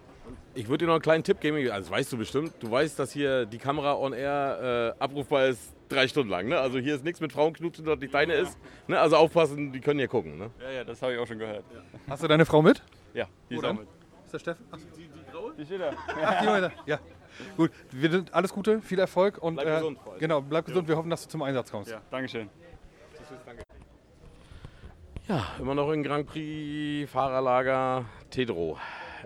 Ich 0.54 0.68
würde 0.68 0.84
dir 0.84 0.88
noch 0.88 0.96
einen 0.96 1.02
kleinen 1.02 1.24
Tipp 1.24 1.40
geben, 1.40 1.70
also 1.72 1.90
weißt 1.90 2.12
du 2.12 2.18
bestimmt, 2.18 2.54
du 2.60 2.70
weißt, 2.70 3.00
dass 3.00 3.14
hier 3.14 3.46
die 3.46 3.58
Kamera 3.58 3.96
on 3.96 4.14
air 4.14 4.96
äh, 5.00 5.04
abrufbar 5.04 5.48
ist 5.48 5.77
drei 5.89 6.08
Stunden 6.08 6.30
lang. 6.30 6.47
Ne? 6.47 6.60
Also 6.60 6.80
hier 6.80 6.95
ist 6.95 7.04
nichts 7.04 7.19
mit 7.21 7.32
Frauenknutschen, 7.32 7.86
dort 7.86 8.02
nicht 8.02 8.13
deine 8.13 8.34
ist. 8.34 8.58
Ne? 8.88 9.00
Also 9.00 9.15
aufpassen, 9.17 9.71
die 9.71 9.80
können 9.80 10.00
hier 10.00 10.08
gucken. 10.08 10.38
Ne? 10.38 10.52
Ja, 10.62 10.71
ja, 10.71 10.84
das 10.84 11.02
habe 11.02 11.13
ich 11.13 11.19
auch 11.19 11.28
schon 11.28 11.39
gehört. 11.39 11.63
Hast 12.10 12.23
du 12.23 12.28
deine 12.28 12.45
Frau 12.45 12.62
mit? 12.62 12.84
Ja, 13.13 13.28
die 13.50 13.56
ist 13.56 13.65
auch 13.65 13.73
mit. 13.73 13.88
Ist 14.26 14.34
der 14.34 14.39
Steffen? 14.39 14.65
Ach, 14.71 14.78
Die 15.58 15.65
steht 15.65 15.82
da. 15.82 15.91
Ach, 16.23 16.39
die 16.41 16.45
Leute. 16.45 16.71
Ja. 16.86 17.00
Gut, 17.56 17.71
wir 17.91 18.10
sind 18.10 18.34
alles 18.34 18.52
Gute, 18.52 18.82
viel 18.82 19.00
Erfolg 19.00 19.38
und 19.38 19.56
Bleib 19.56 19.67
äh, 19.67 19.76
gesund 19.76 20.00
allem. 20.08 20.19
genau, 20.19 20.41
bleib 20.41 20.65
gesund. 20.65 20.88
Wir 20.88 20.97
hoffen, 20.97 21.10
dass 21.10 21.23
du 21.23 21.30
zum 21.30 21.41
Einsatz 21.43 21.71
kommst. 21.71 21.91
Ja, 21.91 22.02
Dankeschön. 22.10 22.50
Ja, 25.28 25.45
immer 25.60 25.76
noch 25.76 25.91
im 25.91 26.04
Grand 26.04 26.26
Prix 26.26 27.10
Fahrerlager 27.12 28.06
Tedro. 28.30 28.78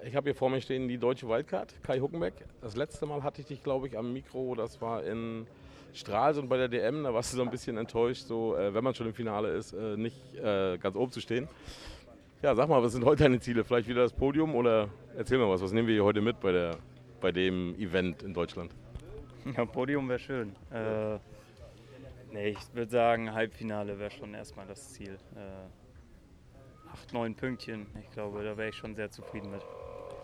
Ich 0.04 0.16
habe 0.16 0.30
hier 0.32 0.36
vor 0.36 0.50
mir 0.50 0.60
stehen 0.62 0.88
die 0.88 0.98
deutsche 0.98 1.28
Wildcard, 1.28 1.76
Kai 1.84 2.00
Huckenbeck. 2.00 2.34
Das 2.60 2.76
letzte 2.76 3.06
Mal 3.06 3.22
hatte 3.24 3.42
ich 3.42 3.48
dich, 3.48 3.62
glaube 3.64 3.88
ich, 3.88 3.98
am 3.98 4.12
Mikro, 4.12 4.56
das 4.56 4.82
war 4.82 5.04
in 5.04 5.46
Stralsund 5.94 6.50
bei 6.50 6.58
der 6.58 6.68
DM. 6.68 7.04
Da 7.04 7.14
warst 7.14 7.34
du 7.34 7.38
so 7.38 7.44
ein 7.44 7.50
bisschen 7.50 7.78
enttäuscht, 7.78 8.24
so, 8.24 8.56
äh, 8.56 8.74
wenn 8.74 8.84
man 8.84 8.94
schon 8.94 9.08
im 9.08 9.14
Finale 9.14 9.50
ist, 9.50 9.74
äh, 9.74 9.98
nicht 9.98 10.36
äh, 10.36 10.78
ganz 10.78 10.96
oben 10.96 11.12
zu 11.12 11.22
stehen. 11.22 11.48
Ja, 12.42 12.56
sag 12.56 12.70
mal, 12.70 12.82
was 12.82 12.94
sind 12.94 13.06
heute 13.06 13.24
deine 13.24 13.40
Ziele? 13.40 13.64
Vielleicht 13.64 13.88
wieder 13.88 14.02
das 14.02 14.14
Podium 14.14 14.56
oder 14.56 14.90
erzähl 15.16 15.38
mal 15.38 15.50
was, 15.50 15.62
was 15.62 15.72
nehmen 15.74 15.88
wir 15.88 15.94
hier 15.94 16.04
heute 16.04 16.22
mit 16.22 16.40
bei, 16.40 16.52
der, 16.52 16.78
bei 17.20 17.32
dem 17.32 17.76
Event 17.76 18.24
in 18.24 18.34
Deutschland? 18.34 18.74
Ja, 19.58 19.66
Podium 19.66 20.08
wäre 20.10 20.20
schön. 20.20 20.56
Äh, 20.72 21.18
nee, 22.32 22.50
ich 22.50 22.58
würde 22.74 22.92
sagen, 22.92 23.34
Halbfinale 23.34 23.98
wäre 24.00 24.12
schon 24.12 24.34
erstmal 24.34 24.68
das 24.68 24.94
Ziel. 24.94 25.18
Äh, 25.36 26.90
acht, 26.92 27.14
neun 27.14 27.36
Pünktchen, 27.36 27.88
ich 28.00 28.12
glaube, 28.12 28.44
da 28.44 28.58
wäre 28.58 28.70
ich 28.70 28.76
schon 28.76 28.96
sehr 28.96 29.10
zufrieden 29.10 29.52
mit. 29.52 29.62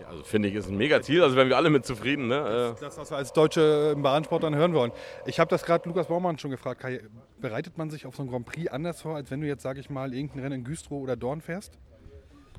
Ja, 0.01 0.07
also 0.07 0.23
finde 0.23 0.47
ich, 0.49 0.55
ist 0.55 0.69
ein 0.69 0.77
mega 0.77 1.01
Ziel. 1.01 1.23
Also 1.23 1.35
wären 1.35 1.49
wir 1.49 1.57
alle 1.57 1.69
mit 1.69 1.85
zufrieden. 1.85 2.27
Ne? 2.27 2.75
Äh, 2.77 2.79
Das, 2.79 2.97
was 2.97 3.09
wir 3.11 3.17
als 3.17 3.33
Deutsche 3.33 3.93
im 3.95 4.01
Bahnsport 4.03 4.43
dann 4.43 4.55
hören 4.55 4.73
wollen. 4.73 4.91
Ich 5.25 5.39
habe 5.39 5.49
das 5.49 5.63
gerade 5.63 5.87
Lukas 5.89 6.07
Baumann 6.07 6.37
schon 6.37 6.51
gefragt. 6.51 6.81
Kai, 6.81 7.01
bereitet 7.39 7.77
man 7.77 7.89
sich 7.89 8.05
auf 8.05 8.15
so 8.15 8.21
einen 8.21 8.29
Grand 8.31 8.45
Prix 8.45 8.67
anders 8.71 9.01
vor, 9.01 9.15
als 9.15 9.31
wenn 9.31 9.41
du 9.41 9.47
jetzt, 9.47 9.63
sage 9.63 9.79
ich 9.79 9.89
mal, 9.89 10.13
irgendein 10.13 10.39
Rennen 10.43 10.59
in 10.59 10.63
Güstrow 10.63 11.01
oder 11.01 11.15
Dorn 11.15 11.41
fährst? 11.41 11.77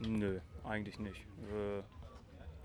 Nö, 0.06 0.38
eigentlich 0.64 0.98
nicht. 0.98 1.16
Äh, 1.52 1.82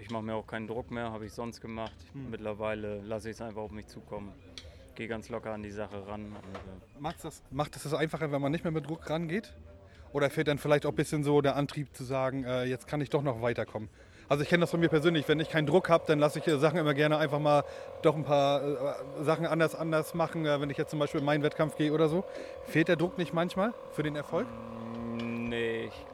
ich 0.01 0.09
mache 0.09 0.23
mir 0.23 0.35
auch 0.35 0.47
keinen 0.47 0.67
Druck 0.67 0.89
mehr, 0.91 1.11
habe 1.11 1.25
ich 1.25 1.33
sonst 1.33 1.61
gemacht. 1.61 1.93
Mittlerweile 2.13 3.01
lasse 3.01 3.29
ich 3.29 3.35
es 3.35 3.41
einfach 3.41 3.61
auf 3.61 3.71
mich 3.71 3.87
zukommen. 3.87 4.33
Gehe 4.95 5.07
ganz 5.07 5.29
locker 5.29 5.51
an 5.51 5.63
die 5.63 5.71
Sache 5.71 6.05
ran. 6.07 6.25
Äh, 6.25 6.99
Macht 6.99 7.23
das, 7.23 7.43
macht 7.51 7.75
es 7.75 7.83
das 7.83 7.93
einfacher, 7.93 8.31
wenn 8.31 8.41
man 8.41 8.51
nicht 8.51 8.63
mehr 8.63 8.71
mit 8.73 8.87
Druck 8.87 9.09
rangeht? 9.09 9.53
Oder 10.11 10.29
fehlt 10.29 10.47
dann 10.47 10.57
vielleicht 10.59 10.85
auch 10.85 10.91
ein 10.91 10.95
bisschen 10.95 11.23
so 11.23 11.41
der 11.41 11.55
Antrieb 11.55 11.95
zu 11.95 12.03
sagen, 12.03 12.43
äh, 12.43 12.65
jetzt 12.65 12.87
kann 12.87 13.01
ich 13.01 13.09
doch 13.09 13.23
noch 13.23 13.41
weiterkommen? 13.41 13.89
Also 14.33 14.41
ich 14.41 14.49
kenne 14.49 14.61
das 14.61 14.71
von 14.71 14.79
mir 14.79 14.89
persönlich, 14.89 15.27
wenn 15.27 15.39
ich 15.39 15.47
keinen 15.47 15.67
Druck 15.67 15.89
habe, 15.89 16.05
dann 16.07 16.17
lasse 16.17 16.39
ich 16.39 16.47
äh, 16.47 16.57
Sachen 16.57 16.79
immer 16.79 16.95
gerne 16.95 17.19
einfach 17.19 17.37
mal 17.37 17.63
doch 18.01 18.15
ein 18.15 18.23
paar 18.23 18.63
äh, 18.63 19.23
Sachen 19.23 19.45
anders 19.45 19.75
anders 19.75 20.15
machen, 20.15 20.47
äh, 20.47 20.59
wenn 20.59 20.71
ich 20.71 20.77
jetzt 20.77 20.89
zum 20.89 20.97
Beispiel 20.97 21.19
in 21.19 21.25
meinen 21.27 21.43
Wettkampf 21.43 21.75
gehe 21.75 21.93
oder 21.93 22.09
so. 22.09 22.23
Fehlt 22.65 22.87
der 22.87 22.95
Druck 22.95 23.19
nicht 23.19 23.31
manchmal 23.31 23.75
für 23.91 24.01
den 24.01 24.15
Erfolg? 24.15 24.47
Nee, 25.21 25.83
ich, 25.83 26.05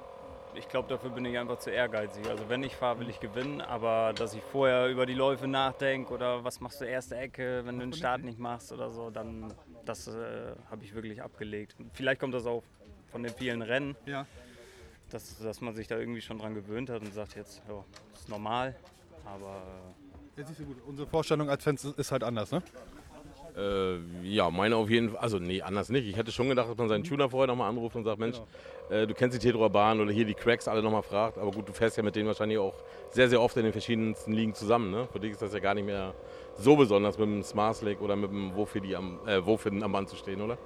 ich 0.53 0.67
glaube, 0.67 0.89
dafür 0.89 1.11
bin 1.11 1.23
ich 1.23 1.37
einfach 1.37 1.59
zu 1.59 1.69
ehrgeizig. 1.69 2.27
Also 2.29 2.49
wenn 2.49 2.61
ich 2.61 2.75
fahre, 2.75 2.99
will 2.99 3.09
ich 3.09 3.21
gewinnen, 3.21 3.61
aber 3.61 4.11
dass 4.13 4.33
ich 4.33 4.43
vorher 4.51 4.89
über 4.89 5.05
die 5.05 5.13
Läufe 5.13 5.47
nachdenke 5.47 6.13
oder 6.13 6.43
was 6.43 6.59
machst 6.59 6.81
du 6.81 6.85
erste 6.85 7.15
Ecke, 7.15 7.61
wenn 7.63 7.79
du 7.79 7.85
den 7.85 7.93
Start 7.93 8.21
nicht 8.21 8.37
machst 8.37 8.73
oder 8.73 8.89
so, 8.89 9.11
dann 9.11 9.53
das 9.85 10.09
äh, 10.09 10.11
habe 10.69 10.83
ich 10.83 10.93
wirklich 10.93 11.23
abgelegt. 11.23 11.77
Vielleicht 11.93 12.19
kommt 12.19 12.33
das 12.33 12.45
auch 12.45 12.63
von 13.13 13.23
den 13.23 13.33
vielen 13.33 13.61
Rennen, 13.61 13.95
Ja. 14.05 14.25
Dass, 15.09 15.37
dass 15.39 15.61
man 15.61 15.75
sich 15.75 15.87
da 15.87 15.97
irgendwie 15.97 16.21
schon 16.21 16.37
dran 16.39 16.53
gewöhnt 16.53 16.89
hat 16.89 17.01
und 17.01 17.13
sagt 17.13 17.35
jetzt, 17.35 17.61
ja, 17.67 17.83
ist 18.13 18.29
normal, 18.29 18.75
aber 19.25 19.61
Ja, 20.37 20.45
siehst 20.45 20.59
du 20.59 20.65
gut. 20.65 20.77
Unsere 20.87 21.07
Vorstellung 21.07 21.49
als 21.49 21.63
Fans 21.63 21.83
ist 21.83 22.11
halt 22.11 22.23
anders, 22.23 22.51
ne? 22.51 22.61
Äh, 23.57 23.97
ja, 24.23 24.49
meine 24.49 24.75
auf 24.75 24.89
jeden 24.89 25.09
Fall. 25.09 25.19
Also, 25.19 25.39
nee, 25.39 25.61
anders 25.61 25.89
nicht. 25.89 26.05
Ich 26.07 26.15
hätte 26.15 26.31
schon 26.31 26.47
gedacht, 26.49 26.69
dass 26.69 26.77
man 26.77 26.85
Mhm. 26.85 26.89
seinen 26.89 27.03
Tuner 27.03 27.29
vorher 27.29 27.47
nochmal 27.47 27.67
anruft 27.69 27.95
und 27.95 28.03
sagt: 28.03 28.19
Mensch, 28.19 28.37
Genau. 28.87 29.01
äh, 29.01 29.07
du 29.07 29.13
kennst 29.13 29.35
die 29.35 29.45
Tetroer 29.45 29.69
Bahn 29.69 29.99
oder 29.99 30.11
hier 30.11 30.23
die 30.23 30.35
Cracks 30.35 30.67
alle 30.67 30.81
nochmal 30.83 31.01
fragt. 31.01 31.37
Aber 31.37 31.51
gut, 31.51 31.67
du 31.67 31.73
fährst 31.73 31.97
ja 31.97 32.03
mit 32.03 32.15
denen 32.15 32.27
wahrscheinlich 32.27 32.59
auch 32.59 32.75
sehr, 33.09 33.27
sehr 33.27 33.41
oft 33.41 33.57
in 33.57 33.63
den 33.63 33.71
verschiedensten 33.73 34.31
Ligen 34.33 34.53
zusammen. 34.53 34.91
Ne? 34.91 35.07
Für 35.11 35.19
dich 35.19 35.31
ist 35.31 35.41
das 35.41 35.51
ja 35.51 35.59
gar 35.59 35.73
nicht 35.73 35.85
mehr 35.85 36.13
so 36.57 36.75
besonders 36.75 37.17
mit 37.17 37.27
dem 37.27 37.43
Smart 37.43 37.81
Lake 37.81 38.01
oder 38.01 38.15
mit 38.15 38.29
dem 38.29 38.55
Wofür 38.55 38.81
die 38.81 38.95
am, 38.95 39.19
äh, 39.27 39.43
Wofür 39.45 39.71
am 39.71 39.91
Band 39.91 40.07
zu 40.09 40.15
stehen, 40.15 40.41
oder? 40.41 40.57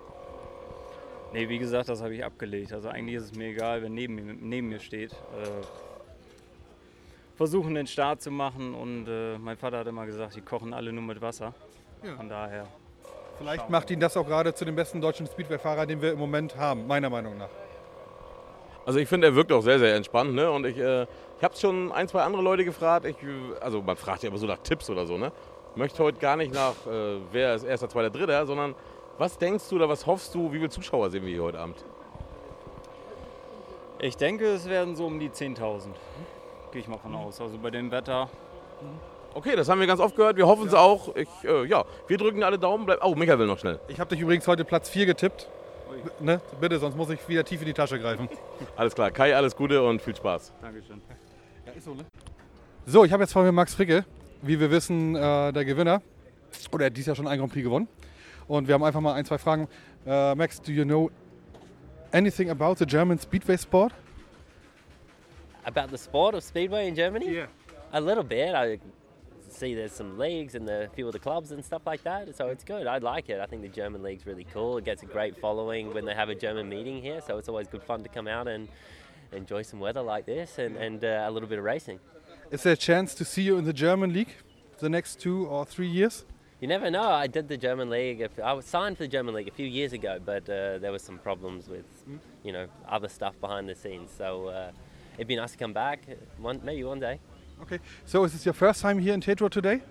Nee, 1.33 1.49
wie 1.49 1.57
gesagt, 1.57 1.89
das 1.89 2.01
habe 2.03 2.13
ich 2.13 2.23
abgelegt. 2.23 2.71
Also 2.73 2.89
eigentlich 2.89 3.15
ist 3.15 3.23
es 3.23 3.35
mir 3.35 3.47
egal, 3.47 3.81
wer 3.81 3.89
neben 3.89 4.13
mir, 4.13 4.35
neben 4.39 4.69
mir 4.69 4.79
steht. 4.79 5.13
Äh, 5.13 5.15
versuchen 7.35 7.73
den 7.73 7.87
Start 7.87 8.21
zu 8.21 8.29
machen 8.29 8.75
und 8.75 9.07
äh, 9.07 9.39
mein 9.39 9.57
Vater 9.57 9.79
hat 9.79 9.87
immer 9.87 10.05
gesagt, 10.05 10.35
die 10.35 10.41
kochen 10.41 10.75
alle 10.75 10.93
nur 10.93 11.03
mit 11.03 11.19
Wasser. 11.21 11.55
Ja. 12.03 12.15
Von 12.15 12.29
daher. 12.29 12.67
Vielleicht 13.39 13.67
macht 13.67 13.89
ihn 13.89 13.99
das 13.99 14.15
auch 14.15 14.27
gerade 14.27 14.53
zu 14.53 14.63
dem 14.63 14.75
besten 14.75 15.01
deutschen 15.01 15.25
Speedway-Fahrer, 15.25 15.87
den 15.87 16.03
wir 16.03 16.11
im 16.11 16.19
Moment 16.19 16.55
haben, 16.55 16.85
meiner 16.85 17.09
Meinung 17.09 17.35
nach. 17.39 17.49
Also 18.85 18.99
ich 18.99 19.07
finde, 19.09 19.27
er 19.27 19.35
wirkt 19.35 19.51
auch 19.51 19.61
sehr, 19.61 19.79
sehr 19.79 19.95
entspannt. 19.95 20.35
Ne? 20.35 20.51
Und 20.51 20.67
ich, 20.67 20.77
äh, 20.77 21.03
ich 21.37 21.43
habe 21.43 21.55
schon 21.55 21.91
ein, 21.91 22.07
zwei 22.07 22.21
andere 22.21 22.43
Leute 22.43 22.63
gefragt. 22.63 23.07
Ich, 23.07 23.15
also 23.59 23.81
man 23.81 23.97
fragt 23.97 24.21
ja 24.21 24.29
immer 24.29 24.37
so 24.37 24.45
nach 24.45 24.59
Tipps 24.59 24.87
oder 24.87 25.07
so. 25.07 25.17
Ne? 25.17 25.31
Ich 25.71 25.77
möchte 25.77 26.03
heute 26.03 26.19
gar 26.19 26.35
nicht 26.35 26.53
nach, 26.53 26.73
äh, 26.85 27.17
wer 27.31 27.55
ist 27.55 27.63
erster, 27.63 27.89
zweiter, 27.89 28.11
dritter, 28.11 28.45
sondern 28.45 28.75
was 29.17 29.38
denkst 29.38 29.69
du 29.69 29.76
oder 29.76 29.89
was 29.89 30.06
hoffst 30.06 30.34
du, 30.36 30.52
wie 30.52 30.58
viele 30.58 30.69
Zuschauer 30.69 31.10
sehen 31.10 31.26
wir 31.26 31.34
hier 31.34 31.43
heute 31.43 31.60
Abend? 31.60 31.84
Ich 33.99 34.17
denke, 34.17 34.45
es 34.45 34.67
werden 34.67 34.95
so 34.95 35.06
um 35.06 35.19
die 35.19 35.30
10.000. 35.30 35.88
Gehe 36.71 36.82
ich 36.82 36.88
mal 36.88 36.97
von 36.97 37.15
aus. 37.15 37.39
Also 37.39 37.58
bei 37.58 37.69
dem 37.69 37.89
Wetter. 37.91 38.30
Okay, 39.34 39.56
das 39.56 39.69
haben 39.69 39.80
wir 39.80 39.88
ganz 39.88 39.99
oft 39.99 40.15
gehört. 40.15 40.36
Wir 40.38 40.45
hoffen 40.45 40.67
es 40.67 40.73
auch. 40.73 41.15
Ich, 41.15 41.30
äh, 41.43 41.65
ja, 41.65 41.86
wir 42.08 42.17
drücken 42.17 42.43
alle 42.43 42.60
Daumen. 42.60 42.86
Bleib 42.86 42.99
oh, 43.04 43.15
Michael 43.15 43.39
will 43.39 43.47
noch 43.47 43.60
schnell. 43.60 43.80
Ich 43.88 43.99
habe 43.99 44.10
dich 44.10 44.19
übrigens 44.19 44.47
heute 44.47 44.65
Platz 44.65 44.89
4 44.89 45.06
getippt. 45.06 45.47
Ne? 46.19 46.41
Bitte, 46.60 46.80
sonst 46.80 46.97
muss 46.97 47.10
ich 47.12 47.28
wieder 47.30 47.43
tief 47.43 47.62
in 47.62 47.67
die 47.67 47.73
Tasche 47.73 47.99
greifen. 47.99 48.28
Alles 48.76 48.93
klar. 48.93 49.12
Kai, 49.12 49.36
alles 49.36 49.56
Gute 49.56 49.82
und 49.82 50.02
viel 50.02 50.15
Spaß. 50.15 50.52
Dankeschön. 50.62 51.02
Ja, 51.65 51.71
ist 51.71 51.86
so, 51.86 51.93
ne? 51.93 52.06
So, 52.86 53.06
ich 53.06 53.13
habe 53.13 53.23
jetzt 53.23 53.32
vor 53.32 53.43
mir 53.43 53.52
Max 53.52 53.73
Fricke. 53.73 54.04
Wie 54.41 54.60
wir 54.60 54.69
wissen, 54.69 55.15
äh, 55.15 55.54
der 55.54 55.63
Gewinner. 55.63 56.02
Oder 56.71 56.86
er 56.86 56.88
hat 56.88 56.97
dieses 56.97 57.08
Jahr 57.08 57.15
schon 57.15 57.28
ein 57.28 57.38
Grand 57.39 57.54
Prix 57.54 57.63
gewonnen. 57.63 57.88
Und 58.47 58.67
wir 58.67 58.73
haben 58.73 58.84
einfach 58.84 59.01
mal 59.01 59.13
ein, 59.13 59.25
zwei 59.25 59.38
Fragen. 59.38 59.67
Äh, 60.06 60.36
Max, 60.36 60.62
do 60.62 60.71
you 60.71 60.84
know 60.84 61.10
anything 62.12 62.49
about 62.49 62.75
the 62.75 62.86
German 62.86 63.19
Speedway 63.19 63.58
sport? 63.58 63.93
About 65.65 65.89
the 65.89 65.97
sport 65.97 66.36
of 66.36 66.43
speedway 66.43 66.88
in 66.88 66.95
Germany? 66.95 67.29
Yeah. 67.29 67.47
A 67.93 67.99
little 67.99 68.23
bit. 68.23 68.53
I 68.53 68.79
see 69.49 69.75
there's 69.75 69.93
some 69.93 70.17
leagues 70.17 70.56
and 70.56 70.67
a 70.69 70.89
few 70.89 71.08
of 71.08 71.13
the 71.13 71.19
clubs 71.19 71.51
and 71.51 71.63
stuff 71.63 71.84
like 71.86 72.03
that. 72.03 72.36
So 72.36 72.47
it's 72.47 72.63
good. 72.63 72.88
I 72.88 72.97
like 72.97 73.29
it. 73.29 73.39
I 73.39 73.45
think 73.45 73.62
the 73.62 73.69
German 73.69 74.03
league's 74.03 74.25
really 74.25 74.45
cool. 74.45 74.77
It 74.77 74.86
gets 74.86 75.03
a 75.03 75.06
great 75.06 75.39
following 75.39 75.93
when 75.93 76.06
they 76.06 76.13
have 76.13 76.29
a 76.29 76.36
German 76.36 76.67
meeting 76.67 77.01
here. 77.01 77.21
So 77.21 77.38
it's 77.38 77.47
always 77.47 77.67
good 77.67 77.84
fun 77.84 78.03
to 78.03 78.10
come 78.10 78.27
out 78.27 78.47
and 78.47 78.67
enjoy 79.32 79.62
some 79.62 79.79
weather 79.79 80.01
like 80.01 80.25
this 80.25 80.58
and, 80.58 80.75
and 80.75 81.03
uh, 81.03 81.25
a 81.27 81.32
little 81.32 81.47
bit 81.47 81.60
of 81.60 81.65
racing. 81.65 81.99
Is 82.51 82.63
there 82.63 82.73
a 82.73 82.77
chance 82.77 83.15
to 83.15 83.25
see 83.25 83.43
you 83.43 83.58
in 83.58 83.65
the 83.65 83.73
German 83.73 84.13
league 84.13 84.36
the 84.79 84.89
next 84.89 85.19
two 85.19 85.47
or 85.47 85.65
three 85.65 85.88
years? 85.88 86.25
You 86.63 86.67
never 86.67 86.89
know. 86.89 87.12
I 87.12 87.28
did 87.28 87.49
the 87.49 87.58
German 87.58 87.89
league. 87.89 88.26
I 88.41 88.54
was 88.54 88.63
signed 88.63 88.95
for 88.95 89.04
the 89.04 89.10
German 89.10 89.36
league 89.36 89.49
a 89.49 89.52
few 89.52 89.67
years 89.67 89.91
ago, 89.91 90.17
but 90.23 90.43
uh, 90.43 90.78
there 90.78 90.93
was 90.93 91.02
some 91.02 91.17
problems 91.17 91.67
with, 91.67 91.84
you 92.41 92.54
know, 92.54 92.67
other 92.88 93.10
stuff 93.10 93.38
behind 93.41 93.67
the 93.67 93.76
scenes. 93.76 94.12
So 94.17 94.47
uh, 94.47 94.71
it'd 95.15 95.28
be 95.28 95.36
nice 95.36 95.52
to 95.52 95.58
come 95.58 95.73
back 95.73 96.08
one, 96.38 96.62
maybe 96.63 96.86
one 96.86 97.02
day. 97.02 97.19
Okay. 97.63 97.80
So 98.06 98.23
is 98.23 98.32
this 98.32 98.45
your 98.45 98.54
first 98.54 98.82
time 98.82 98.97
here 98.97 99.13
in 99.13 99.19
Tetro 99.19 99.49
today? 99.52 99.82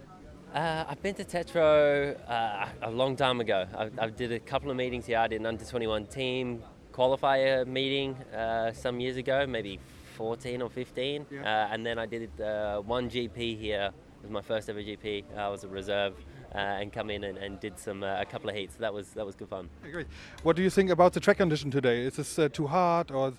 Uh, 0.55 0.87
I've 0.89 1.03
been 1.03 1.15
to 1.17 1.25
Tetro 1.25 2.17
uh, 2.27 2.69
a 2.81 2.91
long 2.91 3.17
time 3.17 3.41
ago. 3.41 3.67
I, 3.77 3.91
I 3.99 4.09
did 4.09 4.33
a 4.33 4.41
couple 4.41 4.71
of 4.71 4.77
meetings 4.79 5.05
here. 5.05 5.19
I 5.19 5.29
did 5.29 5.41
an 5.41 5.47
under 5.47 5.67
21 5.67 6.07
team 6.07 6.63
qualifier 6.95 7.67
meeting 7.67 8.15
uh, 8.35 8.73
some 8.73 8.99
years 8.99 9.19
ago, 9.19 9.47
maybe 9.47 9.79
14 10.15 10.63
or 10.63 10.71
15. 10.71 11.27
Uh, 11.31 11.69
and 11.71 11.85
then 11.85 11.99
I 11.99 12.07
did 12.07 12.41
uh, 12.41 12.81
one 12.81 13.11
GP 13.11 13.61
here. 13.61 13.91
It 13.91 14.23
was 14.23 14.31
my 14.31 14.41
first 14.41 14.71
ever 14.71 14.81
GP. 14.81 15.37
I 15.37 15.51
was 15.51 15.65
a 15.65 15.69
reserve 15.69 16.15
and 16.55 16.93
come 16.93 17.11
in 17.11 17.25
and, 17.25 17.38
and 17.38 17.61
did 17.61 17.79
some 17.79 18.03
uh, 18.03 18.21
a 18.21 18.25
couple 18.25 18.51
of 18.51 18.57
heats. 18.57 18.75
That 18.77 18.93
was 18.93 19.09
that 19.11 19.27
was 19.27 19.35
good 19.35 19.49
fun. 19.49 19.69
Okay, 19.83 19.93
great. 19.93 20.07
What 20.43 20.57
do 20.57 20.62
you 20.62 20.71
think 20.71 20.91
about 20.91 21.12
the 21.12 21.21
track 21.21 21.38
condition 21.38 21.71
today? 21.71 22.03
Is 22.03 22.17
this 22.17 22.38
uh, 22.38 22.49
too 22.49 22.67
hard 22.67 23.11
or 23.11 23.33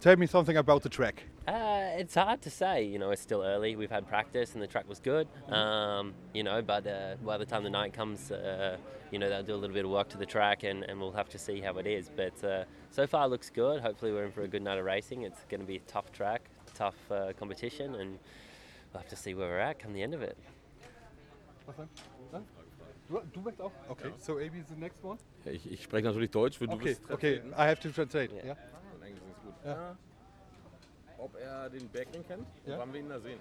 tell 0.00 0.16
me 0.16 0.26
something 0.26 0.56
about 0.56 0.82
the 0.82 0.88
track? 0.88 1.24
Uh, 1.46 1.90
it's 1.96 2.14
hard 2.14 2.40
to 2.42 2.50
say. 2.50 2.84
You 2.84 2.98
know, 2.98 3.10
it's 3.10 3.22
still 3.22 3.42
early. 3.42 3.74
We've 3.74 3.90
had 3.90 4.06
practice, 4.06 4.54
and 4.54 4.62
the 4.62 4.66
track 4.66 4.88
was 4.88 5.00
good. 5.00 5.26
Um, 5.48 6.14
you 6.32 6.44
know, 6.44 6.62
but 6.62 6.86
uh, 6.86 7.16
by 7.24 7.36
the 7.36 7.46
time 7.46 7.64
the 7.64 7.70
night 7.70 7.92
comes, 7.92 8.30
uh, 8.30 8.76
you 9.10 9.18
know, 9.18 9.28
they'll 9.28 9.42
do 9.42 9.54
a 9.54 9.56
little 9.56 9.74
bit 9.74 9.84
of 9.84 9.90
work 9.90 10.08
to 10.10 10.18
the 10.18 10.26
track, 10.26 10.62
and, 10.62 10.84
and 10.84 11.00
we'll 11.00 11.12
have 11.12 11.28
to 11.30 11.38
see 11.38 11.60
how 11.60 11.76
it 11.78 11.86
is. 11.86 12.10
But 12.14 12.44
uh, 12.44 12.64
so 12.90 13.06
far, 13.06 13.26
it 13.26 13.28
looks 13.28 13.50
good. 13.50 13.80
Hopefully, 13.80 14.12
we're 14.12 14.24
in 14.24 14.32
for 14.32 14.42
a 14.42 14.48
good 14.48 14.62
night 14.62 14.78
of 14.78 14.84
racing. 14.84 15.22
It's 15.22 15.44
going 15.48 15.60
to 15.60 15.66
be 15.66 15.76
a 15.76 15.80
tough 15.80 16.12
track, 16.12 16.42
tough 16.74 16.94
uh, 17.10 17.32
competition, 17.38 17.96
and 17.96 18.18
we'll 18.92 19.02
have 19.02 19.10
to 19.10 19.16
see 19.16 19.34
where 19.34 19.48
we're 19.48 19.58
at 19.58 19.80
come 19.80 19.92
the 19.92 20.02
end 20.02 20.14
of 20.14 20.22
it. 20.22 20.38
Du 23.32 23.40
möchtest 23.40 23.60
auch? 23.60 23.72
Okay. 23.88 24.10
So 24.18 24.38
AB 24.38 24.54
is 24.58 24.68
the 24.68 24.76
next 24.76 25.02
one? 25.04 25.18
Ja, 25.44 25.52
ich, 25.52 25.70
ich 25.70 25.82
spreche 25.82 26.06
natürlich 26.06 26.30
Deutsch. 26.30 26.58
Für 26.58 26.66
du 26.66 26.74
Okay, 26.74 26.84
bist 26.84 27.04
okay. 27.10 27.36
vertreten. 27.40 27.50
I 27.52 27.66
have 27.68 27.80
to 27.80 27.90
translate. 27.90 28.34
Ja. 28.36 28.44
Yeah. 28.44 28.56
Englisch 29.04 29.22
ist 29.30 29.42
gut. 29.44 29.54
Ja. 29.64 29.96
Ob 31.18 31.36
er 31.40 31.70
den 31.70 31.88
Bergring 31.88 32.24
kennt? 32.26 32.46
Ja. 32.66 32.78
Wann 32.78 32.92
wir 32.92 33.00
ihn 33.00 33.08
da 33.08 33.20
sehen? 33.20 33.38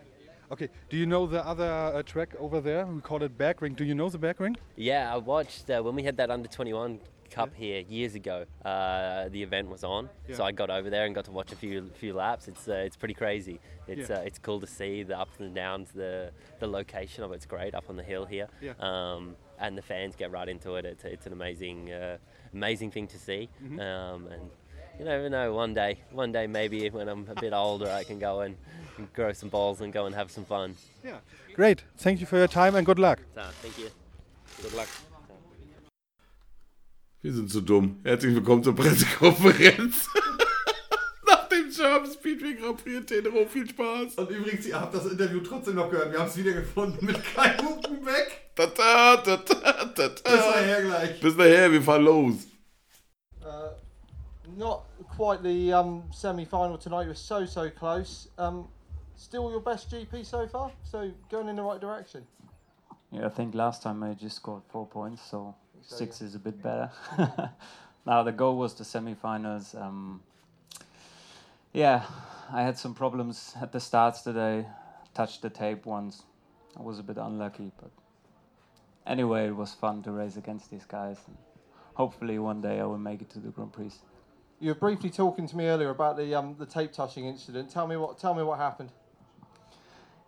Okay. 0.49 0.69
Do 0.89 0.97
you 0.97 1.05
know 1.05 1.25
the 1.25 1.39
other 1.39 1.95
uh, 1.95 2.03
track 2.03 2.35
over 2.39 2.61
there? 2.61 2.85
We 2.85 3.01
call 3.01 3.23
it 3.23 3.37
back 3.37 3.61
ring. 3.61 3.75
Do 3.75 3.83
you 3.85 3.95
know 3.95 4.09
the 4.09 4.17
back 4.17 4.39
ring? 4.39 4.57
Yeah, 4.75 5.09
I 5.15 5.17
watched 5.17 5.69
uh, 5.69 5.81
when 5.81 5.95
we 5.95 6.03
had 6.05 6.17
that 6.17 6.29
under 6.29 6.49
21 6.49 6.99
cup 7.29 7.53
here 7.55 7.79
years 7.87 8.13
ago. 8.15 8.45
Uh, 8.65 9.29
the 9.29 9.41
event 9.41 9.69
was 9.69 9.85
on, 9.85 10.09
so 10.33 10.43
I 10.43 10.51
got 10.51 10.69
over 10.69 10.89
there 10.89 11.05
and 11.05 11.15
got 11.15 11.23
to 11.25 11.31
watch 11.31 11.53
a 11.53 11.55
few 11.55 11.89
few 11.95 12.13
laps. 12.13 12.49
It's 12.49 12.67
uh, 12.67 12.83
it's 12.85 12.97
pretty 12.97 13.13
crazy. 13.13 13.59
It's 13.87 14.09
Yeah. 14.09 14.17
uh, 14.17 14.25
it's 14.27 14.37
cool 14.39 14.59
to 14.59 14.67
see 14.67 15.03
the 15.03 15.17
ups 15.17 15.39
and 15.39 15.55
downs. 15.55 15.91
The 15.93 16.31
the 16.59 16.67
location 16.67 17.23
of 17.23 17.31
it's 17.31 17.45
great 17.47 17.73
up 17.73 17.89
on 17.89 17.95
the 17.95 18.03
hill 18.03 18.25
here. 18.25 18.47
Yeah. 18.61 18.73
Um, 18.79 19.37
and 19.61 19.77
the 19.77 19.81
fans 19.81 20.15
get 20.15 20.31
right 20.31 20.49
into 20.49 20.75
it. 20.75 20.85
It's, 20.85 21.05
it's 21.05 21.25
an 21.25 21.33
amazing 21.33 21.91
uh, 21.91 22.17
amazing 22.53 22.91
thing 22.91 23.07
to 23.07 23.17
see. 23.17 23.47
Mhm. 23.63 23.79
Um, 23.79 24.27
and 24.27 24.49
you 24.99 25.05
never 25.05 25.29
know. 25.29 25.53
One 25.53 25.73
day, 25.73 25.99
one 26.11 26.31
day 26.31 26.47
maybe 26.47 26.89
when 26.89 27.07
I'm 27.07 27.27
a 27.29 27.39
bit 27.39 27.53
older, 27.53 27.89
I 27.89 28.03
can 28.03 28.19
go 28.19 28.41
and, 28.41 28.55
and 28.97 29.13
grow 29.13 29.31
some 29.33 29.49
balls 29.49 29.81
and 29.81 29.93
go 29.93 30.05
and 30.05 30.15
have 30.15 30.29
some 30.31 30.45
fun. 30.45 30.75
Yeah. 31.03 31.19
Great. 31.53 31.83
Thank 31.97 32.19
you 32.19 32.25
for 32.25 32.37
your 32.37 32.47
time 32.47 32.75
and 32.75 32.85
good 32.85 32.99
luck. 32.99 33.19
So, 33.35 33.43
thank 33.61 33.77
you. 33.77 33.89
Good 34.61 34.73
luck. 34.73 34.89
Wir 37.21 37.33
sind 37.33 37.51
zu 37.51 37.61
dumm. 37.61 37.99
Herzlich 38.03 38.33
willkommen 38.33 38.63
zur 38.63 38.75
Pressekonferenz. 38.75 40.07
Nach 41.77 41.85
German 41.85 42.11
Speedway 42.11 42.53
Grand 42.53 42.77
Prix 42.77 42.97
in 42.97 43.05
Tenero. 43.05 43.45
Viel 43.45 43.69
Spaß. 43.69 44.15
Und 44.15 44.29
übrigens, 44.29 44.65
ihr 44.65 44.79
habt 44.79 44.93
das 44.93 45.05
Interview 45.05 45.39
trotzdem 45.41 45.75
noch 45.75 45.89
gehört. 45.89 46.11
Wir 46.11 46.19
haben 46.19 46.27
es 46.27 46.37
wieder 46.37 46.53
gefunden 46.53 47.05
mit 47.05 47.23
Kai 47.23 47.57
Huckenbeck. 47.57 48.51
Ta 48.55 48.63
-ta, 48.63 49.23
ta 49.23 49.35
-ta, 49.35 49.93
ta 49.93 50.03
-ta. 50.03 50.23
Bis 50.23 50.23
nachher 50.23 50.81
gleich. 50.83 51.21
Bis 51.21 51.35
nachher, 51.35 51.71
wir 51.71 51.81
fahren 51.81 52.03
los. 52.03 52.47
Uh, 53.41 53.69
not 54.57 54.83
quite 55.17 55.41
the 55.43 55.73
um, 55.73 56.03
semi-final 56.11 56.77
tonight. 56.77 57.03
You 57.03 57.09
were 57.09 57.15
so 57.15 57.45
so 57.45 57.69
close. 57.69 58.29
Um, 58.37 58.67
still 59.15 59.49
your 59.51 59.61
best 59.61 59.89
GP 59.89 60.25
so 60.25 60.47
far. 60.47 60.71
So 60.83 61.11
going 61.29 61.47
in 61.47 61.55
the 61.55 61.63
right 61.63 61.79
direction. 61.79 62.25
Yeah, 63.11 63.27
I 63.27 63.29
think 63.29 63.55
last 63.55 63.81
time 63.83 64.03
I 64.03 64.13
just 64.13 64.35
scored 64.37 64.63
four 64.69 64.87
points, 64.87 65.21
so 65.21 65.55
So, 65.81 65.95
six 65.95 66.21
yeah. 66.21 66.27
is 66.27 66.35
a 66.35 66.39
bit 66.39 66.61
better. 66.61 66.91
now 68.05 68.23
the 68.23 68.31
goal 68.31 68.57
was 68.57 68.73
the 68.75 68.83
semi-finals. 68.83 69.75
Um, 69.75 70.21
yeah, 71.73 72.03
I 72.51 72.61
had 72.63 72.77
some 72.77 72.93
problems 72.93 73.55
at 73.61 73.71
the 73.71 73.79
starts 73.79 74.21
today. 74.21 74.65
Touched 75.13 75.41
the 75.41 75.49
tape 75.49 75.85
once. 75.85 76.23
I 76.77 76.81
was 76.81 76.99
a 76.99 77.03
bit 77.03 77.17
unlucky, 77.17 77.71
but 77.81 77.91
anyway, 79.05 79.47
it 79.47 79.55
was 79.55 79.73
fun 79.73 80.03
to 80.03 80.11
race 80.11 80.37
against 80.37 80.71
these 80.71 80.85
guys. 80.85 81.17
And 81.27 81.37
hopefully, 81.95 82.39
one 82.39 82.61
day 82.61 82.79
I 82.79 82.85
will 82.85 82.97
make 82.97 83.21
it 83.21 83.29
to 83.31 83.39
the 83.39 83.49
Grand 83.49 83.73
Prix. 83.73 83.91
You 84.59 84.69
were 84.69 84.75
briefly 84.75 85.09
talking 85.09 85.47
to 85.47 85.57
me 85.57 85.65
earlier 85.65 85.89
about 85.89 86.17
the 86.17 86.35
um, 86.35 86.55
the 86.57 86.65
tape 86.65 86.93
touching 86.93 87.25
incident. 87.25 87.69
Tell 87.71 87.87
me 87.87 87.97
what 87.97 88.17
tell 88.17 88.33
me 88.33 88.43
what 88.43 88.59
happened. 88.59 88.91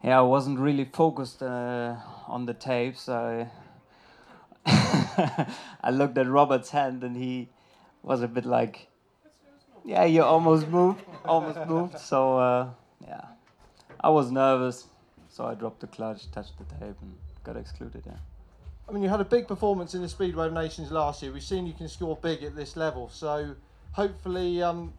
Yeah, 0.03 0.19
I 0.19 0.21
wasn't 0.21 0.60
really 0.60 0.86
focused 0.86 1.41
uh, 1.41 1.95
on 2.27 2.45
the 2.45 2.53
tapes. 2.53 3.08
I 3.08 3.47
I 4.65 5.91
looked 5.91 6.17
at 6.17 6.27
Robert's 6.27 6.69
hand 6.69 7.03
and 7.03 7.17
he 7.17 7.49
was 8.01 8.21
a 8.21 8.27
bit 8.27 8.45
like, 8.45 8.88
yeah, 9.86 10.06
you 10.06 10.24
almost 10.24 10.67
moved, 10.67 11.04
almost 11.26 11.60
moved. 11.67 12.00
So 12.00 12.38
uh, 12.38 12.69
yeah, 13.06 13.22
I 14.00 14.10
was 14.10 14.32
nervous, 14.32 14.88
so 15.30 15.46
I 15.46 15.54
dropped 15.56 15.82
the 15.82 15.88
clutch, 15.88 16.32
touched 16.32 16.58
the 16.58 16.65
tape, 16.76 16.96
and 17.02 17.15
got 17.43 17.58
excluded. 17.58 18.04
Yeah. 18.06 18.13
I 18.88 18.91
mean, 18.91 19.04
you 19.04 19.10
had 19.10 19.22
a 19.22 19.26
big 19.26 19.48
performance 19.48 19.93
in 19.93 20.02
the 20.02 20.10
Speedway 20.10 20.48
of 20.48 20.54
Nations 20.54 20.91
last 20.91 21.24
year. 21.24 21.32
We've 21.32 21.43
seen 21.43 21.65
you 21.65 21.74
can 21.74 21.88
score 21.88 22.17
big 22.17 22.43
at 22.43 22.56
this 22.56 22.76
level. 22.76 23.10
So 23.10 23.56
hopefully, 23.93 24.62
um, 24.62 24.93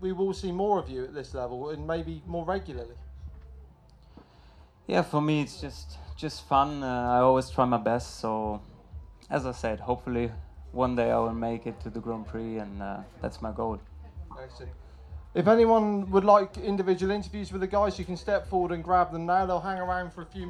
we 0.00 0.12
will 0.12 0.34
see 0.34 0.52
more 0.52 0.78
of 0.78 0.90
you 0.90 1.04
at 1.04 1.14
this 1.14 1.32
level 1.32 1.70
and 1.70 1.86
maybe 1.86 2.22
more 2.26 2.44
regularly. 2.44 2.96
Yeah, 4.86 5.02
for 5.02 5.22
me 5.22 5.40
it's 5.42 5.60
just 5.60 5.96
just 6.16 6.46
fun. 6.46 6.82
Uh, 6.82 7.16
I 7.16 7.18
always 7.18 7.48
try 7.48 7.64
my 7.64 7.78
best. 7.78 8.20
So, 8.20 8.60
as 9.30 9.46
I 9.46 9.52
said, 9.52 9.80
hopefully 9.80 10.30
one 10.72 10.96
day 10.96 11.10
I 11.10 11.18
will 11.18 11.34
make 11.34 11.66
it 11.66 11.78
to 11.80 11.90
the 11.90 12.00
Grand 12.00 12.26
Prix, 12.26 12.58
and 12.58 12.82
uh, 12.82 12.98
that's 13.20 13.40
my 13.40 13.52
goal. 13.52 13.78
If 15.34 15.46
anyone 15.46 16.10
would 16.10 16.24
like 16.24 16.58
individual 16.58 17.12
interviews 17.12 17.52
with 17.52 17.60
the 17.60 17.66
guys, 17.66 17.98
you 17.98 18.04
can 18.04 18.16
step 18.16 18.46
forward 18.48 18.72
and 18.72 18.82
grab 18.84 19.12
them 19.12 19.24
now. 19.24 19.46
They'll 19.46 19.60
hang 19.60 19.78
around 19.78 20.12
for 20.12 20.22
a 20.22 20.26
few 20.26 20.46